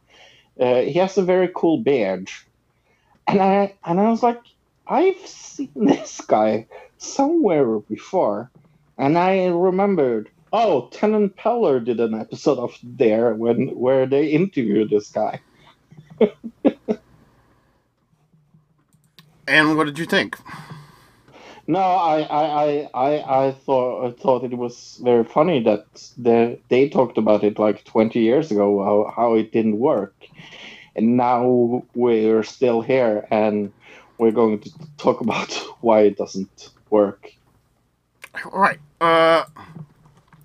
[0.60, 2.30] Uh, he has a very cool beard,
[3.28, 4.41] and I and I was like,
[4.88, 6.68] I've seen this guy
[6.98, 8.49] somewhere before,
[8.98, 10.30] and I remembered.
[10.54, 15.41] Oh, Penn and Teller did an episode of there when where they interviewed this guy.
[19.48, 20.38] And what did you think?
[21.68, 25.86] No, I, I, I, I, I thought I thought it was very funny that
[26.18, 30.16] they they talked about it like twenty years ago how, how it didn't work,
[30.98, 33.72] and now we're still here and
[34.18, 37.32] we're going to talk about why it doesn't work.
[38.45, 38.80] All right.
[38.99, 39.45] Uh,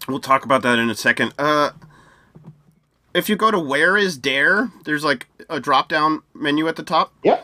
[0.07, 1.35] we'll talk about that in a second.
[1.39, 1.71] Uh,
[3.15, 6.83] if you go to Where is Dare, there's like a drop down menu at the
[6.83, 7.13] top.
[7.23, 7.41] Yeah,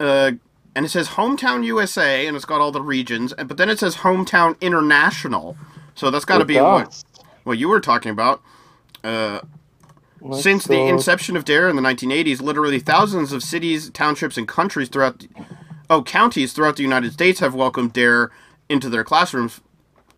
[0.00, 0.32] Uh,
[0.74, 3.32] and it says Hometown USA, and it's got all the regions.
[3.32, 5.56] and But then it says Hometown International.
[5.94, 7.04] So that's got to be what,
[7.44, 8.42] what you were talking about.
[9.04, 9.40] Uh,
[10.26, 14.38] Let's Since the go- inception of DARE in the 1980s, literally thousands of cities, townships,
[14.38, 15.28] and countries throughout, the,
[15.90, 18.32] oh, counties throughout the United States have welcomed DARE
[18.70, 19.60] into their classrooms.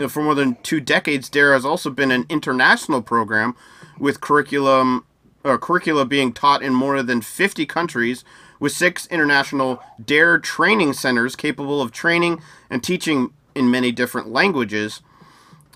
[0.09, 3.57] For more than two decades, DARE has also been an international program,
[3.99, 5.05] with curriculum,
[5.45, 8.23] uh, curricula being taught in more than 50 countries,
[8.61, 15.01] with six international DARE training centers capable of training and teaching in many different languages.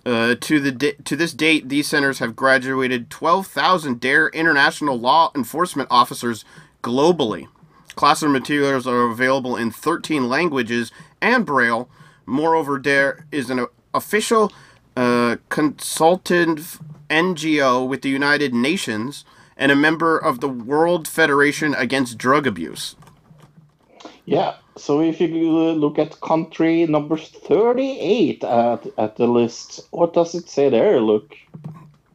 [0.05, 5.31] Uh, to the di- to this date, these centers have graduated 12,000 DARE international law
[5.35, 6.45] enforcement officers
[6.83, 7.49] globally.
[7.97, 10.91] Classroom materials are available in 13 languages
[11.21, 11.89] and Braille.
[12.25, 14.53] Moreover, DARE is an official
[14.97, 19.25] uh, consultative NGO with the United Nations
[19.57, 22.97] and a member of the World Federation Against Drug Abuse.
[24.25, 24.55] Yeah.
[24.81, 30.48] So if you look at country number thirty-eight at at the list, what does it
[30.48, 31.01] say there?
[31.01, 31.36] Look.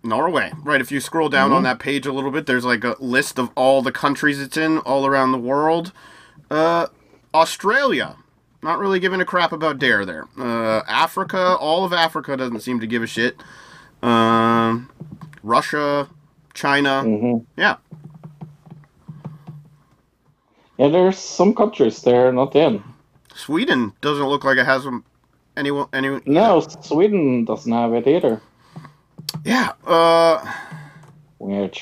[0.03, 0.51] Norway.
[0.63, 3.39] Right, if you scroll down on that page a little bit, there's like a list
[3.39, 5.91] of all the countries it's in all around the world.
[6.51, 6.87] Uh,
[7.33, 8.15] Australia.
[8.61, 10.27] Not really giving a crap about Dare there.
[10.37, 13.35] Uh, Africa, all of Africa doesn't seem to give a shit.
[14.01, 14.89] Um,
[15.43, 16.09] Russia,
[16.55, 17.03] China.
[17.03, 17.77] hmm Yeah.
[20.77, 22.84] Yeah, there's some countries they're not in.
[23.34, 25.03] Sweden doesn't look like it has them.
[25.57, 28.41] Anyone, any, No, Sweden doesn't have it either.
[29.45, 29.72] yeah.
[29.85, 30.45] Uh,
[31.39, 31.77] Weird.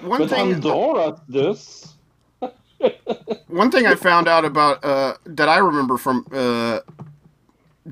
[0.00, 0.54] one But thing.
[0.54, 1.94] Andorra does.
[3.46, 6.80] One thing I found out about uh, that I remember from uh,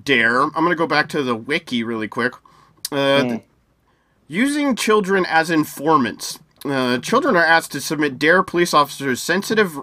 [0.03, 2.33] Dare, I'm going to go back to the wiki really quick.
[2.91, 3.43] Uh, th-
[4.27, 6.40] using children as informants.
[6.65, 9.78] Uh, children are asked to submit Dare police officers sensitive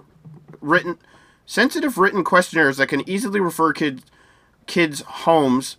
[0.60, 0.98] written
[1.44, 4.02] sensitive written questionnaires that can easily refer kids
[4.66, 5.76] kids homes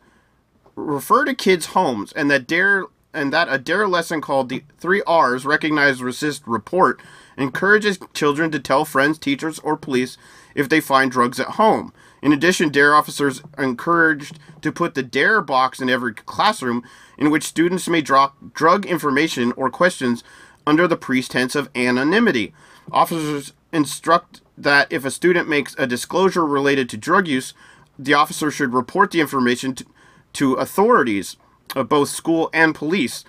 [0.75, 5.01] refer to kids homes and that dare and that a dare lesson called the three
[5.07, 7.01] r's recognize resist report
[7.37, 10.17] encourages children to tell friends teachers or police
[10.55, 11.93] if they find drugs at home.
[12.21, 16.83] In addition dare officers are encouraged to put the dare box in every classroom
[17.17, 20.23] in which students may drop drug information or questions
[20.69, 22.53] under the pretense of anonymity
[22.91, 27.53] officers instruct that if a student makes a disclosure related to drug use
[27.99, 29.85] the officer should report the information to,
[30.31, 31.35] to authorities,
[31.75, 33.25] uh, both school and police.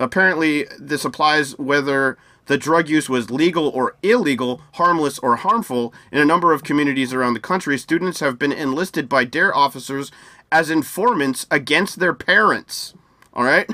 [0.00, 5.94] Apparently, this applies whether the drug use was legal or illegal, harmless or harmful.
[6.10, 10.10] In a number of communities around the country, students have been enlisted by DARE officers
[10.50, 12.94] as informants against their parents.
[13.38, 13.70] All right?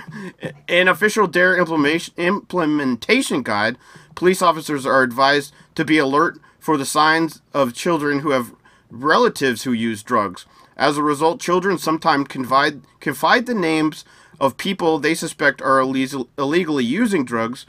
[0.68, 3.78] An official DARE implementation, implementation guide,
[4.14, 8.54] police officers are advised to be alert for the signs of children who have
[8.90, 10.44] relatives who use drugs.
[10.76, 14.04] As a result, children sometimes confide confide the names
[14.38, 17.64] of people they suspect are illegally using drugs.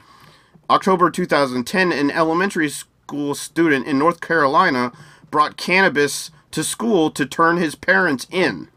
[0.69, 4.91] October 2010, an elementary school student in North Carolina
[5.31, 8.67] brought cannabis to school to turn his parents in.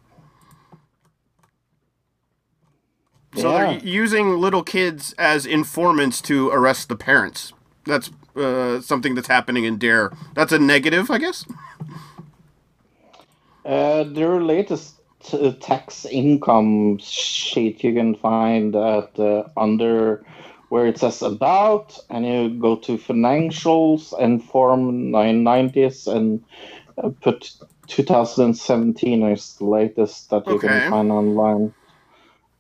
[3.35, 3.53] So Yeah.
[3.53, 7.53] they're using little kids as informants to arrest the parents.
[7.85, 10.13] That's uh, something that's happening in Dare.
[10.35, 11.47] That's a negative, I guess.
[13.65, 15.01] Uh, their latest
[15.33, 20.25] uh, tax income sheet you can find at uh, under
[20.69, 26.45] where it says about, and you go to financials and form 990s and
[27.03, 27.53] uh, put
[27.89, 30.69] 2017 is the latest that you Okay.
[30.69, 31.75] can find online.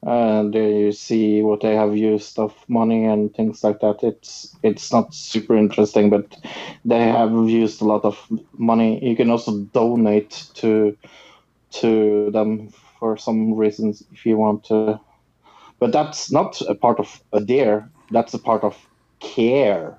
[0.03, 4.03] And there you see what they have used of money and things like that.
[4.03, 6.37] It's it's not super interesting, but
[6.85, 8.17] they have used a lot of
[8.57, 9.05] money.
[9.05, 10.97] You can also donate to
[11.81, 12.69] to them
[12.99, 15.01] for some reasons if you want to.
[15.81, 17.91] But that's not a part of a dare.
[18.11, 18.77] That's a part of
[19.21, 19.99] care.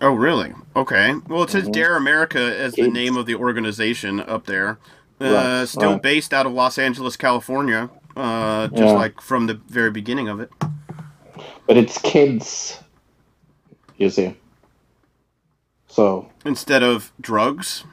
[0.00, 0.54] Oh, really?
[0.74, 1.14] Okay.
[1.28, 1.72] Well, it says Mhm.
[1.72, 4.78] Dare America as the It's- name of the organization up there.
[5.20, 5.24] Uh,
[5.60, 6.02] Right, still right.
[6.02, 8.92] based out of Los Angeles, California, uh, just Yeah.
[8.92, 10.50] like from the very beginning of it.
[11.66, 12.78] But it's kids
[13.98, 14.34] You see.
[15.88, 17.84] So Instead of drugs.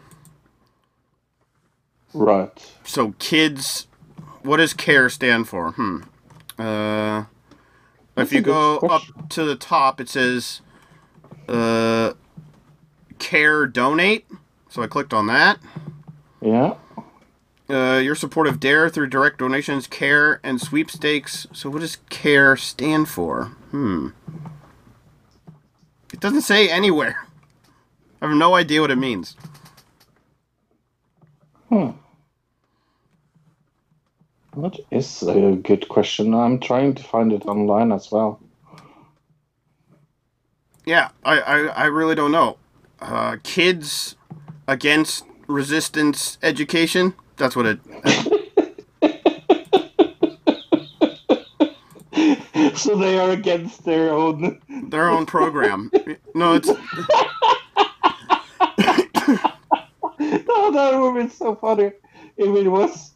[2.13, 2.71] right.
[2.83, 3.87] So kids,
[4.43, 5.71] what does CARE stand for?
[5.71, 6.01] Hmm.
[6.57, 7.25] Uh,
[8.15, 9.13] if you go question.
[9.19, 10.61] up to the top, it says
[11.49, 12.13] uh,
[13.19, 14.25] CARE donate.
[14.69, 15.59] So I clicked on that.
[16.41, 16.75] Yeah.
[17.69, 21.47] Uh, your support of DARE through direct donations, CARE, and sweepstakes.
[21.51, 23.45] So what does CARE stand for?
[23.71, 24.09] Hmm.
[26.13, 27.27] It doesn't say anywhere.
[28.21, 29.35] I have no idea what it means.
[31.69, 31.89] Hmm.
[34.55, 36.33] That is a good question.
[36.33, 38.39] I'm trying to find it online as well.
[40.85, 42.57] Yeah, I, I, I really don't know.
[42.99, 44.15] Uh, kids
[44.67, 47.13] against resistance education.
[47.37, 47.79] That's what it.
[52.77, 54.59] so they are against their own.
[54.89, 55.91] Their own program.
[56.33, 56.69] No, it's
[60.49, 61.91] Oh, that would be so funny
[62.37, 63.11] if it was.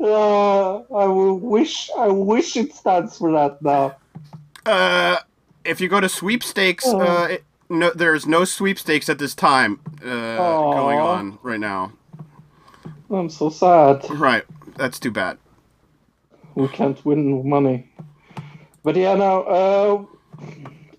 [0.00, 1.90] Uh, I will wish.
[1.98, 3.96] I wish it stands for that now.
[4.66, 5.18] uh,
[5.64, 7.00] if you go to sweepstakes, Oh.
[7.00, 11.92] uh, it, no, there's no sweepstakes at this time uh, going on right now.
[13.12, 14.08] I'm so sad.
[14.10, 14.44] Right,
[14.76, 15.38] that's too bad.
[16.54, 17.90] We can't win money.
[18.82, 19.42] But yeah, no.
[19.42, 20.04] Uh,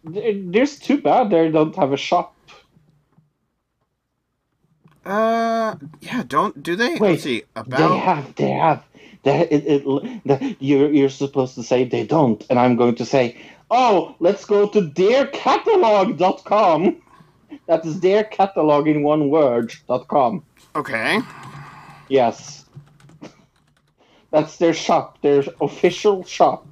[0.03, 2.35] there's too bad they don't have a shop.
[5.05, 6.95] Uh, yeah, don't do they?
[6.95, 8.33] Wait, Let's see They have.
[8.35, 8.83] They have.
[9.23, 9.83] They, it, it,
[10.25, 13.37] the, you're, you're supposed to say they don't, and I'm going to say,
[13.71, 17.01] oh, let's go to theircatalog.com.
[17.67, 20.43] That is their catalog in one word dot com.
[20.75, 21.19] Okay.
[22.13, 22.65] Yes.
[24.29, 26.63] That's their shop, their official shop.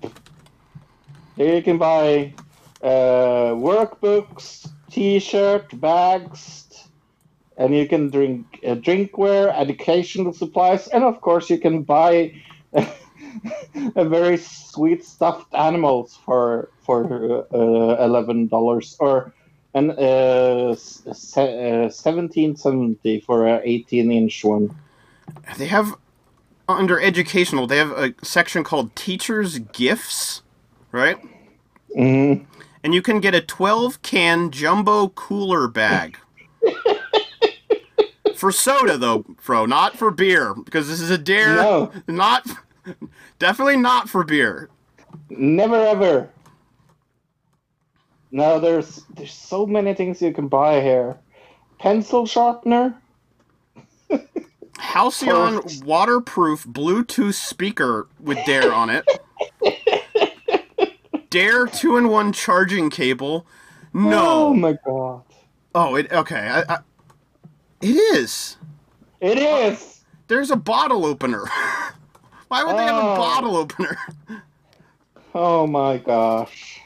[1.36, 2.36] There you can buy
[2.84, 6.88] uh, workbooks, t-shirt, bags,
[7.58, 12.36] and you can drink uh, drinkware, educational supplies, and of course you can buy
[13.96, 19.34] a very sweet stuffed animals for for uh, eleven dollars or
[19.74, 24.70] and uh, uh, seventeen seventy for an eighteen inch one.
[25.58, 25.96] They have
[26.68, 27.68] under educational.
[27.68, 30.42] They have a section called teachers gifts,
[30.92, 31.18] right?
[31.98, 32.46] Mm-hmm.
[32.84, 36.18] And you can get a 12 can jumbo cooler bag.
[38.36, 41.56] for soda though, Fro, not for beer because this is a dare.
[41.56, 41.92] No.
[42.08, 42.48] Not
[43.38, 44.70] definitely not for beer.
[45.30, 46.30] Never ever.
[48.32, 51.18] No, there's there's so many things you can buy here.
[51.78, 52.96] Pencil sharpener.
[54.82, 59.06] Halcyon waterproof Bluetooth speaker with Dare on it.
[61.30, 63.46] Dare two in one charging cable.
[63.94, 64.48] No.
[64.48, 65.22] Oh my god.
[65.76, 66.36] Oh, it okay.
[66.50, 66.80] I, I,
[67.82, 68.58] it is.
[69.22, 70.04] It is.
[70.28, 71.46] There's a bottle opener.
[72.48, 73.16] Why would they have a Oh.
[73.16, 73.98] bottle opener?
[75.34, 76.82] Oh my gosh.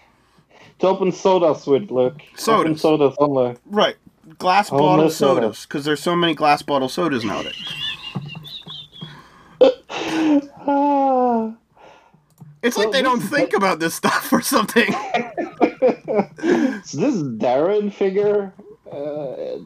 [0.77, 2.13] To open sodas with, look.
[2.13, 2.81] Open Sodas.
[2.81, 3.55] sodas only.
[3.65, 3.95] Right.
[4.37, 7.55] Glass Oh, bottle sodas, because there's so many glass bottle sodas nowadays.
[12.65, 14.91] It's like they don't think about this stuff or something.
[16.83, 18.51] so this Daren figure,
[18.91, 19.59] uh,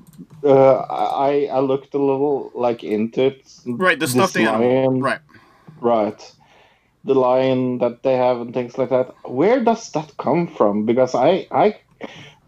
[0.43, 3.49] uh, I I looked a little like into it.
[3.65, 4.59] Right, the stuff animal.
[4.59, 4.99] lion.
[4.99, 5.21] Right.
[5.79, 6.35] Right.
[7.05, 9.15] The lion that they have and things like that.
[9.23, 10.85] Where does that come from?
[10.85, 11.79] Because I I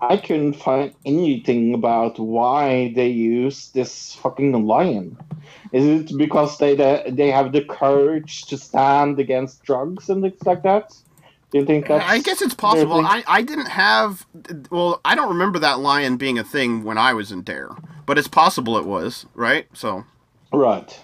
[0.01, 5.15] I couldn't find anything about why they use this fucking lion.
[5.71, 10.63] Is it because they they have the courage to stand against drugs and things like
[10.63, 10.93] that?
[11.51, 13.05] Do you think that's I guess it's possible.
[13.05, 14.25] I, I didn't have.
[14.71, 17.69] Well, I don't remember that lion being a thing when I was in Dare,
[18.05, 19.67] but it's possible it was, right?
[19.73, 20.05] So.
[20.51, 20.99] Right.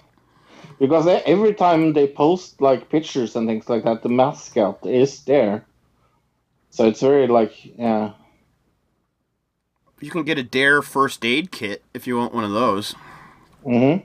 [0.80, 5.66] Because every time they post like pictures and things like that, the mascot is there.
[6.72, 8.14] So it's very like yeah.
[10.00, 12.96] You can get a Dare first aid kit if you want one of those.
[13.64, 13.98] hmm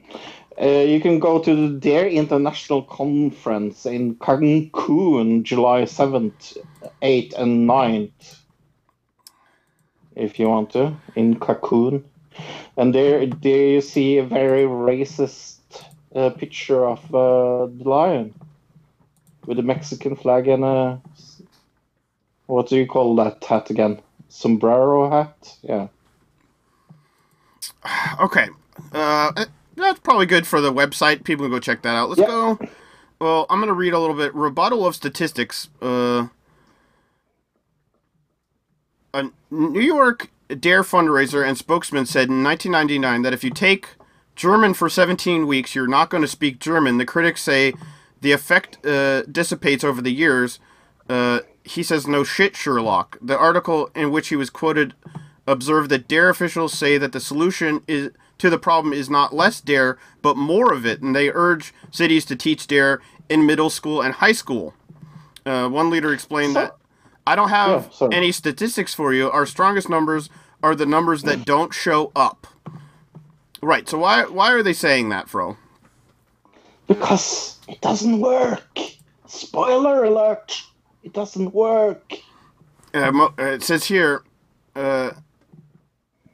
[0.61, 6.59] Uh, you can go to the Dare International Conference in Cancun, July 7th,
[7.01, 8.39] 8th, and 9th.
[10.15, 12.05] If you want to, in Cancun.
[12.77, 15.57] And there, there you see a very racist
[16.15, 18.35] uh, picture of uh, the lion
[19.47, 21.01] with a Mexican flag and a.
[22.47, 24.01] What do you call that hat again?
[24.33, 25.57] Sombrero hat?
[25.63, 25.89] Yeah.
[28.19, 28.49] Okay.
[28.93, 29.45] Uh, eh,
[29.77, 31.23] that's probably good for the website.
[31.25, 32.09] People can go check that out.
[32.09, 32.27] Let's Yeah.
[32.29, 32.59] go.
[33.21, 34.35] Well, I'm gonna read a little bit.
[34.35, 35.69] Rebuttal of statistics.
[35.83, 36.29] Uh,
[39.13, 43.89] a New York Dare fundraiser and spokesman said in 1999 that if you take
[44.35, 46.97] German for 17 weeks, you're not going to speak German.
[46.97, 47.75] The critics say
[48.23, 50.59] the effect uh, dissipates over the years.
[51.09, 53.19] Uh, he says, no shit, Sherlock.
[53.21, 54.95] The article in which he was quoted
[55.47, 59.61] observed that Dare officials say that the solution is to the problem is not less
[59.61, 64.03] Dare, but more of it, and they urge cities to teach Dare in middle school
[64.03, 64.75] and high school.
[65.47, 66.77] Uh, one leader explained So- that
[67.25, 69.31] I don't have Yeah, any statistics for you.
[69.31, 70.29] Our strongest numbers
[70.61, 72.49] are the numbers that don't show up.
[73.61, 73.89] Right.
[73.89, 75.57] So why why are they saying that, Fro?
[76.89, 78.79] Because it doesn't work.
[79.27, 80.63] Spoiler alert.
[81.03, 82.15] It doesn't work.
[82.95, 84.23] Uh, uh, it says here,
[84.77, 85.13] uh,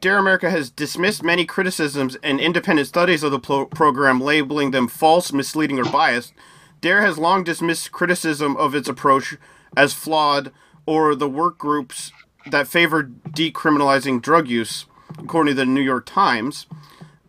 [0.01, 4.89] Dare America has dismissed many criticisms and independent studies of the pro- program, labeling them
[4.89, 6.33] false, misleading, or biased.
[6.81, 9.37] Dare has long dismissed criticism of its approach
[9.77, 10.53] as flawed
[10.87, 12.13] or the work groups
[12.51, 14.87] that favor decriminalizing drug use,
[15.19, 16.67] according to the New York Times.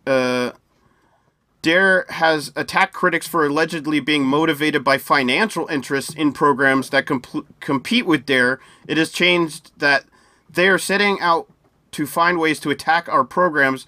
[0.06, 0.52] Uh,
[1.62, 7.46] Dare has attacked critics for allegedly being motivated by financial interests in programs that compl-
[7.60, 8.60] compete with Dare.
[8.88, 10.04] It has changed that
[10.48, 11.50] they are setting out
[11.92, 13.86] to find ways to attack our programs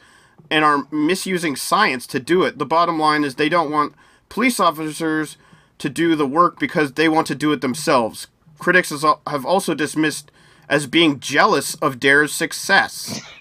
[0.50, 2.58] and are misusing science to do it.
[2.58, 3.94] The bottom line is they don't want
[4.28, 5.38] police officers
[5.78, 8.26] to do the work because they want to do it themselves.
[8.58, 8.90] Critics
[9.26, 10.30] have also dismissed
[10.68, 13.20] as being jealous of Dare's success.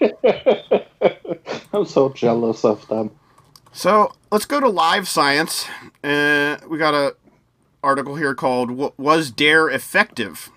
[1.72, 3.10] I'm so jealous of them.
[3.72, 5.66] So let's go to live science.
[6.04, 7.16] Uh, we got a
[7.82, 10.50] article here called "Wa- "Was Dare Effective?"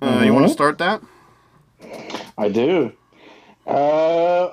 [0.00, 1.02] Uh, You want to start that?
[2.38, 2.92] I do.
[3.66, 4.50] Uh,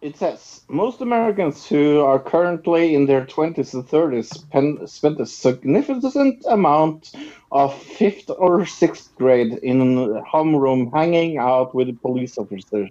[0.00, 5.26] it says most Americans who are currently in their 20s and 30s spend, spend a
[5.26, 7.12] significant amount
[7.50, 12.90] of fifth or sixth grade in a homeroom hanging out with police officers,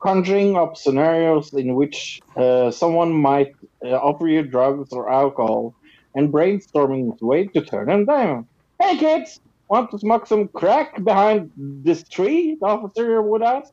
[0.00, 3.54] conjuring up scenarios in which uh, someone might
[3.84, 5.74] uh, offer you drugs or alcohol,
[6.14, 8.46] and brainstorming a way to turn them down.
[8.80, 12.56] Hey kids, want to smoke some crack behind this tree?
[12.60, 13.72] The officer would ask.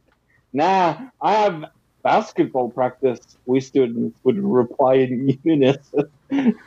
[0.54, 1.66] Nah, I have
[2.04, 6.12] basketball practice, we students would reply in unison.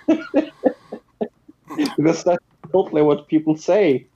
[1.77, 4.07] because that's totally what people say.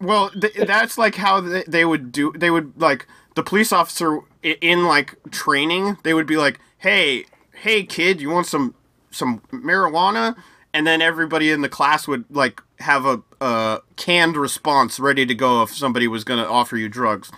[0.00, 2.32] Well, th- that's like how they, would do.
[2.36, 4.20] They would like the police officer
[4.60, 5.98] in like training.
[6.02, 8.74] They would be like, "Hey, hey, kid, you want some
[9.10, 10.36] some marijuana?"
[10.72, 15.34] And then everybody in the class would like have a, a canned response ready to
[15.34, 17.30] go if somebody was going to offer you drugs.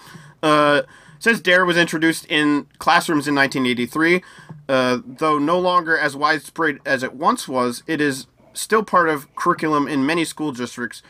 [0.42, 0.82] Uh,
[1.18, 4.22] says Dare was introduced in classrooms in 1983,
[4.68, 7.82] uh, though no longer as widespread as it once was.
[7.86, 11.02] It is still part of curriculum in many school districts.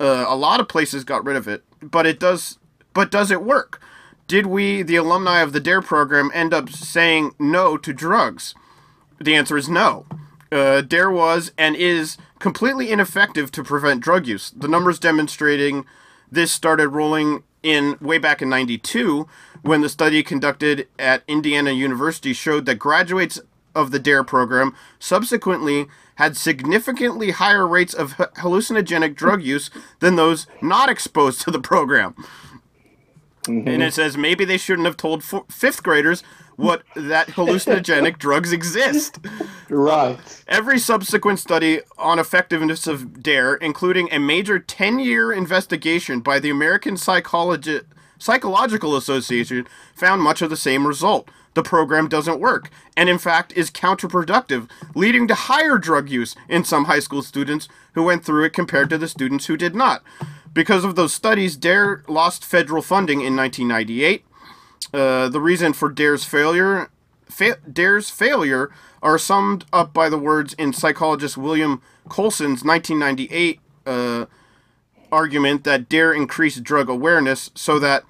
[0.00, 2.58] Uh, a lot of places got rid of it, but it does.
[2.94, 3.80] But does it work?
[4.28, 8.54] Did we, the alumni of the Dare program, end up saying no to drugs?
[9.18, 10.04] The answer is no.
[10.52, 14.50] Uh, Dare was and is completely ineffective to prevent drug use.
[14.50, 15.86] The numbers demonstrating
[16.30, 19.26] this started rolling in way back in 92
[19.62, 23.40] when the study conducted at Indiana University showed that graduates
[23.74, 25.86] of the DARE program subsequently
[26.16, 32.14] had significantly higher rates of hallucinogenic drug use than those not exposed to the program.
[33.48, 33.90] And it mm-hmm.
[33.90, 36.22] says maybe they shouldn't have told f- fifth graders
[36.56, 39.18] what that hallucinogenic drugs exist.
[39.68, 40.16] Right.
[40.16, 40.16] Uh,
[40.48, 46.50] every subsequent study on effectiveness of DARE, including a major 10 year investigation by the
[46.50, 47.84] American Psychologi-
[48.18, 51.30] Psychological Association, found much of the same result.
[51.54, 56.62] The program doesn't work, and in fact is counterproductive, leading to higher drug use in
[56.64, 60.04] some high school students who went through it compared to the students who did not.
[60.58, 64.24] Because of those studies, DARE lost federal funding in 1998.
[64.92, 66.90] Uh, the reason for Dare's failure,
[67.26, 68.68] fa- Dare's failure,
[69.00, 74.26] are summed up by the words in psychologist William Colson's 1998 uh,
[75.12, 78.02] argument that Dare increased drug awareness, so that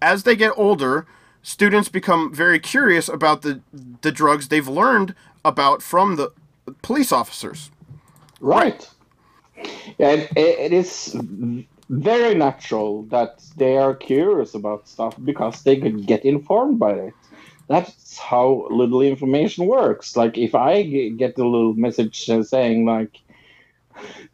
[0.00, 1.08] as they get older,
[1.42, 3.62] students become very curious about the
[4.02, 5.12] the drugs they've learned
[5.44, 6.30] about from the
[6.82, 7.72] police officers.
[8.38, 8.88] Right.
[9.98, 11.16] It, it is
[11.88, 17.14] very natural that they are curious about stuff because they could get informed by it.
[17.68, 20.16] That's how little information works.
[20.16, 23.18] Like if I get a little message saying like,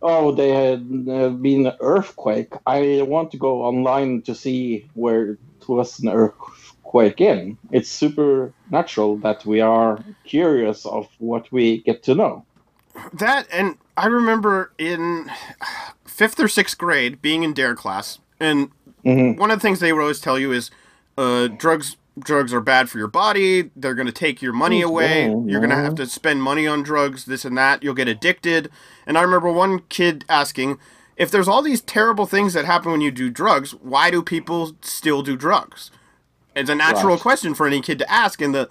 [0.03, 5.33] "Oh, there had uh, been an earthquake," I want to go online to see where
[5.33, 7.57] it was an earthquake in.
[7.71, 12.45] It's super natural that we are curious of what we get to know.
[13.15, 15.31] That and I remember in
[16.07, 18.71] fifth or sixth grade being in Dare class, and
[19.05, 19.37] Mhm.
[19.37, 20.71] one of the things they would always tell you is
[21.19, 23.71] uh, drugs drugs are bad for your body.
[23.75, 25.35] They're gonna take your money away.
[25.47, 27.83] You're gonna have to spend money on drugs, this and that.
[27.83, 28.71] You'll get addicted.
[29.07, 30.79] And I remember one kid asking,
[31.17, 34.73] if there's all these terrible things that happen when you do drugs, why do people
[34.83, 35.91] still do drugs?
[36.55, 37.23] It's a natural Right.
[37.23, 38.69] question for any kid to ask, and the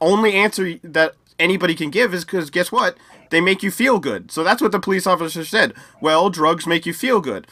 [0.00, 2.96] only answer that anybody can give is because guess what?
[3.30, 4.30] They make you feel good.
[4.30, 5.74] So that's what the police officer said.
[6.00, 7.46] Well, drugs make you feel good.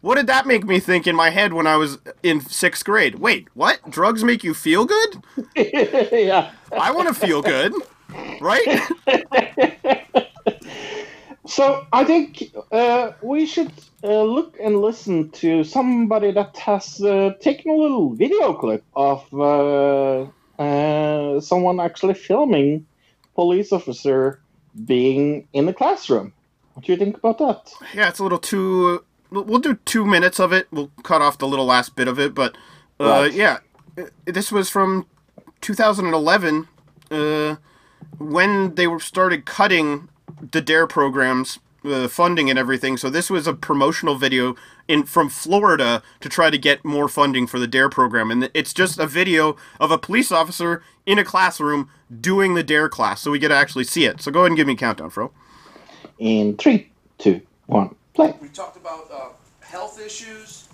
[0.00, 3.16] What did that make me think in my head when I was in sixth grade?
[3.16, 3.90] Wait, what?
[3.90, 5.22] Drugs make you feel good?
[5.56, 6.50] yeah.
[6.72, 7.72] I want to feel good,
[8.40, 8.80] right?
[11.46, 13.72] So I think uh, we should
[14.02, 19.22] uh, look and listen to somebody that has uh, taken a little video clip of
[19.32, 20.26] uh,
[20.58, 22.86] uh, someone actually filming
[23.34, 24.40] police officer
[24.84, 26.32] being in the classroom.
[26.74, 27.72] What do you think about that?
[27.94, 29.04] Yeah, it's a little too.
[29.30, 30.66] We'll we'll do two minutes of it.
[30.72, 32.56] We'll cut off the little last bit of it, but
[33.00, 33.32] uh, Right.
[33.32, 33.58] yeah,
[33.98, 35.06] uh, this was from
[35.60, 36.68] 2011
[37.10, 37.56] uh,
[38.18, 40.08] when they were started cutting
[40.52, 42.96] the Dare programs, uh, funding and everything.
[42.96, 44.56] So this was a promotional video
[44.88, 48.74] in from Florida to try to get more funding for the Dare program, and it's
[48.74, 51.88] just a video of a police officer in a classroom
[52.20, 54.20] doing the Dare class, so we get to actually see it.
[54.20, 55.30] So go ahead and give me a countdown, Fro.
[56.18, 58.34] In three, two, one, play.
[58.40, 59.28] We talked about uh,
[59.60, 60.68] health issues,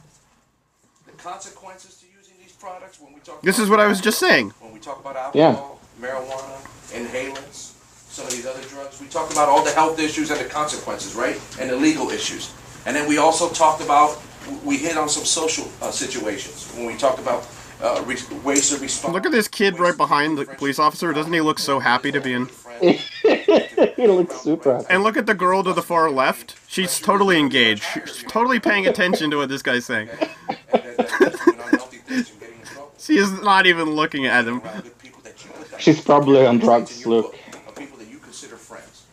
[1.06, 3.00] the consequences to using these products.
[3.00, 4.50] When we talk, This about is what I was just saying.
[4.60, 5.48] When we talk about Yeah.
[5.48, 6.60] alcohol, marijuana,
[6.92, 7.69] inhalants,
[8.10, 11.14] some of these other drugs, we talked about all the health issues and the consequences,
[11.14, 11.40] right?
[11.60, 12.52] And the legal issues.
[12.86, 14.20] And then we also talked about,
[14.64, 17.46] we hit on some social uh, situations when we talked about
[17.80, 19.14] uh, re- ways of response.
[19.14, 21.12] Look at this kid right behind the police officer.
[21.12, 22.48] Doesn't he look so happy to be in?
[22.80, 24.86] he looks super happy.
[24.90, 26.56] And look at the girl to the far left.
[26.68, 27.84] She's totally engaged.
[28.06, 30.08] She's totally paying attention to what this guy's saying.
[30.72, 32.92] And that- that's doing unhealthy things and getting in trouble.
[32.98, 34.60] She is not even looking at him.
[34.60, 35.80] around good people that you put down.
[35.80, 37.32] She's probably on drugs, in your look.
[37.32, 39.04] book Of people that you consider friends.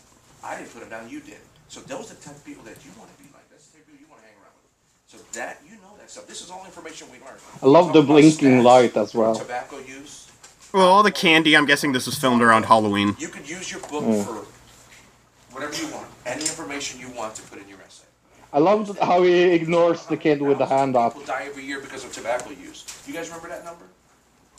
[0.43, 1.37] I didn't put them down, you did.
[1.69, 3.47] So those are the type of people that you want to be like.
[3.49, 4.71] That's the type of people you want to hang around with.
[5.07, 6.27] So that, you know that stuff.
[6.27, 7.39] This is all information we learned.
[7.61, 9.35] I love the blinking stats, light as well.
[9.35, 10.30] Tobacco use.
[10.73, 11.56] Well, all the candy.
[11.56, 13.15] I'm guessing this was filmed around Halloween.
[13.19, 14.26] You could use your book Mm.
[14.26, 14.45] for
[15.53, 16.07] whatever you want.
[16.26, 18.06] Any information you want to put in your essay.
[18.52, 21.14] I love how he ignores the kid with the hand up.
[21.14, 22.84] People die every year because of tobacco use.
[23.06, 23.85] You guys remember that number?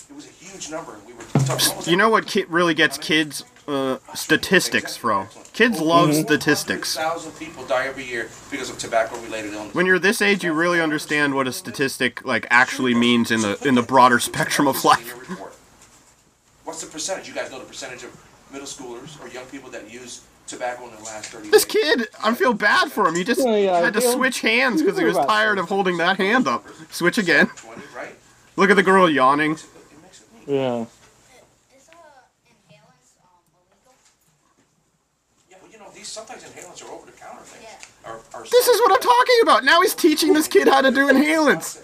[0.08, 0.94] It was a huge number.
[0.94, 1.90] and We were talking.
[1.90, 3.44] You know what ki- really gets kids?
[3.68, 5.26] Uh, statistics, bro.
[5.52, 6.96] Kids love statistics.
[6.96, 9.74] Thousand people die every year because of tobacco-related illness.
[9.74, 13.58] When you're this age, you really understand what a statistic like actually means in the
[13.68, 15.10] in the broader spectrum of life.
[16.64, 17.28] What's the percentage?
[17.28, 18.10] You guys know the percentage of
[18.50, 22.34] middle schoolers or young people that use tobacco in the last 30 This kid, I
[22.34, 23.16] feel bad for him.
[23.16, 25.98] He just Yeah, yeah, had to feel- switch hands because he was tired of holding
[25.98, 26.64] that hand up.
[26.90, 27.50] Switch again.
[28.56, 29.52] Look at the girl yawning.
[29.52, 29.64] It
[30.02, 30.56] makes it neat.
[30.56, 30.80] Yeah.
[31.76, 31.94] Is uh,
[32.48, 33.94] inhalants um, illegal?
[35.50, 37.64] Yeah, well, you know, these sometimes inhalants are over-the-counter things.
[37.70, 38.10] Yeah.
[38.10, 39.64] Are, are This is what I'm talking about.
[39.64, 41.78] Now he's teaching this kid how to do inhalants.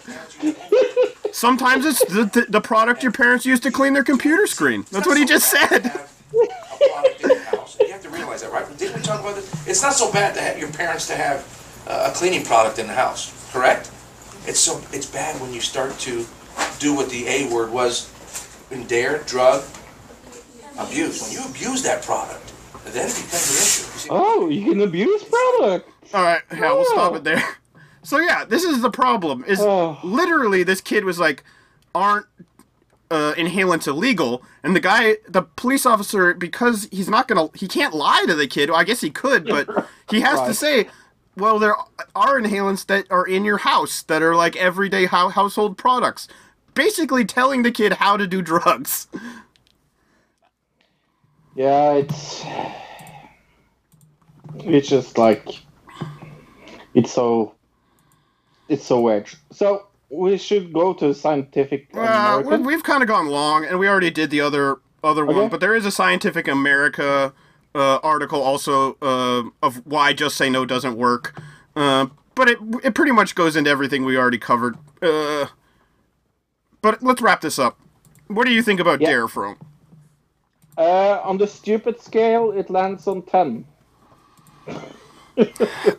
[1.33, 4.85] Sometimes it's the, the, the product your parents use to clean their computer screen.
[4.91, 5.83] That's what he just said.
[5.83, 7.77] Have a product in your house.
[7.79, 8.77] You have to realize that, right?
[8.77, 9.67] Didn't we talk about this?
[9.67, 12.87] It's not so bad to have your parents to have uh, a cleaning product in
[12.87, 13.91] the house, correct?
[14.47, 16.25] It's so it's bad when you start to
[16.79, 18.11] do what the A word was
[18.71, 19.63] in dare, drug,
[20.79, 21.21] abuse.
[21.21, 22.53] When you abuse that product,
[22.85, 23.83] then it becomes an issue.
[23.93, 25.89] You see, Oh, you can abuse product.
[26.13, 27.43] All right, yeah, we'll stop it there.
[28.03, 29.43] So yeah, this is the problem.
[29.47, 29.97] Is Oh.
[30.03, 31.43] literally this kid was like,
[31.95, 32.27] aren't
[33.09, 34.43] uh, inhalants illegal?
[34.63, 38.45] And the guy, the police officer, because he's not gonna, he can't lie to the
[38.45, 38.69] kid.
[38.69, 39.67] Well, I guess he could, but
[40.11, 40.87] he has to say,
[41.35, 41.75] well, there
[42.15, 46.27] are inhalants that are in your house that are like everyday hou- household products.
[46.75, 49.07] Basically, telling the kid how to do drugs.
[51.55, 52.43] Yeah, it's
[54.59, 55.47] it's just like
[56.95, 57.53] it's so
[58.67, 59.29] it's so weird.
[59.51, 64.11] So we should go to Scientific Uh, we've kind of gone long, and we already
[64.11, 67.33] did the other other one, but there is a Scientific America
[67.75, 71.39] uh, article also uh, of why Just Say No doesn't work.
[71.75, 74.77] Uh, but it it pretty much goes into everything we already covered.
[75.01, 75.47] Uh,
[76.81, 77.77] but let's wrap this up.
[78.27, 79.09] What do you think about Yeah.
[79.09, 79.55] Dare Fro?
[80.77, 83.65] Uh, on the stupid scale, it lands on ten.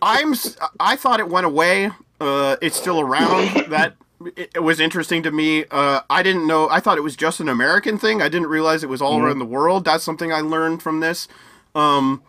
[0.02, 0.34] I'm
[0.80, 1.90] I thought it went away.
[2.20, 3.70] Uh, it's still around.
[3.70, 3.94] that
[4.36, 5.64] it, it was interesting to me.
[5.70, 6.68] Uh, I didn't know.
[6.70, 8.22] I thought it was just an American thing.
[8.22, 9.84] I didn't realize it was all around the world.
[9.84, 11.28] That's something I learned from this.
[11.74, 12.22] Um,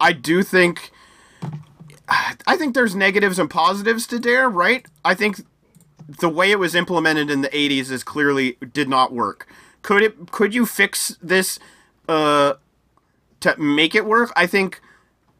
[0.00, 0.90] I do think.
[2.46, 4.84] I think there's negatives and positives to Dare, right?
[5.04, 5.40] I think
[6.20, 9.46] the way it was implemented in the 80s is clearly did not work.
[9.82, 11.58] Could it could you fix this
[12.08, 12.54] uh
[13.40, 14.32] to make it work?
[14.36, 14.80] I think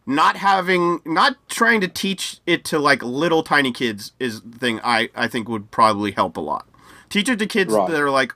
[0.06, 4.80] not having not trying to teach it to like little tiny kids is the thing
[4.82, 6.66] I I think would probably help a lot.
[7.08, 7.88] Teach it to kids Right.
[7.90, 8.34] that are like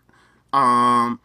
[0.53, 1.21] um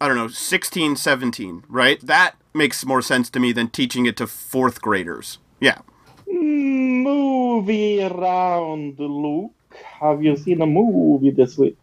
[0.00, 2.00] I don't know, 16, 17, right?
[2.04, 5.38] That makes more sense to me than teaching it to fourth graders.
[5.60, 5.78] Yeah.
[6.26, 9.52] Movie around, Luke.
[10.00, 11.78] Have you seen a movie this week?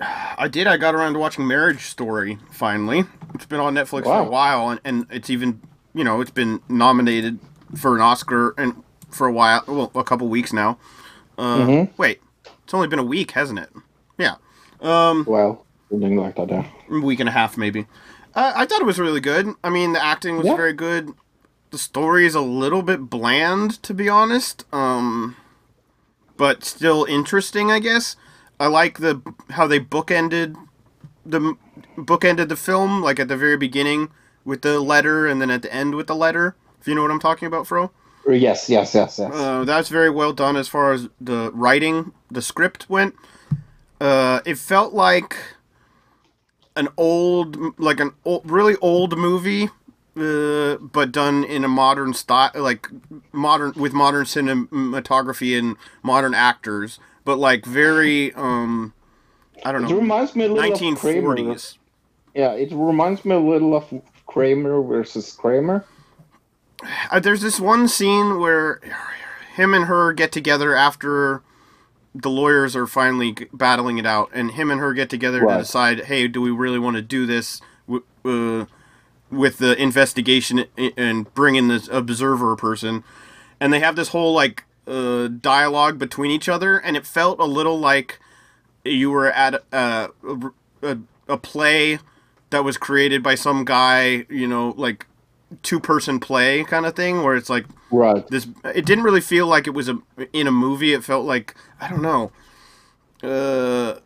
[0.00, 0.66] I did.
[0.66, 3.04] I got around to watching Marriage Story finally.
[3.34, 5.60] It's been on Netflix for a while, and, and it's even
[5.94, 7.38] you know it's been nominated
[7.76, 10.76] for an Oscar and for a while, well, a couple weeks now.
[11.38, 11.90] Uh, Mhm.
[11.96, 12.20] Wait,
[12.64, 13.70] it's only been a week, hasn't it?
[14.18, 14.34] Yeah,
[14.80, 16.66] Well, something like that, yeah.
[16.90, 17.86] a week and a half maybe.
[18.34, 19.54] Uh, I thought it was really good.
[19.62, 20.56] I mean, the acting was Yeah.
[20.56, 21.12] very good.
[21.70, 24.64] The story is a little bit bland, to be honest.
[24.72, 25.36] Um,
[26.36, 28.16] but still interesting, I guess.
[28.58, 30.56] I like the how they bookended
[31.26, 31.56] the
[31.96, 34.10] bookended the film, like at the very beginning
[34.44, 36.56] with the letter, and then at the end with the letter.
[36.80, 37.90] If you know what I'm talking about, Fro.
[38.26, 39.30] Yes, yes, yes, yes.
[39.32, 43.14] Uh, that's very well done as far as the writing, the script went.
[44.00, 45.36] Uh, it felt like
[46.76, 49.68] an old, like an old, really old movie,
[50.16, 52.88] uh, but done in a modern style, like
[53.32, 58.94] modern with modern cinematography and modern actors, but like very, um,
[59.64, 59.88] I don't know.
[59.88, 61.36] it reminds me a little of Kramer.
[61.36, 61.78] 1940s.
[62.34, 63.92] Yeah, it reminds me a little of
[64.34, 65.84] Kramer versus Kramer.
[67.08, 68.80] Uh, there's this one scene where
[69.54, 71.40] him and her get together after
[72.16, 76.06] the lawyers are finally battling it out, and him and her get together to decide,
[76.06, 78.66] hey, do we really want to do this w- uh,
[79.30, 80.64] with the investigation
[80.96, 83.04] and bring in this observer person?
[83.60, 87.44] And they have this whole like uh, dialogue between each other, and it felt a
[87.44, 88.18] little like
[88.84, 90.10] you were at a,
[90.82, 90.98] a,
[91.28, 92.00] a play
[92.54, 95.06] that was created by some guy, you know, like
[95.62, 98.26] two person play kind of thing, where it's like Right.
[98.28, 99.98] this it didn't really feel like it was a
[100.32, 102.32] in a movie it felt like i don't know
[103.22, 104.00] uh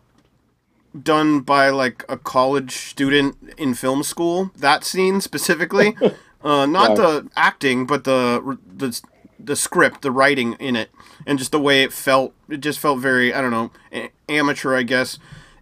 [1.03, 5.97] done by like a college student in film school that scene specifically
[6.43, 6.97] uh not Right.
[6.99, 9.01] the acting but the the
[9.39, 10.91] the script the writing in it
[11.27, 14.75] and just the way it felt it just felt very i don't know a- amateur
[14.77, 15.19] i guess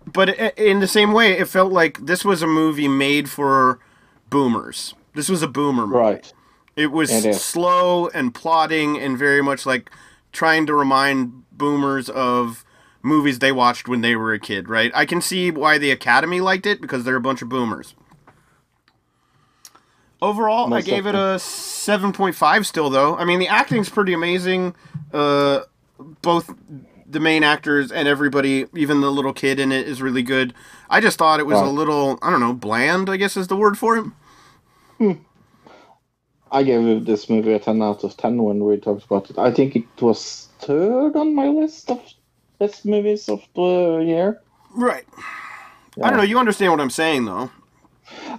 [0.07, 3.78] but in the same way it felt like this was a movie made for
[4.31, 6.33] boomers this was a boomer movie Right.
[6.77, 9.91] it was It slow and plodding and very much like
[10.33, 12.65] trying to remind boomers of
[13.03, 14.91] movies they watched when they were a kid, right?
[14.95, 17.95] I can see why the Academy liked it because they're a bunch of boomers.
[20.20, 23.16] Overall, Most I gave it a 7.5 still though.
[23.16, 24.74] I mean, the acting's pretty amazing.
[25.12, 25.61] Uh
[26.23, 26.53] both
[27.09, 30.55] the main actors and everybody, even the little kid in it is really good.
[30.91, 33.57] I just thought it was a little, I don't know, bland, I guess is the
[33.57, 34.05] word for it.
[34.99, 35.12] Hmm.
[36.51, 39.39] I gave this movie a 10 out of 10 when we talked about it.
[39.39, 42.01] I think it was third on my list of
[42.59, 44.41] best movies of the year.
[44.74, 45.05] Right.
[46.03, 47.51] I don't know, you understand what I'm saying though.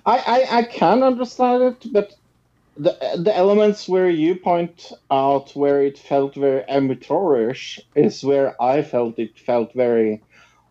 [0.05, 2.13] I, I, I can understand it, but
[2.77, 8.83] the the elements where you point out where it felt very amateurish is where I
[8.83, 10.23] felt it felt very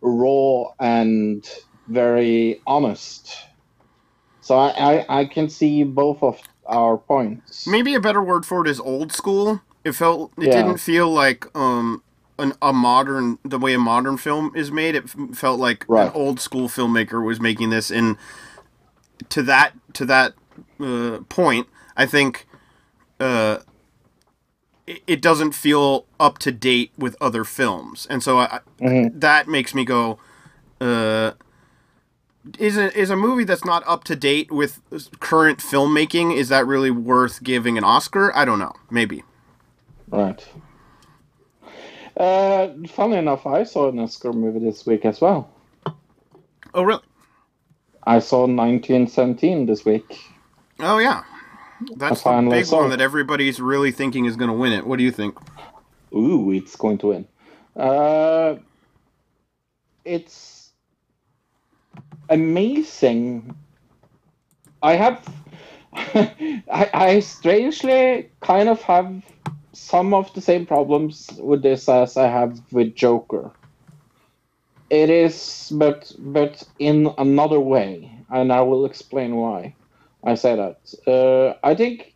[0.02, 1.44] raw and
[1.88, 3.34] very honest.
[4.40, 7.66] So I, I, I can see both of our points.
[7.66, 9.62] Maybe a better word for it is old school.
[9.84, 10.50] It felt it Yeah.
[10.50, 12.02] didn't feel like um
[12.38, 14.94] an, a modern the way a modern film is made.
[14.94, 16.06] It felt like Right.
[16.06, 17.90] an old school filmmaker was making this.
[17.90, 18.16] And
[19.30, 20.34] to that to that
[20.80, 22.46] uh, point, I think
[23.18, 23.58] uh,
[24.86, 29.20] it, doesn't feel up to date with other films, and so I, Mhm.
[29.20, 30.18] that makes me go.
[30.80, 31.32] Uh,
[32.58, 34.80] is a, is a movie that's not up to date with
[35.18, 38.34] current filmmaking is that really worth giving an Oscar?
[38.36, 38.72] I don't know.
[38.90, 39.24] Maybe.
[40.08, 40.46] Right.
[42.16, 45.50] Uh, funny enough, I saw an Oscar movie this week as well.
[46.72, 47.02] Oh really?
[48.04, 50.20] I saw 1917 this week.
[50.78, 51.24] Oh yeah.
[51.96, 54.86] That's the big saw one that everybody's really thinking is going to win it.
[54.86, 55.36] What do you think?
[56.14, 57.28] Ooh, it's going to win.
[57.76, 58.56] Uh,
[60.04, 60.70] it's
[62.28, 63.54] amazing.
[64.82, 65.28] I have.
[65.92, 69.22] I, I strangely kind of have
[69.72, 73.50] some of the same problems with this as I have with Joker.
[74.88, 79.74] It is, but but in another way, and I will explain why
[80.26, 80.80] I say that.
[81.06, 82.14] Uh, I think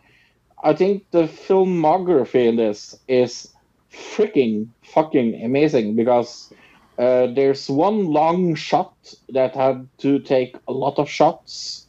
[0.62, 3.54] I think the filmography in this is
[3.92, 6.52] freaking fucking amazing because
[6.98, 8.96] Uh, there's one long shot
[9.30, 11.88] that had to take a lot of shots,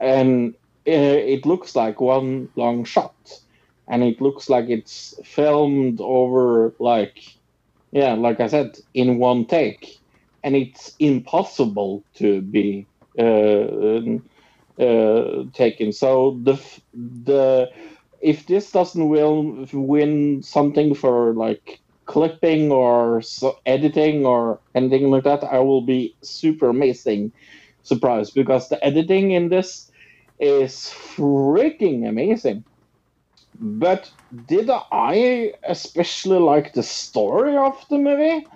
[0.00, 0.54] and
[0.88, 3.16] uh, it looks like one long shot,
[3.88, 7.18] and it looks like it's filmed over like,
[7.92, 10.00] yeah, like I said, in one take,
[10.42, 12.88] and it's impossible to be
[13.18, 14.18] uh,
[15.52, 15.92] taken.
[15.92, 16.58] So the
[17.24, 17.70] the
[18.20, 25.24] if this doesn't will win something for like clipping or so editing or anything like
[25.24, 27.32] that, I will be super amazing
[27.82, 29.90] surprised because the editing in this
[30.38, 30.72] is
[31.16, 32.64] freaking amazing.
[33.60, 34.10] But
[34.46, 38.46] did I especially like the story of the movie?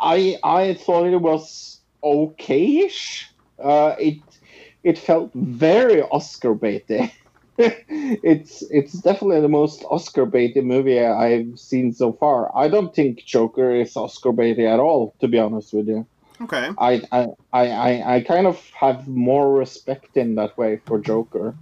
[0.00, 3.24] I I thought it was okayish.
[3.58, 4.22] Uh, it
[4.84, 7.10] it felt very Oscar baity.
[7.58, 12.50] it's it's definitely the most Oscar baity movie I've seen so far.
[12.56, 16.06] I don't think Joker is Oscar baity at all, to be honest with you.
[16.40, 16.70] Okay.
[16.78, 21.54] I, I, I, I, I kind of have more respect in that way for Joker,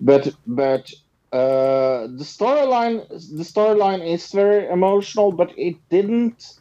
[0.00, 0.92] but but
[1.32, 6.58] uh, the storyline the storyline is very emotional, but it didn't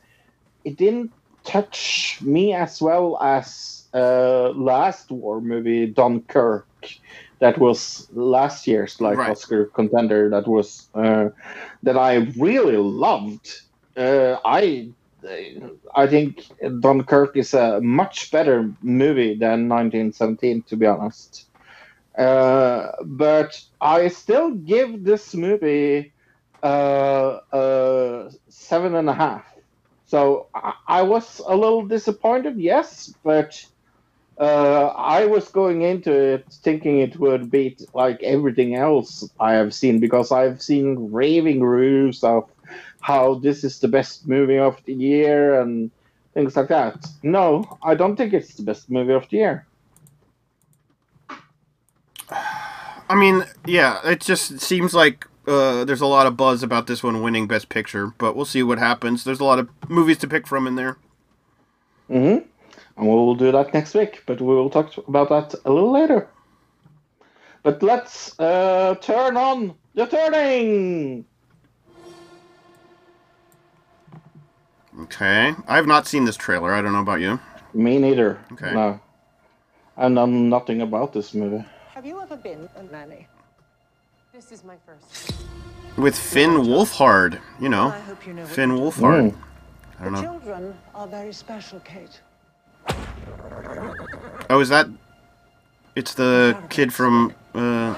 [0.64, 1.12] it didn't
[1.44, 6.68] touch me as well as uh, last war movie Dunkirk
[7.40, 9.28] that was last year's like Right.
[9.28, 11.30] Oscar contender that was uh,
[11.84, 13.48] that I really loved.
[13.98, 14.92] Uh, I
[15.96, 16.38] I think
[16.82, 21.50] Dunkirk is a much better movie than 1917, to be honest.
[22.18, 26.14] Uh, but I still give this movie
[26.64, 29.46] uh, uh, seven and a half.
[30.06, 33.54] So I, I was a little disappointed, yes, but
[34.40, 39.74] uh, I was going into it thinking it would beat like everything else I have
[39.74, 42.50] seen because I've seen raving reviews of
[43.02, 45.90] how this is the best movie of the year and
[46.34, 47.06] things like that.
[47.24, 49.66] No, I don't think it's the best movie of the year.
[53.10, 57.02] I mean, yeah, it just seems like uh, there's a lot of buzz about this
[57.02, 59.24] one winning Best Picture, but we'll see what happens.
[59.24, 60.98] There's a lot of movies to pick from in there.
[62.08, 62.38] hmm
[62.98, 65.92] And we will do that next week, but we will talk about that a little
[65.92, 66.28] later.
[67.64, 71.26] But let's uh, turn on the turning.
[75.02, 75.54] Okay.
[75.68, 76.74] I have not seen this trailer.
[76.74, 77.40] I don't know about you.
[77.74, 78.40] Me neither.
[78.54, 78.74] Okay.
[78.74, 79.00] No.
[79.96, 81.64] I know nothing about this movie.
[81.94, 83.28] Have you ever been a nanny?
[84.34, 85.34] This is my first.
[85.98, 87.88] With Finn Wolfhard, you know.
[87.90, 89.32] I hope you know Finn Wolfhard.
[89.32, 89.38] Mm.
[90.00, 90.28] I don't The know.
[90.28, 92.22] children are very special, Kate.
[94.50, 94.88] Oh, is that?
[95.96, 97.94] It's the kid from uh,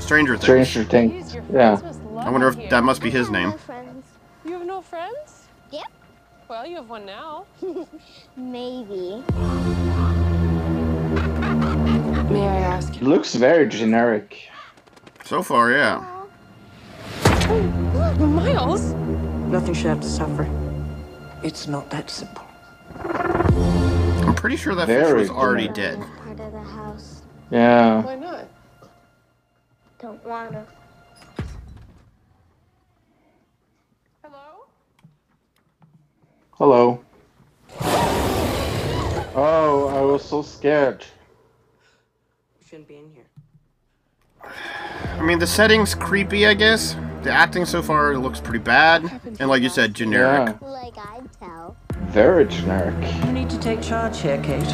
[0.00, 0.68] Stranger Things.
[0.68, 1.34] Stranger Things.
[1.52, 1.76] Yeah.
[1.76, 2.70] friends must love I wonder if here.
[2.70, 3.52] that must be his name.
[3.58, 4.04] friends.
[4.44, 5.44] You have no friends?
[5.70, 5.86] Yep.
[6.48, 7.44] Well, you have one now.
[8.36, 9.22] Maybe.
[12.32, 12.96] May I ask?
[12.96, 14.48] It looks very generic.
[15.24, 16.04] So far, yeah.
[18.18, 18.92] Miles?
[19.52, 20.48] Nothing should have to suffer.
[21.42, 22.44] It's not that simple.
[24.22, 26.00] I'm pretty sure that fish was already generic.
[26.00, 26.18] dead.
[26.18, 27.22] Part of the house.
[27.50, 28.02] Yeah.
[28.02, 28.48] Why not?
[29.98, 30.66] Don't wanna.
[34.22, 34.66] Hello?
[36.52, 37.04] Hello.
[39.34, 41.04] Oh, I was so scared.
[42.66, 44.52] Shouldn't be in here.
[45.18, 46.96] I mean, the setting's creepy, I guess.
[47.22, 49.20] The acting so far looks pretty bad.
[49.38, 50.56] And like you said, generic.
[50.60, 50.68] Yeah.
[50.68, 51.76] Like I'd tell.
[52.12, 52.94] Very generic.
[53.24, 54.68] You need to take charge here, Kate.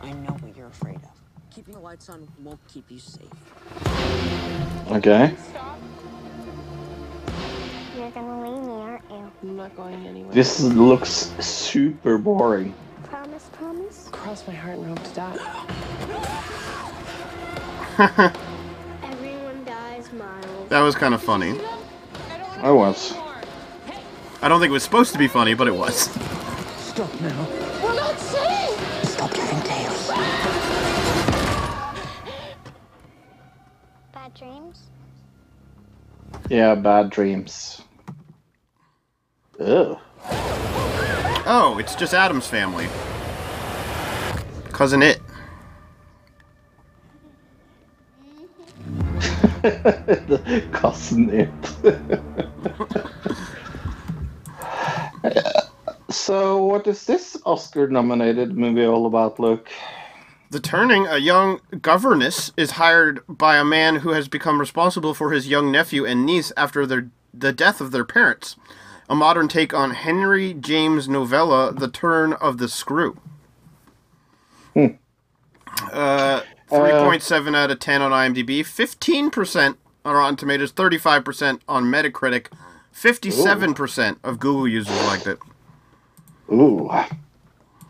[0.00, 1.10] I know what you're afraid of.
[1.54, 3.28] Keeping the lights on won't keep you safe.
[4.90, 5.34] Okay.
[7.98, 9.30] You're gonna leave me, aren't you?
[9.42, 10.32] I'm not going anywhere.
[10.32, 12.74] This looks super boring.
[13.02, 14.08] Promise, promise?
[14.10, 15.36] Cross my heart and hope to die.
[19.02, 20.68] Everyone dies, Miles.
[20.70, 21.50] That was kind of funny.
[21.50, 23.14] I don't I was.
[24.44, 26.10] I don't think it was supposed to be funny, but it was.
[26.76, 27.48] Stop now.
[27.82, 29.08] We're not safe!
[29.08, 30.08] Stop giving tales.
[34.12, 34.82] Bad dreams?
[36.50, 37.80] Yeah, bad dreams.
[39.58, 39.98] Ugh.
[41.46, 42.86] Oh, it's just Addams family.
[44.72, 45.22] Cousin It.
[50.72, 51.48] cousin it.
[56.10, 59.68] so, what is this Oscar-nominated movie all about, Luke?
[60.50, 65.32] The Turning, a young governess, is hired by a man who has become responsible for
[65.32, 68.56] his young nephew and niece after their, the death of their parents.
[69.08, 73.18] a modern take on Henry James' novella The Turn of the Screw.
[74.72, 74.86] Hmm.
[75.92, 82.46] Uh, 3.7 out of 10 on IMDb, 15% on Rotten Tomatoes, 35% on Metacritic,
[82.94, 85.38] 57% of Google users liked it.
[86.50, 86.90] Ooh,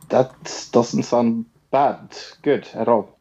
[0.09, 2.17] that doesn't sound bad.
[2.43, 3.19] Good at all.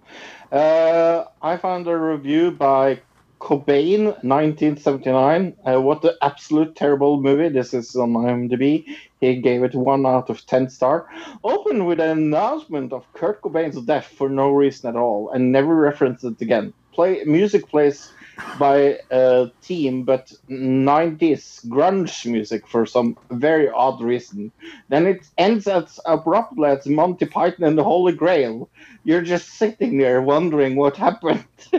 [0.51, 3.01] Uh, I found a review by
[3.39, 5.55] Cobain, 1979.
[5.65, 7.49] Uh, what an absolute terrible movie.
[7.49, 8.85] This is on IMDb.
[9.19, 11.09] He gave it 1 out of 10 star.
[11.43, 15.75] Opened with an announcement of Kurt Cobain's death for no reason at all and never
[15.75, 16.73] referenced it again.
[16.93, 18.13] Play Music plays
[18.57, 24.51] by a team, but 90s grunge music for some very odd reason.
[24.89, 28.69] Then it ends as abruptly as Monty Python and the Holy Grail.
[29.03, 31.45] You're just sitting there wondering what happened.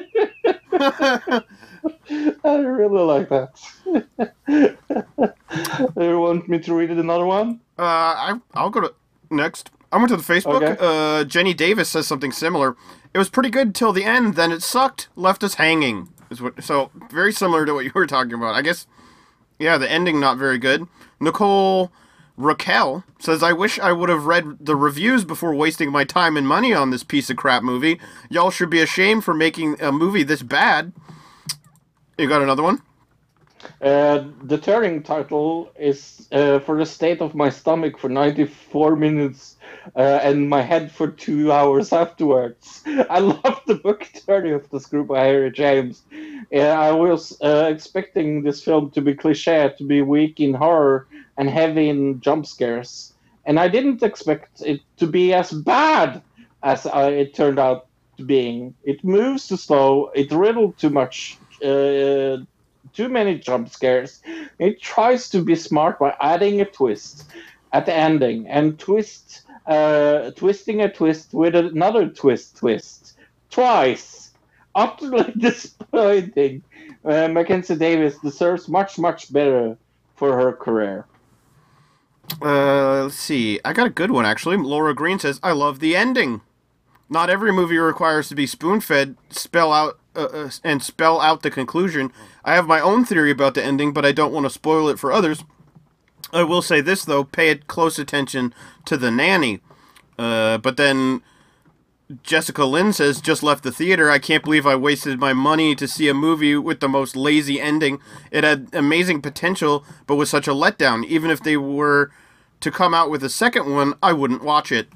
[2.45, 3.61] I really like that.
[5.97, 7.61] you want me to read it another one?
[7.79, 8.95] Uh, I, I'll go to
[9.31, 9.71] next.
[9.93, 10.63] I went to the Facebook.
[10.63, 10.77] Okay.
[10.79, 12.77] Uh, Jenny Davis says something similar.
[13.13, 16.09] It was pretty good till the end, then it sucked, left us hanging.
[16.35, 18.57] Is what so very similar to what you were talking about.
[18.57, 18.89] I guess,
[19.57, 20.89] yeah, the ending not very good.
[21.21, 21.93] Nicole
[22.37, 26.49] Raquel says, "I wish I would have read the reviews before wasting my time and
[26.49, 28.01] money on this piece of crap movie.
[28.29, 30.93] Y'all should be ashamed for making a movie this bad."
[32.19, 32.83] You got another one?
[33.81, 39.57] Uh, the turning title is uh, For the State of My Stomach for 94 minutes
[39.97, 42.83] uh, and my head for two hours afterwards.
[42.87, 46.03] I love the book Turning of the Screw by Harry James.
[46.53, 51.49] I was uh, expecting this film to be cliche, to be weak in horror and
[51.49, 53.15] heavy in jump scares.
[53.47, 56.23] And I didn't expect it to be as bad
[56.63, 57.87] as it turned out
[58.17, 58.75] to being.
[58.85, 61.39] It moves too slow, it riddled too much.
[61.63, 62.39] Uh,
[62.95, 64.23] too many jump scares.
[64.59, 67.25] It tries to be smart by adding a twist
[67.73, 73.17] at the ending and twist, uh, twisting a twist with another twist, twist
[73.51, 74.31] twice.
[74.75, 76.63] Utterly disappointing.
[77.05, 79.77] Uh, Mackenzie Davis deserves much, much better
[80.17, 81.07] for her career.
[82.41, 83.61] Uh, let's see.
[83.65, 84.57] I got a good one actually.
[84.57, 86.41] Laura Green says, "I love the ending.
[87.09, 92.13] Not every movie requires to be spoon-fed, spell out uh, and spell out the conclusion.
[92.45, 94.99] I have my own theory about the ending, but I don't want to spoil it
[94.99, 95.45] for others.
[96.33, 98.55] I will say this though: pay close attention
[98.87, 99.61] to the nanny.
[100.19, 101.23] Uh, but then
[102.23, 104.11] Jessica Lynn says, just left the theater.
[104.11, 107.61] I can't believe I wasted my money to see a movie with the most lazy
[107.61, 107.99] ending.
[108.31, 111.05] It had amazing potential, but was such a letdown.
[111.07, 112.11] Even if they were
[112.61, 114.89] to come out with a second one, I wouldn't watch it.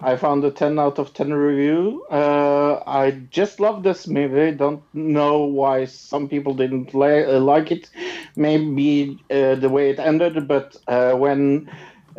[0.00, 2.04] I found a 10 out of 10 review.
[2.10, 4.52] Uh, I just love this movie.
[4.52, 7.90] Don't know why some people didn't uh, like it.
[8.36, 11.70] Maybe uh, the way it ended, but uh, when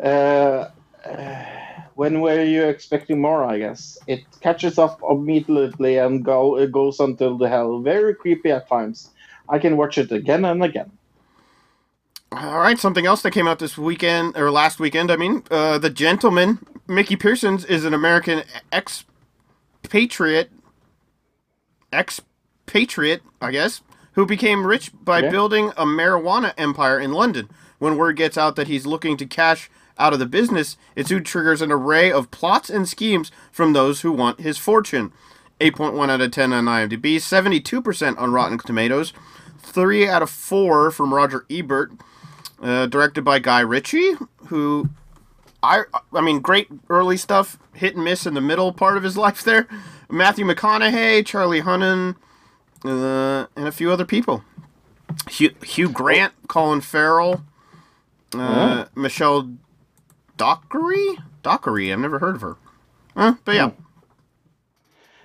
[0.02, 0.68] uh,
[1.04, 1.44] uh,
[1.94, 3.44] when were you expecting more?
[3.44, 7.80] I guess it catches up immediately and go goes until the hell.
[7.82, 9.12] Very creepy at times.
[9.48, 10.97] I can watch it again and again.
[12.30, 15.10] All right, something else that came out this weekend or last weekend.
[15.10, 18.42] I mean, uh, the gentleman Mickey Pearsons is an American
[18.72, 20.50] expatriate,
[21.92, 23.80] expatriate, I guess,
[24.12, 25.30] who became rich by Yeah.
[25.30, 27.48] building a marijuana empire in London.
[27.78, 31.24] When word gets out that he's looking to cash out of the business, it soon
[31.24, 35.12] triggers an array of plots and schemes from those who want his fortune.
[35.60, 39.12] 8.1 out of 10 on IMDb, 72% on Rotten Tomatoes,
[39.60, 41.92] 3 out of 4 from Roger Ebert,
[42.62, 44.12] uh, directed by Guy Ritchie,
[44.46, 44.88] who
[45.62, 45.82] I
[46.12, 49.42] I mean great early stuff, hit and miss in the middle part of his life
[49.42, 49.66] there.
[50.10, 52.16] Matthew McConaughey, Charlie Hunnam,
[52.84, 54.42] uh, and a few other people.
[55.30, 57.44] Hugh, Hugh Grant, Colin Farrell,
[58.34, 59.50] uh, Michelle
[60.36, 61.18] Dockery.
[61.42, 62.56] Dockery, I've never heard of her.
[63.16, 63.70] Huh, but yeah,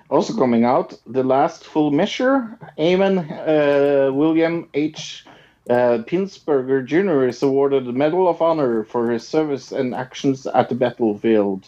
[0.10, 2.58] Also coming out, The Last Full Measure.
[2.78, 5.26] Eamon uh, William H.
[5.70, 7.26] Uh, Pitsenbarger Jr.
[7.28, 11.66] is awarded the Medal of Honor for his service and actions at the battlefield.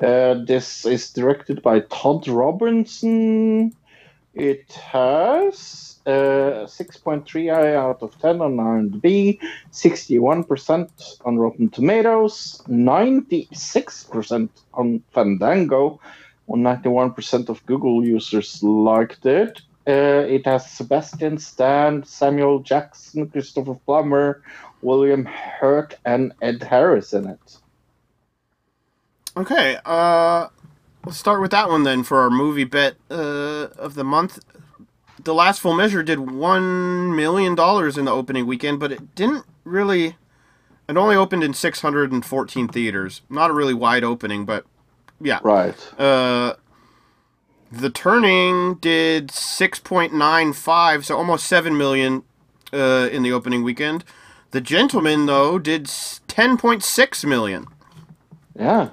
[0.00, 3.74] Uh, this is directed by Todd Robinson.
[4.34, 9.38] It has uh, 6.3 out of 10 on IMDb,
[9.72, 16.00] 61% on Rotten Tomatoes, 96% on Fandango,
[16.46, 19.60] well, 91% of Google users liked it.
[19.86, 24.42] Uh, it has Sebastian Stan, Samuel Jackson, Christopher Plummer,
[24.82, 27.58] William Hurt, and Ed Harris in it.
[29.36, 30.48] Okay, uh,
[31.04, 34.38] let's start with that one then for our movie bet uh, of the month.
[35.24, 39.44] the last full measure did one million dollars in the opening weekend, but it didn't
[39.64, 40.16] really.
[40.88, 43.22] It only opened in 614 theaters.
[43.30, 44.66] Not a really wide opening, but
[45.20, 45.38] yeah.
[45.42, 45.76] Right.
[45.98, 46.54] Uh,
[47.72, 52.22] the Turning did 6.95, so almost 7 million
[52.72, 54.04] uh, in the opening weekend.
[54.50, 57.66] The Gentleman, though, did 10.6 million.
[58.58, 58.90] Yeah.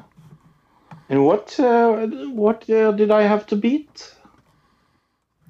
[1.10, 4.14] And what uh, what uh, did I have to beat?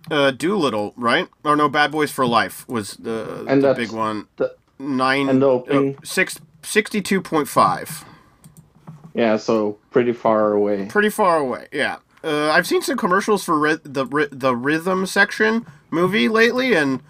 [0.10, 1.28] Uh, Dolittle, right?
[1.44, 4.28] Or no, Bad Boys for Life was the, And the big one.
[4.38, 8.06] the- Nine, and the opening- uh, six, 62.5.
[9.14, 10.86] Yeah, so pretty far away.
[10.86, 11.98] Pretty far away, yeah.
[12.24, 17.02] Uh, I've seen some commercials for ry- the ry- the rhythm section movie lately, and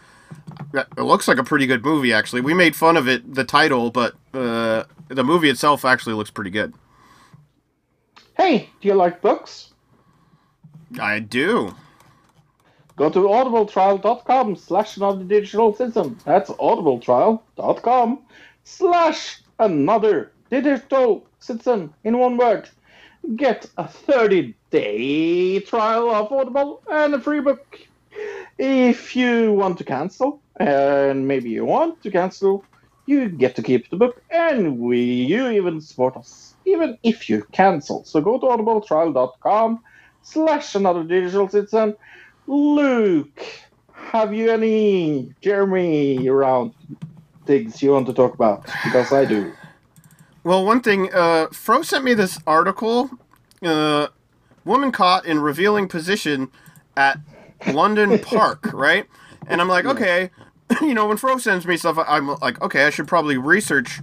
[0.73, 2.13] it looks like a pretty good movie.
[2.13, 6.29] Actually, we made fun of it, the title, but uh, the movie itself actually looks
[6.29, 6.73] pretty good.
[8.37, 9.73] Hey, do you like books?
[10.99, 11.75] I do.
[12.95, 16.17] Go to audibletrial.com slash another digital citizen.
[16.25, 18.19] That's audibletrial.com
[18.63, 22.69] slash another digital citizen in one word.
[23.35, 27.79] Get a 30 day trial of Audible and a free book.
[28.57, 32.65] If you want to cancel, and maybe you want to cancel,
[33.05, 37.45] you get to keep the book, and we you even support us, even if you
[37.51, 38.03] cancel.
[38.03, 39.79] So go to audibletrial.com
[40.21, 41.95] slash another digital citizen.
[42.47, 43.45] Luke,
[43.93, 46.73] have you any Jeremy around
[47.45, 48.65] things you want to talk about?
[48.83, 49.53] Because I do.
[50.43, 53.09] Well, one thing, uh, Fro sent me this article.
[53.61, 54.07] Uh,
[54.63, 56.49] woman caught in revealing position
[56.95, 57.19] at
[57.67, 59.05] London Park, right?
[59.47, 60.29] And I'm like, okay,
[60.81, 63.99] you know, when Fro sends me stuff, I'm like, okay, I should probably research.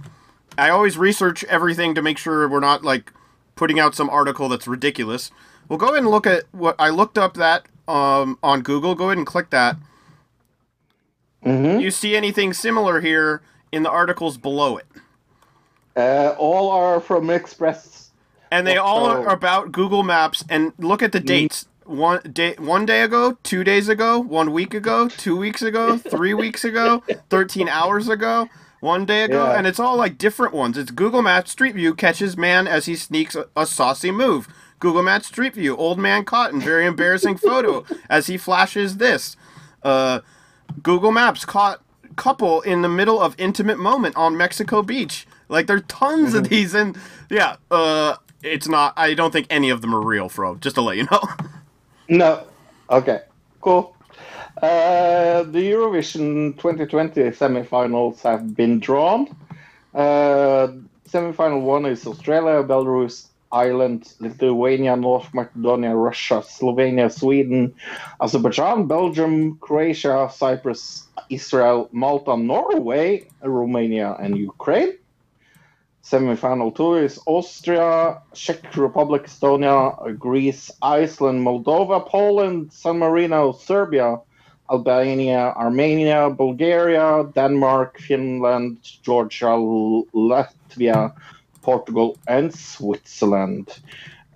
[0.57, 3.11] I always research everything to make sure we're not like
[3.55, 5.31] putting out some article that's ridiculous.
[5.69, 8.95] Well, go ahead and look at what I looked up that um, on Google.
[8.95, 9.77] Go ahead and click that.
[11.45, 11.79] Mm-hmm.
[11.79, 13.41] You see anything similar here
[13.71, 14.85] in the articles below it?
[15.97, 18.11] Uh, all are from Express.
[18.51, 19.09] and they all Oh.
[19.23, 20.43] are about Google Maps.
[20.49, 21.65] And look at the dates.
[21.85, 26.33] One day, one day ago, two days ago, one week ago, two weeks ago, three
[26.43, 28.47] weeks ago, thirteen hours ago,
[28.81, 29.57] one day ago, Yeah.
[29.57, 30.77] and it's all like different ones.
[30.77, 34.47] It's Google Maps Street View catches man as he sneaks a, a saucy move.
[34.79, 39.35] Google Maps Street View, old man caught in very embarrassing photo as he flashes this.
[39.81, 40.19] Uh,
[40.83, 41.81] Google Maps caught
[42.17, 45.25] couple in the middle of intimate moment on Mexico Beach.
[45.49, 46.97] Like there are tons of these, and
[47.29, 48.93] yeah, uh, it's not.
[48.97, 50.55] I don't think any of them are real, Fro.
[50.55, 51.21] Just to let you know.
[52.09, 52.47] No.
[52.89, 53.19] Okay.
[53.59, 53.93] Cool.
[54.61, 59.27] Uh, the Eurovision 2020 semifinals have been drawn.
[59.93, 60.67] Uh,
[61.09, 67.73] semifinal one is Australia, Belarus, Ireland, Lithuania, North Macedonia, Russia, Slovenia, Sweden,
[68.19, 74.93] Azerbaijan, Belgium, Croatia, Cyprus, Israel, Malta, Norway, Romania, and Ukraine.
[76.07, 84.17] Semi-final two is Austria, Czech Republic, Estonia, Greece, Iceland, Moldova, Poland, San Marino, Serbia,
[84.71, 89.57] Albania, Armenia, Bulgaria, Denmark, Finland, Georgia,
[90.15, 91.11] Latvia,
[91.61, 93.77] Portugal, and Switzerland.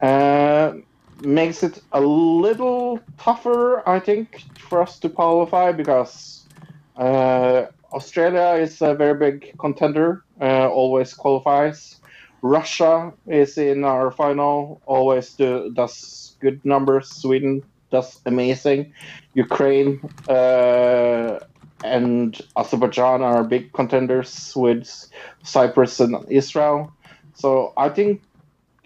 [0.02, 0.74] Uh,
[1.22, 6.44] makes it a little tougher, I think, for us to qualify because
[6.98, 11.98] uh, Australia is a very big contender, always qualifies.
[12.42, 17.10] Russia is in our final, always do, does good numbers.
[17.10, 18.94] Sweden does amazing.
[19.34, 21.40] Ukraine uh,
[21.84, 24.88] and Azerbaijan are big contenders with
[25.44, 26.92] Cyprus and Israel.
[27.36, 28.22] So I think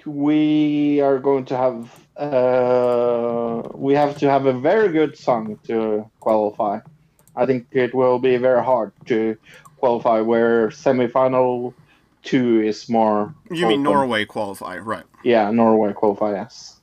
[0.05, 6.09] we are going to have uh, we have to have a very good song to
[6.19, 6.79] qualify.
[7.35, 9.37] I think it will be very hard to
[9.85, 11.71] qualify where semifinal
[12.23, 13.35] two is more.
[13.51, 13.83] you mean.
[13.83, 15.03] Norway qualify, right?
[15.23, 16.31] Yeah, Norway qualify.
[16.31, 16.79] Yes.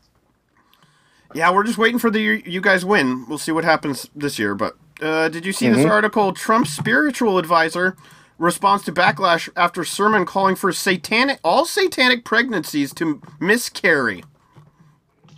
[1.34, 3.26] Yeah, we're just waiting for the you guys win.
[3.28, 4.54] We'll see what happens this year.
[4.54, 5.90] But uh, did you see this Mhm.
[5.90, 6.32] article?
[6.32, 7.96] Trump's spiritual advisor
[8.38, 14.22] responds to backlash after sermon calling for satanic all satanic pregnancies to miscarry.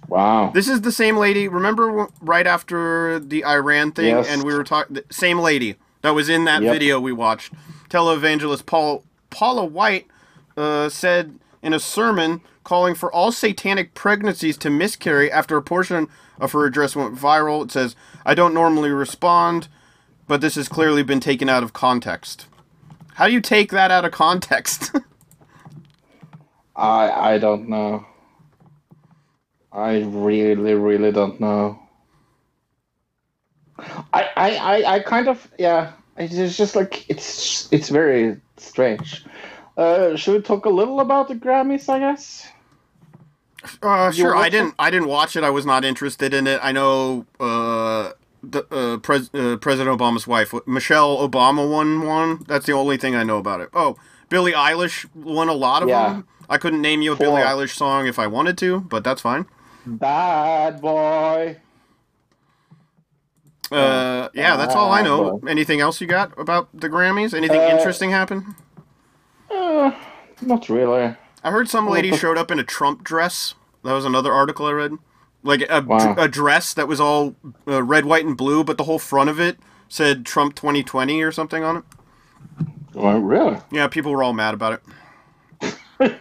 [0.08, 0.50] Wow.
[0.52, 1.48] This is the same lady.
[1.48, 4.28] Remember right after the Iran thing, Yes.
[4.28, 4.98] and we were talking.
[5.10, 6.72] Same lady that was in that Yep.
[6.72, 7.52] video we watched.
[7.88, 10.06] Televangelist Paul Paula White
[10.56, 16.08] uh, said in a sermon calling for all satanic pregnancies to miscarry after a portion
[16.38, 17.64] of her address went viral.
[17.64, 19.68] It says, "I don't normally respond,
[20.28, 22.46] but this has clearly been taken out of context."
[23.14, 24.92] How do you take that out of context?
[26.76, 28.04] I I don't know.
[29.72, 31.78] I really really don't know.
[34.12, 35.92] I, I, I, I kind of yeah.
[36.16, 39.24] It's just like it's it's very strange.
[39.76, 41.88] Uh, should we talk a little about the Grammys?
[41.88, 42.46] I guess.
[43.82, 44.36] Uh, sure.
[44.36, 44.74] I didn't.
[44.78, 45.42] I didn't watch it.
[45.42, 46.60] I was not interested in it.
[46.62, 48.12] I know uh,
[48.42, 52.44] the uh, pres- uh, President Obama's wife, Michelle Obama, won one.
[52.46, 53.70] That's the only thing I know about it.
[53.74, 53.96] Oh,
[54.28, 56.08] Billie Eilish won a lot of Yeah.
[56.10, 56.28] them.
[56.48, 59.46] I couldn't name you a Billie Eilish song if I wanted to, but that's fine.
[59.86, 61.56] Bad boy.
[63.72, 65.40] Uh, yeah, that's all I know.
[65.48, 67.34] Anything else you got about the Grammys?
[67.34, 68.54] Anything Uh, interesting happen?
[69.50, 69.92] Uh,
[70.42, 71.14] not really.
[71.42, 73.54] I heard some lady showed up in a Trump dress.
[73.82, 74.92] That was another article I read.
[75.42, 76.14] Like a, Wow.
[76.16, 77.34] a dress that was all
[77.68, 79.58] uh, red, white, and blue, but the whole front of it
[79.88, 81.84] said Trump 2020 or something on it.
[82.94, 83.58] Oh, really?
[83.70, 84.80] Yeah, people were all mad about
[85.60, 86.14] it.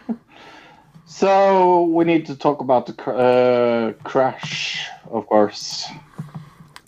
[1.06, 5.86] So we need to talk about the cr- uh, crash, of course.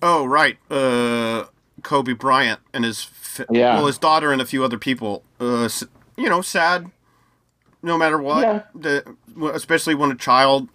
[0.09, 0.57] Oh, right.
[0.71, 1.47] Uh,
[1.83, 3.75] Kobe Bryant and his fi- Yeah.
[3.77, 5.25] well, his daughter and a few other people.
[5.41, 5.69] Uh,
[6.17, 6.91] you know, sad.
[7.83, 8.63] No matter what, Yeah.
[8.75, 9.17] the,
[9.53, 10.69] especially when a child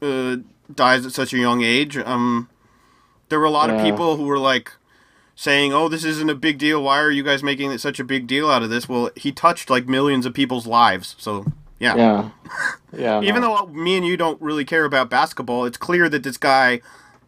[0.00, 0.36] uh,
[0.74, 1.96] dies at such a young age.
[1.98, 2.48] Um,
[3.28, 4.72] there were a lot of people who were like
[5.34, 6.82] saying, "Oh, this isn't a big deal.
[6.82, 9.30] Why are you guys making it such a big deal out of this?" Well, he
[9.32, 11.44] touched like millions of people's lives, so
[11.80, 11.96] yeah.
[11.96, 12.30] Yeah.
[12.96, 13.20] Yeah.
[13.22, 13.56] Even no.
[13.56, 16.80] though me and you don't really care about basketball, it's clear that this guy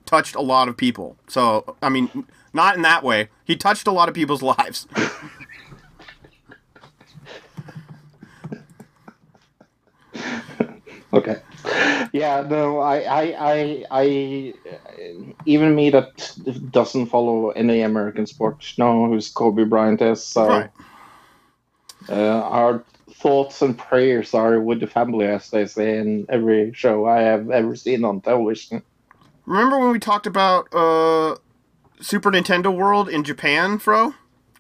[0.07, 1.17] touched a lot of people.
[1.29, 3.29] So, I mean, not in that way.
[3.45, 4.87] He touched a lot of people's lives.
[11.15, 11.37] Okay.
[12.13, 14.55] Yeah, no, I, I, I, I,
[15.45, 16.35] even me that
[16.71, 20.25] doesn't follow any American sports know who's Kobe Bryant is.
[20.25, 20.71] So, Right.
[22.09, 22.83] uh, our
[23.15, 27.51] thoughts and prayers are with the family, as they say in every show I have
[27.51, 28.83] ever seen on television.
[29.47, 31.37] Remember when we talked about uh,
[32.01, 34.15] Super Nintendo World in Japan, Fro?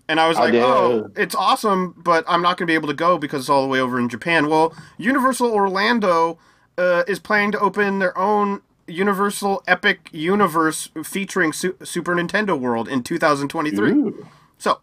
[0.08, 0.62] And I was like, did.
[0.62, 3.62] oh, it's awesome, but I'm not going to be able to go because it's all
[3.62, 4.48] the way over in Japan.
[4.48, 6.38] Well, Universal Orlando
[6.76, 12.88] uh, is planning to open their own Universal Epic Universe featuring Su- Super Nintendo World
[12.88, 13.90] in 2023.
[13.92, 14.26] Ooh.
[14.58, 14.80] So,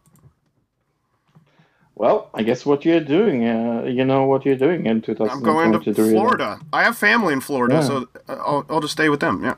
[1.95, 5.29] Well, I guess what you're doing, uh, you know what you're doing in 2023.
[5.31, 6.59] I'm going to Florida.
[6.71, 7.81] I have family in Florida, Yeah.
[7.81, 9.43] so uh, I'll, I'll just stay with them.
[9.43, 9.55] Yeah.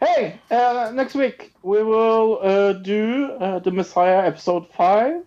[0.00, 5.22] Hey, uh, next week we will uh, do uh, the Messiah episode 5.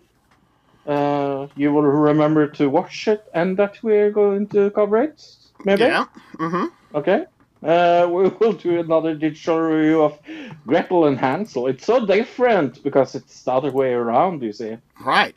[0.86, 5.24] Uh, you will remember to watch it and that we're going to cover it,
[5.64, 5.82] maybe?
[5.82, 6.06] Yeah.
[6.38, 6.96] Mm-hmm.
[6.96, 7.26] Okay.
[7.62, 10.18] Uh, we will do another digital review of
[10.66, 11.66] Gretel and Hansel.
[11.66, 14.78] It's so different because it's the other way around, you see.
[15.00, 15.34] Right.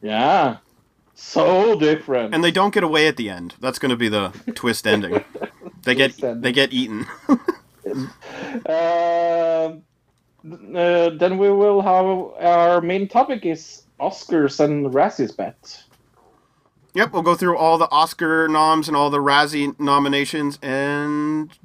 [0.00, 0.58] Yeah.
[1.14, 2.34] So different.
[2.34, 3.54] And they don't get away at the end.
[3.60, 5.22] That's going to be the twist ending.
[5.82, 6.40] They get ending.
[6.40, 7.06] they get eaten.
[8.68, 9.72] Uh,
[10.74, 12.06] uh, then we will have
[12.44, 15.82] our main topic is Oscars and Razzies bet.
[16.94, 21.56] Yep, we'll go through all the Oscar noms and all the Razzie nominations and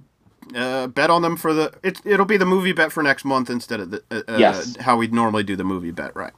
[0.56, 1.74] uh, bet on them for the.
[1.84, 4.76] It, it'll be the movie bet for next month instead of the, uh, uh, Yes.
[4.78, 6.34] how we'd normally do the movie bet, right?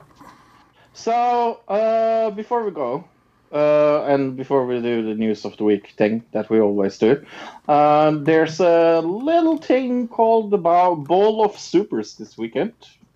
[0.93, 3.03] So uh, before we go,
[3.51, 7.25] uh, and before we do the news of the week thing that we always do,
[7.67, 12.73] uh, there's a little thing called the Bowl of Supers this weekend.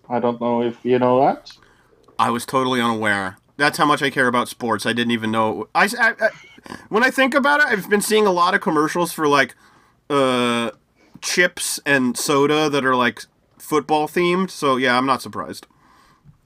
[0.08, 1.52] I don't know if you know that.
[2.18, 3.38] I was totally unaware.
[3.56, 4.86] That's how much I care about sports.
[4.86, 5.68] I didn't even know.
[5.74, 6.30] I, I- I-
[6.88, 9.56] when I think about it, I've been seeing a lot of commercials for like
[10.08, 10.70] uh,
[11.20, 13.22] chips and soda that are like
[13.58, 14.50] football themed.
[14.50, 15.66] So yeah, I'm not surprised.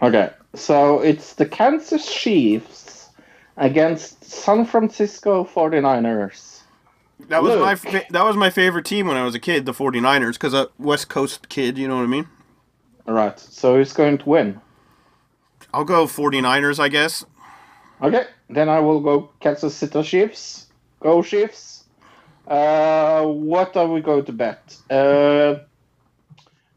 [0.03, 2.95] Okay, so it's the Kansas Chiefs
[3.57, 6.62] against San Francisco 49ers.
[7.28, 9.73] That was my fa- that was my favorite team when I was a kid, the
[9.73, 12.28] 49ers, because a West Coast kid, you know what I mean?
[13.09, 14.60] All right, so who's going to win?
[15.73, 17.25] I'll go 49ers, I guess.
[18.02, 20.67] Okay, then I will go Kansas City Chiefs.
[21.01, 21.85] Go Chiefs.
[22.47, 24.76] Uh, what are we going to bet?
[24.91, 25.60] Uh,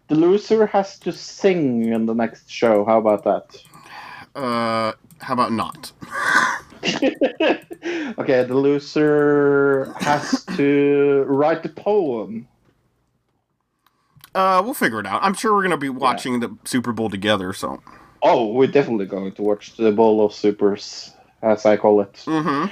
[0.07, 2.85] the loser has to sing in the next show.
[2.85, 3.63] How about that?
[4.35, 5.91] Uh, how about not?
[8.17, 12.47] okay, the loser has to write the poem.
[14.35, 15.21] Uh, we'll figure it out.
[15.23, 17.81] I'm sure we're gonna be watching the Super Bowl together, so.
[18.21, 22.13] Oh, we're definitely going to watch the Bowl of Supers, as I call it.
[22.25, 22.69] Mm-hmm.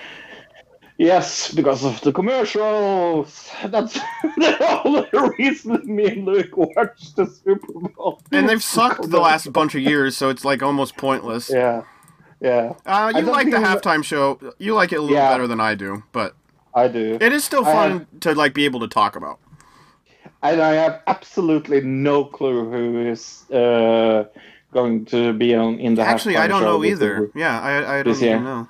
[0.98, 3.52] Yes, because of the commercials.
[3.66, 8.20] That's the only reason me and Luke watched the Super Bowl.
[8.32, 11.52] And they've sucked the last bunch of years, so it's like almost pointless.
[11.52, 11.84] Yeah,
[12.42, 12.74] yeah.
[12.86, 14.40] Uh, you like the halftime show.
[14.60, 15.30] You like it a little Yeah.
[15.30, 16.36] better than I do, but
[16.76, 17.18] I do.
[17.20, 19.40] it is still fun have- to like be able to talk about.
[20.44, 24.26] and I have absolutely no clue who is uh,
[24.72, 26.02] going to be on in the.
[26.04, 26.12] Halftime show.
[26.14, 27.32] Actually, I don't know either.
[27.36, 28.68] Yeah, I, I don't even know.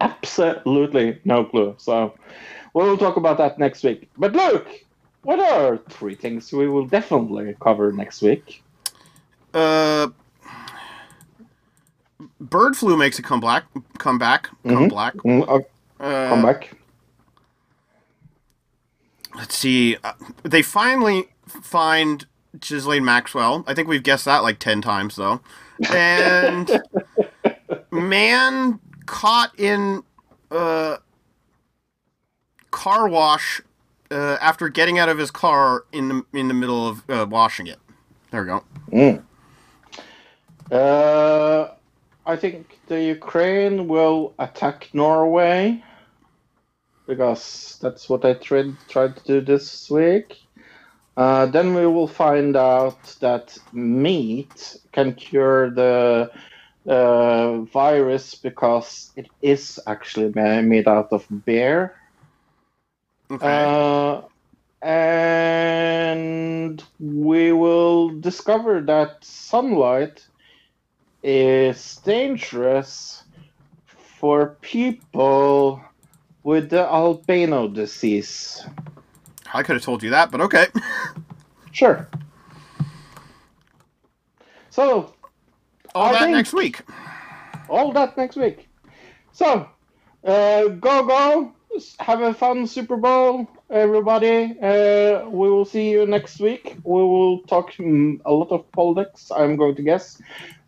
[0.00, 1.74] Absolutely no clue.
[1.78, 2.14] So
[2.74, 4.10] we'll talk about that next week.
[4.18, 4.68] But Luke,
[5.22, 8.62] what are three things we will definitely cover next week?
[9.54, 10.08] Uh,
[12.40, 13.64] bird flu makes a comeback.
[13.98, 14.48] Comeback.
[14.66, 14.88] Come Mhm.
[14.88, 15.14] black.
[15.16, 15.60] Mm, uh,
[16.04, 16.76] Uh, come back.
[19.34, 19.96] Let's see.
[20.04, 20.12] Uh,
[20.42, 22.26] they finally find
[22.60, 23.64] Ghislaine Maxwell.
[23.66, 25.40] I think we've guessed that like ten times though.
[25.92, 26.70] And
[27.90, 30.02] man caught in
[30.50, 30.98] uh,
[32.70, 33.60] car wash
[34.10, 37.66] uh, after getting out of his car in the in the middle of uh, washing
[37.66, 37.78] it.
[38.30, 38.64] There we go.
[38.92, 39.22] Mm.
[40.70, 41.68] Uh,
[42.26, 45.82] I think the Ukraine will attack Norway
[47.06, 50.40] because that's what I tried tried to do this week.
[51.16, 56.30] Uh, then we will find out that meat can cure the
[56.88, 61.94] uh, virus because it is actually made out of bear.
[63.30, 63.46] Okay.
[63.46, 64.22] Uh,
[64.86, 70.26] and we will discover that sunlight
[71.24, 73.24] is dangerous
[73.86, 75.80] for people
[76.42, 78.62] with the albino disease.
[79.52, 80.66] I could have told you that, but okay.
[81.72, 82.08] Sure.
[84.70, 85.12] So,
[85.92, 86.82] All I that next week.
[87.68, 88.68] all that next week.
[89.32, 89.68] So,
[90.22, 91.52] uh, go go!
[91.98, 94.56] Have a fun Super Bowl, everybody.
[94.62, 96.76] Uh, we will see you next week.
[96.84, 99.32] We will talk mm, a lot of politics.
[99.34, 100.22] I'm going to guess.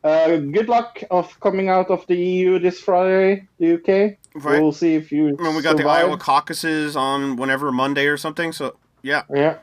[0.07, 4.17] Uh, good luck of coming out of the EU this Friday, the UK.
[4.37, 4.63] Right.
[4.63, 5.37] We'll see if you.
[5.37, 5.85] And we got the.
[5.85, 8.53] Iowa caucuses on whenever Monday or something.
[8.53, 9.59] So yeah, Yeah.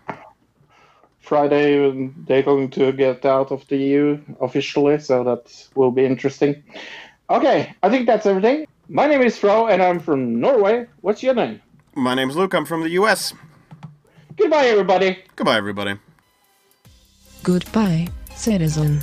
[1.22, 6.62] Friday, they're going to get out of the EU officially, so that will be interesting.
[7.30, 8.68] Okay, I think that's everything.
[8.90, 10.88] My name is Fro, and I'm from Norway.
[11.00, 11.62] What's your name?
[11.96, 12.54] my name's Luke.
[12.54, 13.34] I'm from the U.S.
[14.36, 15.20] Goodbye, everybody.
[15.38, 15.98] Goodbye, everybody.
[17.44, 19.02] Goodbye, citizen.